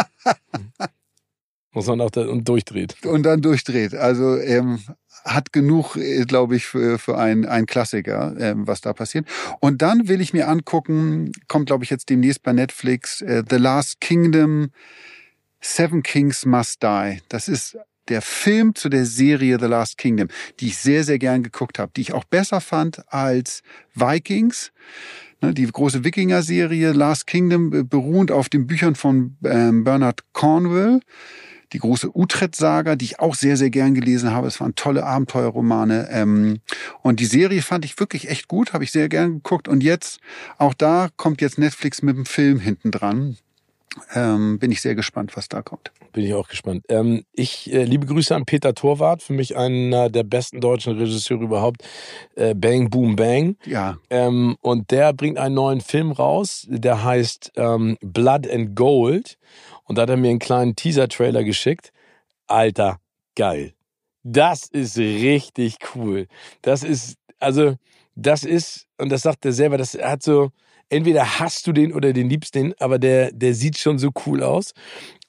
Muss 1.72 1.88
man 1.88 2.02
auch 2.02 2.12
da 2.12 2.28
und 2.28 2.48
durchdreht. 2.48 3.06
und 3.06 3.24
dann 3.24 3.42
durchdreht. 3.42 3.96
Also 3.96 4.38
ähm, 4.38 4.80
hat 5.26 5.54
genug, 5.54 5.96
äh, 5.96 6.26
glaube 6.26 6.56
ich, 6.56 6.66
für, 6.66 7.00
für 7.00 7.18
ein, 7.18 7.46
ein 7.46 7.66
Klassiker, 7.66 8.36
ähm, 8.40 8.68
was 8.68 8.82
da 8.82 8.94
passiert. 8.94 9.28
Und 9.60 9.82
dann 9.82 10.08
will 10.08 10.22
ich 10.22 10.34
mir 10.34 10.48
angucken, 10.48 11.32
kommt, 11.48 11.68
glaube 11.68 11.84
ich, 11.84 11.90
jetzt 11.90 12.10
demnächst 12.10 12.44
bei 12.44 12.54
Netflix, 12.54 13.22
äh, 13.22 13.44
The 13.48 13.58
Last 13.58 14.02
Kingdom, 14.02 14.72
Seven 15.62 16.04
Kings 16.04 16.46
Must 16.46 16.82
Die. 16.84 17.20
Das 17.30 17.48
ist 17.48 17.78
der 18.10 18.22
Film 18.22 18.76
zu 18.76 18.90
der 18.90 19.06
Serie 19.06 19.58
The 19.60 19.68
Last 19.68 19.98
Kingdom, 19.98 20.28
die 20.60 20.68
ich 20.68 20.78
sehr, 20.78 21.04
sehr 21.04 21.20
gern 21.20 21.44
geguckt 21.44 21.80
habe, 21.80 21.92
die 21.96 22.02
ich 22.02 22.14
auch 22.14 22.24
besser 22.24 22.60
fand 22.62 23.04
als 23.12 23.62
Vikings. 23.94 24.72
Ne, 25.42 25.54
die 25.54 25.66
große 25.66 26.04
Wikinger-Serie 26.04 26.92
Last 26.92 27.26
Kingdom 27.28 27.74
äh, 27.74 27.84
beruhend 27.84 28.32
auf 28.32 28.50
den 28.50 28.68
Büchern 28.68 28.96
von 28.96 29.38
ähm, 29.46 29.86
Bernard 29.86 30.24
Cornwell. 30.34 31.00
Die 31.74 31.80
große 31.80 32.16
Utrecht-Saga, 32.16 32.96
die 32.96 33.06
ich 33.06 33.20
auch 33.20 33.36
sehr, 33.36 33.58
sehr 33.58 33.70
gern 33.70 33.94
gelesen 33.94 34.32
habe. 34.32 34.48
Es 34.48 34.60
waren 34.60 34.76
tolle 34.76 35.06
Abenteuerromane. 35.06 36.10
Ähm, 36.12 36.60
und 37.02 37.20
die 37.20 37.26
Serie 37.26 37.62
fand 37.62 37.86
ich 37.86 38.00
wirklich 38.00 38.30
echt 38.30 38.48
gut, 38.48 38.74
habe 38.74 38.84
ich 38.84 38.92
sehr 38.92 39.10
gern 39.10 39.36
geguckt. 39.36 39.68
Und 39.68 39.84
jetzt, 39.84 40.20
auch 40.58 40.74
da 40.74 41.10
kommt 41.16 41.42
jetzt 41.42 41.58
Netflix 41.58 42.02
mit 42.02 42.16
dem 42.16 42.26
Film 42.26 42.60
hinten 42.60 42.92
dran. 42.92 43.38
Ähm, 44.14 44.60
bin 44.60 44.72
ich 44.72 44.82
sehr 44.82 44.96
gespannt, 44.96 45.36
was 45.36 45.50
da 45.50 45.62
kommt. 45.62 45.92
Bin 46.12 46.24
ich 46.24 46.34
auch 46.34 46.48
gespannt. 46.48 46.86
Ähm, 46.90 47.24
ich 47.34 47.72
äh, 47.72 47.84
liebe 47.84 48.06
Grüße 48.06 48.36
an 48.36 48.46
Peter 48.46 48.74
Torwart, 48.74 49.22
für 49.22 49.34
mich 49.34 49.58
einer 49.58 50.10
der 50.10 50.24
besten 50.24 50.62
deutschen 50.62 50.98
Regisseure 50.98 51.44
überhaupt. 51.44 51.84
Äh, 52.36 52.56
Bang 52.56 52.90
Boom 52.90 53.16
Bang. 53.16 53.58
Ja. 53.66 53.98
Ähm, 54.10 54.58
und 54.62 54.92
der 54.92 55.14
bringt 55.14 55.38
einen 55.38 55.56
neuen 55.56 55.82
Film 55.82 56.12
raus, 56.12 56.66
der 56.70 57.04
heißt 57.04 57.54
ähm, 57.56 57.98
Blood 58.02 58.50
and 58.50 58.76
Gold. 58.76 59.38
Und 59.90 59.98
da 59.98 60.04
hat 60.04 60.12
er 60.12 60.18
mir 60.18 60.30
einen 60.30 60.38
kleinen 60.38 60.76
Teaser-Trailer 60.76 61.44
geschickt. 61.44 61.92
Alter, 62.46 63.00
geil. 63.36 63.74
Das 64.22 64.68
ist 64.68 65.00
richtig 65.00 65.78
cool. 65.96 66.28
Das 66.62 66.84
ist, 66.84 67.18
also, 67.40 67.76
das 68.14 68.44
ist, 68.44 68.86
und 69.00 69.10
das 69.10 69.24
sagt 69.24 69.46
er 69.46 69.52
selber, 69.52 69.80
das 69.80 69.96
hat 69.96 70.22
so, 70.22 70.52
entweder 70.90 71.40
hast 71.40 71.66
du 71.66 71.72
den 71.72 71.92
oder 71.92 72.14
den 72.14 72.30
liebst 72.30 72.54
den, 72.54 72.76
aber 72.80 73.00
der, 73.00 73.32
der 73.32 73.56
sieht 73.56 73.80
schon 73.80 73.98
so 73.98 74.12
cool 74.28 74.44
aus. 74.44 74.74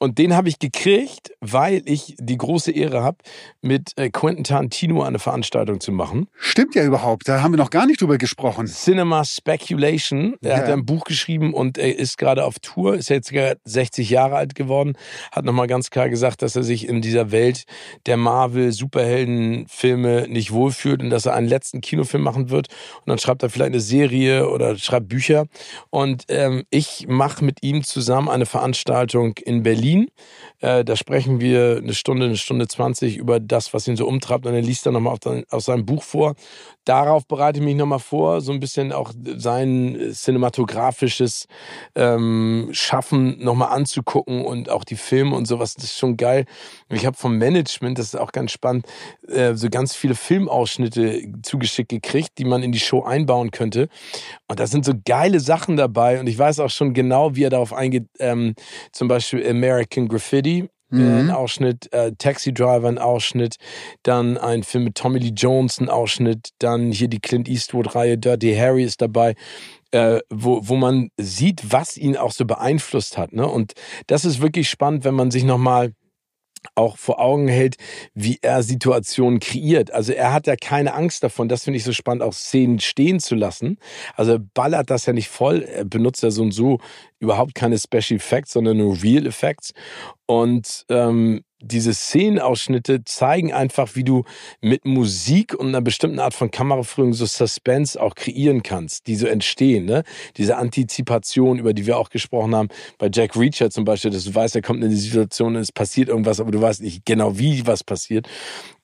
Und 0.03 0.17
den 0.17 0.35
habe 0.35 0.49
ich 0.49 0.59
gekriegt, 0.59 1.31
weil 1.41 1.83
ich 1.85 2.17
die 2.19 2.39
große 2.39 2.73
Ehre 2.73 3.03
habe, 3.03 3.19
mit 3.61 3.93
äh, 3.97 4.09
Quentin 4.11 4.45
Tarantino 4.45 5.03
eine 5.03 5.19
Veranstaltung 5.19 5.79
zu 5.79 5.93
machen. 5.93 6.27
Stimmt 6.39 6.75
ja 6.75 6.85
überhaupt, 6.85 7.29
da 7.29 7.43
haben 7.43 7.53
wir 7.53 7.59
noch 7.59 7.69
gar 7.69 7.87
nicht 7.87 8.01
drüber 8.01 8.17
gesprochen. 8.17 8.67
Cinema 8.67 9.25
Speculation. 9.27 10.37
Er 10.41 10.51
Ja. 10.53 10.57
hat 10.59 10.71
ein 10.71 10.87
Buch 10.87 11.05
geschrieben 11.05 11.53
und 11.53 11.77
er 11.77 11.99
ist 11.99 12.17
gerade 12.17 12.45
auf 12.47 12.59
Tour, 12.61 12.95
ist 12.97 13.11
jetzt 13.11 13.29
sogar 13.29 13.57
60 13.65 14.09
Jahre 14.09 14.37
alt 14.37 14.55
geworden, 14.55 14.95
hat 15.33 15.45
nochmal 15.45 15.67
ganz 15.67 15.91
klar 15.91 16.09
gesagt, 16.09 16.41
dass 16.41 16.57
er 16.57 16.63
sich 16.63 16.89
in 16.89 17.03
dieser 17.03 17.31
Welt 17.31 17.65
der 18.07 18.17
Marvel-Superheldenfilme 19.11 20.29
nicht 20.29 20.53
wohlfühlt 20.53 21.03
und 21.03 21.11
dass 21.11 21.27
er 21.27 21.35
einen 21.35 21.49
letzten 21.49 21.81
Kinofilm 21.81 22.23
machen 22.23 22.49
wird. 22.51 22.69
Und 23.01 23.09
dann 23.09 23.19
schreibt 23.19 23.43
er 23.43 23.51
vielleicht 23.51 23.73
eine 23.73 23.81
Serie 23.81 24.49
oder 24.49 24.77
schreibt 24.79 25.09
Bücher. 25.09 25.47
Und 25.91 26.25
ähm, 26.29 26.65
ich 26.71 27.07
mache 27.09 27.45
mit 27.45 27.63
ihm 27.63 27.85
zusammen 27.85 28.29
eine 28.29 28.47
Veranstaltung 28.47 29.35
in 29.45 29.63
Berlin. 29.63 29.90
Berlin. 29.91 30.11
Äh, 30.61 30.85
da 30.85 30.97
sprechen 30.97 31.41
wir 31.41 31.79
eine 31.79 31.95
Stunde, 31.95 32.27
eine 32.27 32.37
Stunde 32.37 32.69
20 32.69 33.17
über 33.17 33.41
das, 33.41 33.73
was 33.75 33.89
ihn 33.89 33.97
so 33.97 34.07
umtreibt. 34.07 34.47
Und 34.47 34.55
er 34.55 34.63
liest 34.63 34.87
dann 34.87 34.95
nochmal 34.95 35.19
aus 35.51 35.65
seinem 35.65 35.87
Buch 35.87 36.03
vor. 36.03 36.35
Darauf 36.85 37.27
bereite 37.27 37.59
ich 37.59 37.65
mich 37.65 37.77
nochmal 37.77 37.99
vor, 37.99 38.41
so 38.41 38.53
ein 38.53 38.61
bisschen 38.61 38.93
auch 38.93 39.13
sein 39.37 39.99
cinematografisches 40.13 41.47
ähm, 41.95 42.69
Schaffen 42.73 43.43
nochmal 43.43 43.69
anzugucken 43.69 44.45
und 44.45 44.71
auch 44.71 44.85
die 44.85 44.97
Filme 44.97 45.37
und 45.37 45.47
sowas. 45.47 45.75
Das 45.75 45.85
ist 45.85 45.99
schon 45.99 46.17
geil. 46.17 46.47
Ich 46.89 47.07
habe 47.07 47.17
vom 47.17 47.39
Management, 47.39 47.99
das 47.99 48.07
ist 48.07 48.17
auch 48.19 48.33
ganz 48.33 48.53
spannend, 48.53 48.87
äh, 49.29 49.55
so 49.55 49.69
ganz 49.71 49.95
viele 49.95 50.15
Filmausschnitte 50.15 51.23
zugeschickt 51.43 51.91
gekriegt, 51.91 52.39
die 52.39 52.45
man 52.45 52.63
in 52.63 52.73
die 52.73 52.81
Show 52.81 53.03
einbauen 53.03 53.51
könnte. 53.51 53.89
Und 54.49 54.59
da 54.59 54.67
sind 54.67 54.85
so 54.85 54.93
geile 55.05 55.41
Sachen 55.41 55.77
dabei. 55.77 56.19
Und 56.19 56.27
ich 56.27 56.39
weiß 56.39 56.61
auch 56.61 56.71
schon 56.71 56.95
genau, 56.95 57.37
wie 57.37 57.45
er 57.45 57.51
darauf 57.51 57.73
eingeht. 57.73 58.07
Ähm, 58.19 58.55
zum 58.93 59.09
Beispiel 59.09 59.47
American 59.49 60.09
Graffiti. 60.09 60.50
Äh, 60.93 61.21
ein 61.21 61.31
Ausschnitt, 61.31 61.93
äh, 61.93 62.13
Taxi 62.19 62.53
Driver 62.53 62.89
ein 62.89 62.99
Ausschnitt, 62.99 63.57
dann 64.03 64.39
ein 64.39 64.63
Film 64.63 64.85
mit 64.85 64.97
Tommy 64.97 65.19
Lee 65.19 65.33
Jones 65.35 65.81
ein 65.81 65.89
Ausschnitt, 65.89 66.51
dann 66.59 66.93
hier 66.93 67.09
die 67.09 67.21
Clint 67.21 67.49
Eastwood-Reihe 67.49 68.19
Dirty 68.19 68.55
Harry 68.55 68.85
ist 68.85 69.01
dabei, 69.01 69.35
äh, 69.93 70.21
wo, 70.31 70.61
wo 70.63 70.77
man 70.77 71.11
sieht, 71.17 71.73
was 71.73 71.97
ihn 71.97 72.17
auch 72.17 72.33
so 72.33 72.45
beeinflusst 72.45 73.19
hat. 73.19 73.33
Ne? 73.33 73.47
Und 73.47 73.75
das 74.07 74.25
ist 74.25 74.41
wirklich 74.41 74.69
spannend, 74.69 75.05
wenn 75.05 75.15
man 75.15 75.31
sich 75.31 75.45
nochmal 75.45 75.93
auch 76.75 76.97
vor 76.97 77.21
Augen 77.21 77.49
hält, 77.49 77.77
wie 78.15 78.39
er 78.43 78.63
Situationen 78.63 79.41
kreiert. 79.41 79.91
Also 79.93 80.13
er 80.13 80.33
hat 80.33 80.47
ja 80.47 80.57
keine 80.57 80.95
Angst 80.95 81.23
davon, 81.23 81.49
das 81.49 81.65
finde 81.65 81.79
ich 81.79 81.85
so 81.85 81.93
spannend, 81.93 82.23
auch 82.23 82.33
Szenen 82.33 82.81
stehen 82.81 83.21
zu 83.21 83.35
lassen. 83.35 83.79
Also 84.15 84.33
er 84.33 84.39
ballert 84.39 84.91
das 84.91 85.07
ja 85.07 85.13
nicht 85.13 85.29
voll, 85.29 85.63
er 85.63 85.85
benutzt 85.85 86.23
ja 86.23 86.31
so 86.31 86.43
und 86.43 86.53
so 86.53 86.79
überhaupt 87.19 87.55
keine 87.55 87.79
Special 87.79 88.17
Effects, 88.17 88.53
sondern 88.53 88.79
nur 88.79 89.03
Real 89.03 89.27
Effects. 89.27 89.73
Und 90.27 90.85
ähm, 90.89 91.43
diese 91.61 91.93
Szenenausschnitte 91.93 93.05
zeigen 93.05 93.53
einfach, 93.53 93.95
wie 93.95 94.05
du 94.05 94.25
mit 94.61 94.85
Musik 94.85 95.55
und 95.55 95.69
einer 95.69 95.81
bestimmten 95.81 96.19
Art 96.19 96.35
von 96.35 96.51
Kameraführung 96.51 97.13
so 97.13 97.27
Suspense 97.27 98.01
auch 98.01 98.15
kreieren 98.15 98.63
kannst, 98.63 99.07
die 99.07 99.17
so 99.17 99.27
entstehen. 99.27 99.85
Ne? 99.85 100.03
Diese 100.37 100.57
Antizipation, 100.57 101.59
über 101.59 101.75
die 101.75 101.87
wir 101.87 101.99
auch 101.99 102.11
gesprochen 102.11 102.55
haben, 102.55 102.69
bei 102.99 103.11
Jack 103.13 103.37
Reacher 103.37 103.71
zum 103.71 103.85
Beispiel, 103.85 104.11
dass 104.11 104.25
du 104.25 104.35
weißt, 104.35 104.57
er 104.57 104.63
kommt 104.63 104.81
in 104.81 104.87
eine 104.87 104.97
Situation 104.97 105.57
und 105.57 105.63
es 105.63 105.73
passiert 105.73 106.09
irgendwas, 106.09 106.41
aber 106.41 106.51
du 106.51 106.61
weißt 106.61 106.83
nicht 106.83 107.05
genau, 107.05 107.39
wie 107.39 107.67
was 107.67 107.85
passiert. 107.85 108.27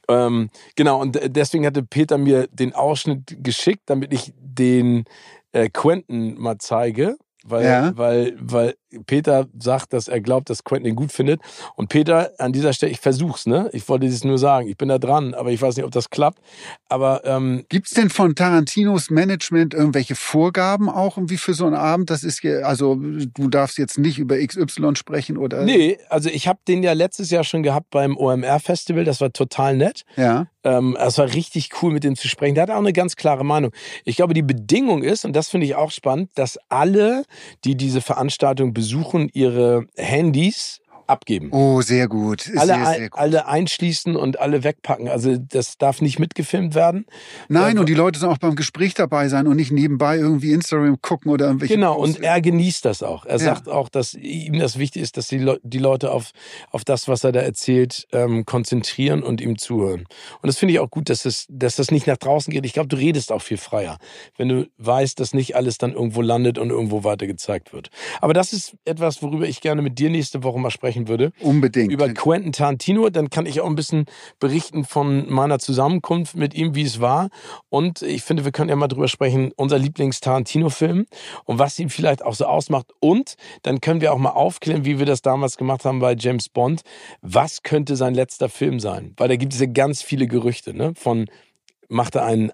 Ähm, 0.09 0.51
genau, 0.77 1.01
und 1.01 1.19
deswegen 1.25 1.67
hatte 1.67 1.83
Peter 1.83 2.19
mir 2.19 2.47
den 2.53 2.75
Ausschnitt 2.75 3.39
geschickt, 3.43 3.83
damit 3.87 4.13
ich 4.13 4.33
den 4.39 5.05
äh, 5.53 5.69
Quentin 5.69 6.39
mal 6.39 6.59
zeige. 6.59 7.17
Weil, 7.49 7.65
Ja. 7.65 7.93
weil, 7.97 8.35
weil 8.41 8.75
Peter 9.07 9.47
sagt, 9.59 9.93
dass 9.93 10.09
er 10.09 10.21
glaubt, 10.21 10.51
dass 10.51 10.65
Quentin 10.65 10.91
ihn 10.91 10.97
gut 10.97 11.13
findet. 11.13 11.41
Und 11.75 11.89
Peter, 11.89 12.33
an 12.39 12.53
dieser 12.53 12.73
Stelle, 12.73 12.93
ich 12.93 13.01
versuch's, 13.01 13.47
ne? 13.47 13.69
Ich 13.73 13.89
wollte 13.89 14.07
es 14.07 14.25
nur 14.25 14.39
sagen. 14.39 14.69
Ich 14.69 14.77
bin 14.77 14.89
da 14.89 14.99
dran, 14.99 15.35
aber 15.35 15.51
ich 15.51 15.61
weiß 15.61 15.77
nicht, 15.77 15.85
ob 15.85 15.91
das 15.91 16.11
klappt. 16.11 16.39
Aber 16.89 17.25
ähm, 17.25 17.65
Gibt's 17.69 17.91
denn 17.91 18.11
von 18.11 18.35
Tarantinos 18.35 19.11
Management 19.11 19.75
irgendwelche 19.75 20.15
Vorgaben 20.15 20.89
auch 20.89 21.17
irgendwie 21.17 21.37
für 21.37 21.55
so 21.55 21.67
einen 21.67 21.75
Abend? 21.75 22.11
Das 22.11 22.23
ist 22.23 22.43
ja, 22.43 22.61
also 22.61 22.97
du 22.97 23.49
darfst 23.49 23.79
jetzt 23.79 23.99
nicht 23.99 24.19
über 24.19 24.37
XY 24.39 24.97
sprechen 24.97 25.37
oder. 25.37 25.65
nee, 25.65 25.99
also 26.09 26.29
ich 26.31 26.49
habe 26.49 26.61
den 26.69 26.83
ja 26.83 26.93
letztes 26.93 27.31
Jahr 27.31 27.45
schon 27.45 27.63
gehabt 27.63 27.91
beim 27.91 28.17
OMR-Festival. 28.17 29.05
Das 29.05 29.21
war 29.21 29.33
total 29.33 29.77
nett. 29.77 30.05
Ja. 30.17 30.47
Ähm, 30.67 30.97
es 31.01 31.17
war 31.19 31.33
richtig 31.33 31.71
cool, 31.81 31.93
mit 31.93 32.03
dem 32.03 32.17
zu 32.17 32.27
sprechen. 32.29 32.55
Der 32.57 32.63
hat 32.63 32.71
auch 32.71 32.79
eine 32.79 32.93
ganz 32.93 33.15
klare 33.15 33.45
Meinung. 33.45 33.73
Ich 34.05 34.17
glaube, 34.17 34.35
die 34.35 34.43
Bedingung 34.43 35.03
ist, 35.05 35.25
und 35.25 35.35
das 35.35 35.49
finde 35.49 35.67
ich 35.67 35.77
auch 35.77 35.93
spannend, 35.93 36.31
dass 36.35 36.59
alle, 36.69 37.25
die 37.65 37.77
diese 37.77 38.01
Veranstaltung 38.01 38.75
besuchen, 38.77 39.31
ihre 39.33 39.87
Handys 39.97 40.83
abgeben. 41.07 41.49
Oh, 41.53 41.81
sehr 41.83 42.09
gut. 42.09 42.51
alle, 42.57 42.75
sehr, 42.75 42.87
sehr 42.87 43.11
gut. 43.11 43.19
alle 43.19 43.47
einschließen 43.47 44.17
und 44.17 44.39
alle 44.41 44.65
wegpacken. 44.65 45.09
Also 45.09 45.37
das 45.37 45.79
darf 45.79 46.01
nicht 46.01 46.19
mitgefilmt 46.19 46.75
werden. 46.75 47.07
Nein, 47.49 47.77
äh, 47.77 47.81
und 47.81 47.89
die 47.89 47.95
Leute 47.95 48.19
sollen 48.19 48.33
auch 48.33 48.39
beim 48.39 48.57
Gespräch 48.57 48.95
dabei 48.95 49.29
sein 49.29 49.47
und 49.47 49.57
nicht 49.57 49.71
nebenbei 49.73 50.17
irgendwie 50.17 50.53
Instagram 50.53 51.01
gucken 51.01 51.31
oder 51.31 51.47
irgendwelche. 51.47 51.75
Genau, 51.75 51.95
Posts. 51.97 52.17
und 52.19 52.25
er 52.25 52.41
genießt 52.41 52.85
das 52.85 53.03
auch. 53.03 53.25
Er 53.25 53.33
Ja. 53.39 53.55
sagt 53.55 53.69
auch, 53.69 53.89
dass 53.89 54.15
ihm 54.15 54.59
das 54.59 54.79
wichtig 54.79 55.03
ist, 55.03 55.17
dass 55.17 55.29
die, 55.29 55.39
Leu 55.39 55.59
die 55.63 55.79
Leute 55.79 56.11
auf, 56.13 56.31
auf 56.71 56.85
das, 56.85 57.09
was 57.09 57.25
er 57.25 57.33
da 57.33 57.41
erzählt, 57.41 58.07
ähm, 58.13 58.45
konzentrieren 58.45 59.23
und 59.23 59.41
ihm 59.41 59.59
zuhören. 59.59 60.01
Und 60.43 60.47
das 60.47 60.59
finde 60.59 60.75
ich 60.75 60.81
auch 60.81 60.91
gut, 60.91 61.09
dass, 61.11 61.25
es, 61.25 61.47
dass 61.49 61.77
das 61.77 61.91
nicht 61.91 62.07
nach 62.07 62.17
draußen 62.17 62.53
geht. 62.53 62.65
Ich 62.67 62.73
glaube, 62.73 62.89
du 62.89 62.97
redest 62.97 63.33
auch 63.33 63.43
viel 63.43 63.57
freier, 63.59 63.99
wenn 64.37 64.49
du 64.49 64.69
weißt, 64.79 65.19
dass 65.21 65.35
nicht 65.35 65.57
alles 65.57 65.79
dann 65.79 65.93
irgendwo 65.93 66.23
landet 66.23 66.59
und 66.59 66.71
irgendwo 66.71 67.05
weiter 67.05 67.27
gezeigt 67.27 67.73
wird. 67.73 67.91
Aber 68.21 68.33
das 68.35 68.53
ist 68.53 68.77
etwas, 68.85 69.23
worüber 69.23 69.47
ich 69.47 69.61
gerne 69.61 69.83
mit 69.83 69.99
dir 69.99 70.11
nächste 70.11 70.43
Woche 70.43 70.59
mal 70.59 70.71
sprechen 70.71 70.96
würde. 71.09 71.33
Unbedingt. 71.41 71.93
Über 71.93 72.09
Quentin 72.09 72.53
Tarantino, 72.53 73.11
dann 73.11 73.31
kann 73.31 73.47
ich 73.47 73.61
auch 73.61 73.67
ein 73.67 73.75
bisschen 73.75 74.07
berichten 74.41 74.85
von 74.85 75.31
meiner 75.31 75.59
Zusammenkunft 75.59 76.37
mit 76.37 76.55
ihm, 76.55 76.75
wie 76.75 76.83
es 76.83 77.01
war. 77.01 77.29
Und 77.69 78.03
ich 78.03 78.23
finde, 78.23 78.45
wir 78.45 78.53
können 78.53 78.71
ja 78.71 78.77
mal 78.77 78.89
drüber 78.89 79.09
sprechen, 79.09 79.53
unser 79.57 79.79
Lieblings-Tarantino-Film 79.79 81.07
und 81.45 81.59
was 81.59 81.79
ihn 81.79 81.91
vielleicht 81.91 82.25
auch 82.25 82.35
so 82.35 82.47
ausmacht. 82.47 82.93
Und 83.01 83.35
dann 83.63 83.81
können 83.81 84.01
wir 84.01 84.13
auch 84.13 84.19
mal 84.19 84.31
aufklären, 84.31 84.85
wie 84.85 84.99
wir 84.99 85.07
das 85.07 85.23
damals 85.23 85.57
gemacht 85.57 85.85
haben 85.85 86.01
bei 86.01 86.15
James 86.19 86.49
Bond. 86.49 86.83
Was 87.21 87.63
könnte 87.63 87.97
sein 87.97 88.15
letzter 88.15 88.49
Film 88.49 88.81
sein? 88.81 89.13
Weil 89.17 89.29
da 89.29 89.37
gibt 89.37 89.53
es 89.53 89.61
ja 89.61 89.67
ganz 89.67 90.03
viele 90.03 90.27
Gerüchte, 90.27 90.75
ne? 90.75 90.93
Von 90.97 91.27
macht 91.89 92.15
er 92.15 92.25
einen 92.25 92.53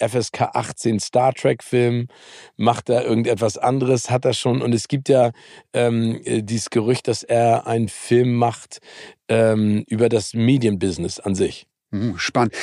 FSK 0.00 0.50
18 0.54 1.00
Star 1.00 1.32
Trek 1.34 1.62
Film, 1.62 2.08
macht 2.56 2.88
er 2.88 3.04
irgendetwas 3.04 3.58
anderes, 3.58 4.10
hat 4.10 4.24
er 4.24 4.32
schon. 4.32 4.62
Und 4.62 4.74
es 4.74 4.88
gibt 4.88 5.08
ja 5.08 5.32
ähm, 5.72 6.20
äh, 6.24 6.42
dieses 6.42 6.70
Gerücht, 6.70 7.08
dass 7.08 7.22
er 7.22 7.66
einen 7.66 7.88
Film 7.88 8.34
macht 8.34 8.80
ähm, 9.28 9.84
über 9.86 10.08
das 10.08 10.34
Medienbusiness 10.34 11.20
an 11.20 11.34
sich. 11.34 11.66
Hm, 11.92 12.18
Spannend. 12.18 12.54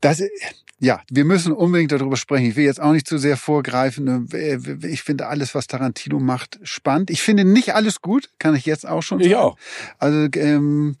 Das, 0.00 0.22
ja, 0.82 1.00
wir 1.08 1.24
müssen 1.24 1.52
unbedingt 1.52 1.92
darüber 1.92 2.16
sprechen. 2.16 2.46
Ich 2.46 2.56
will 2.56 2.64
jetzt 2.64 2.80
auch 2.80 2.90
nicht 2.90 3.06
zu 3.06 3.16
sehr 3.16 3.36
vorgreifen. 3.36 4.28
Ich 4.82 5.02
finde 5.02 5.28
alles, 5.28 5.54
was 5.54 5.68
Tarantino 5.68 6.18
macht, 6.18 6.58
spannend. 6.64 7.08
Ich 7.10 7.22
finde 7.22 7.44
nicht 7.44 7.76
alles 7.76 8.00
gut, 8.00 8.30
kann 8.40 8.56
ich 8.56 8.66
jetzt 8.66 8.88
auch 8.88 9.00
schon 9.00 9.20
sagen. 9.20 9.30
Ich 9.30 9.36
auch. 9.36 9.56
Also 10.00 10.26
ähm, 10.34 10.96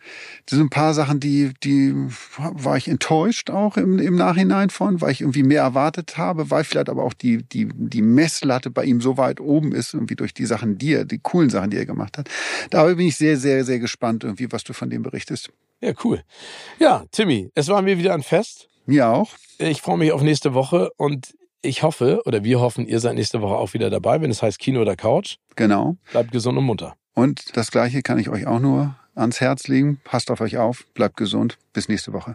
das 0.46 0.56
sind 0.56 0.66
ein 0.66 0.70
paar 0.70 0.94
Sachen, 0.94 1.18
die, 1.18 1.52
die 1.64 1.92
war 2.36 2.76
ich 2.76 2.86
enttäuscht 2.86 3.50
auch 3.50 3.76
im, 3.76 3.98
im 3.98 4.14
Nachhinein 4.14 4.70
von, 4.70 5.00
weil 5.00 5.10
ich 5.10 5.22
irgendwie 5.22 5.42
mehr 5.42 5.62
erwartet 5.62 6.16
habe, 6.16 6.48
weil 6.52 6.62
vielleicht 6.62 6.88
aber 6.88 7.02
auch 7.02 7.14
die, 7.14 7.42
die, 7.42 7.68
die 7.74 8.02
Messlatte 8.02 8.70
bei 8.70 8.84
ihm 8.84 9.00
so 9.00 9.16
weit 9.16 9.40
oben 9.40 9.72
ist, 9.72 9.94
irgendwie 9.94 10.14
durch 10.14 10.32
die 10.32 10.46
Sachen, 10.46 10.78
die 10.78 10.92
er, 10.92 11.04
die 11.06 11.18
coolen 11.18 11.50
Sachen, 11.50 11.70
die 11.70 11.78
er 11.78 11.86
gemacht 11.86 12.18
hat. 12.18 12.28
Da 12.70 12.84
bin 12.84 13.08
ich 13.08 13.16
sehr, 13.16 13.36
sehr, 13.36 13.64
sehr 13.64 13.80
gespannt, 13.80 14.22
irgendwie, 14.22 14.52
was 14.52 14.62
du 14.62 14.74
von 14.74 14.90
dem 14.90 15.02
berichtest. 15.02 15.50
Ja, 15.80 15.92
cool. 16.04 16.22
Ja, 16.78 17.04
Timmy, 17.10 17.50
es 17.56 17.66
war 17.66 17.82
mir 17.82 17.98
wieder 17.98 18.14
ein 18.14 18.22
Fest. 18.22 18.68
Mir 18.84 19.08
auch. 19.08 19.30
Ich 19.58 19.80
freue 19.80 19.96
mich 19.96 20.10
auf 20.10 20.22
nächste 20.22 20.54
Woche 20.54 20.90
und 20.96 21.34
ich 21.62 21.84
hoffe, 21.84 22.22
oder 22.24 22.42
wir 22.42 22.60
hoffen, 22.60 22.88
ihr 22.88 22.98
seid 22.98 23.14
nächste 23.14 23.40
Woche 23.40 23.54
auch 23.54 23.74
wieder 23.74 23.90
dabei, 23.90 24.20
wenn 24.20 24.30
es 24.30 24.42
heißt 24.42 24.58
Kino 24.58 24.80
oder 24.80 24.96
Couch. 24.96 25.36
Genau. 25.54 25.96
Bleibt 26.10 26.32
gesund 26.32 26.58
und 26.58 26.64
munter. 26.64 26.96
Und 27.14 27.56
das 27.56 27.70
Gleiche 27.70 28.02
kann 28.02 28.18
ich 28.18 28.28
euch 28.28 28.46
auch 28.46 28.58
nur 28.58 28.96
ans 29.14 29.40
Herz 29.40 29.68
legen. 29.68 30.00
Passt 30.02 30.32
auf 30.32 30.40
euch 30.40 30.58
auf, 30.58 30.84
bleibt 30.94 31.16
gesund. 31.16 31.58
Bis 31.72 31.88
nächste 31.88 32.12
Woche. 32.12 32.34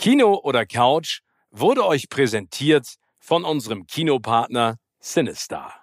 Kino 0.00 0.40
oder 0.42 0.66
Couch 0.66 1.20
wurde 1.52 1.86
euch 1.86 2.08
präsentiert 2.08 2.96
von 3.22 3.44
unserem 3.44 3.86
Kinopartner 3.86 4.78
Sinistar. 4.98 5.81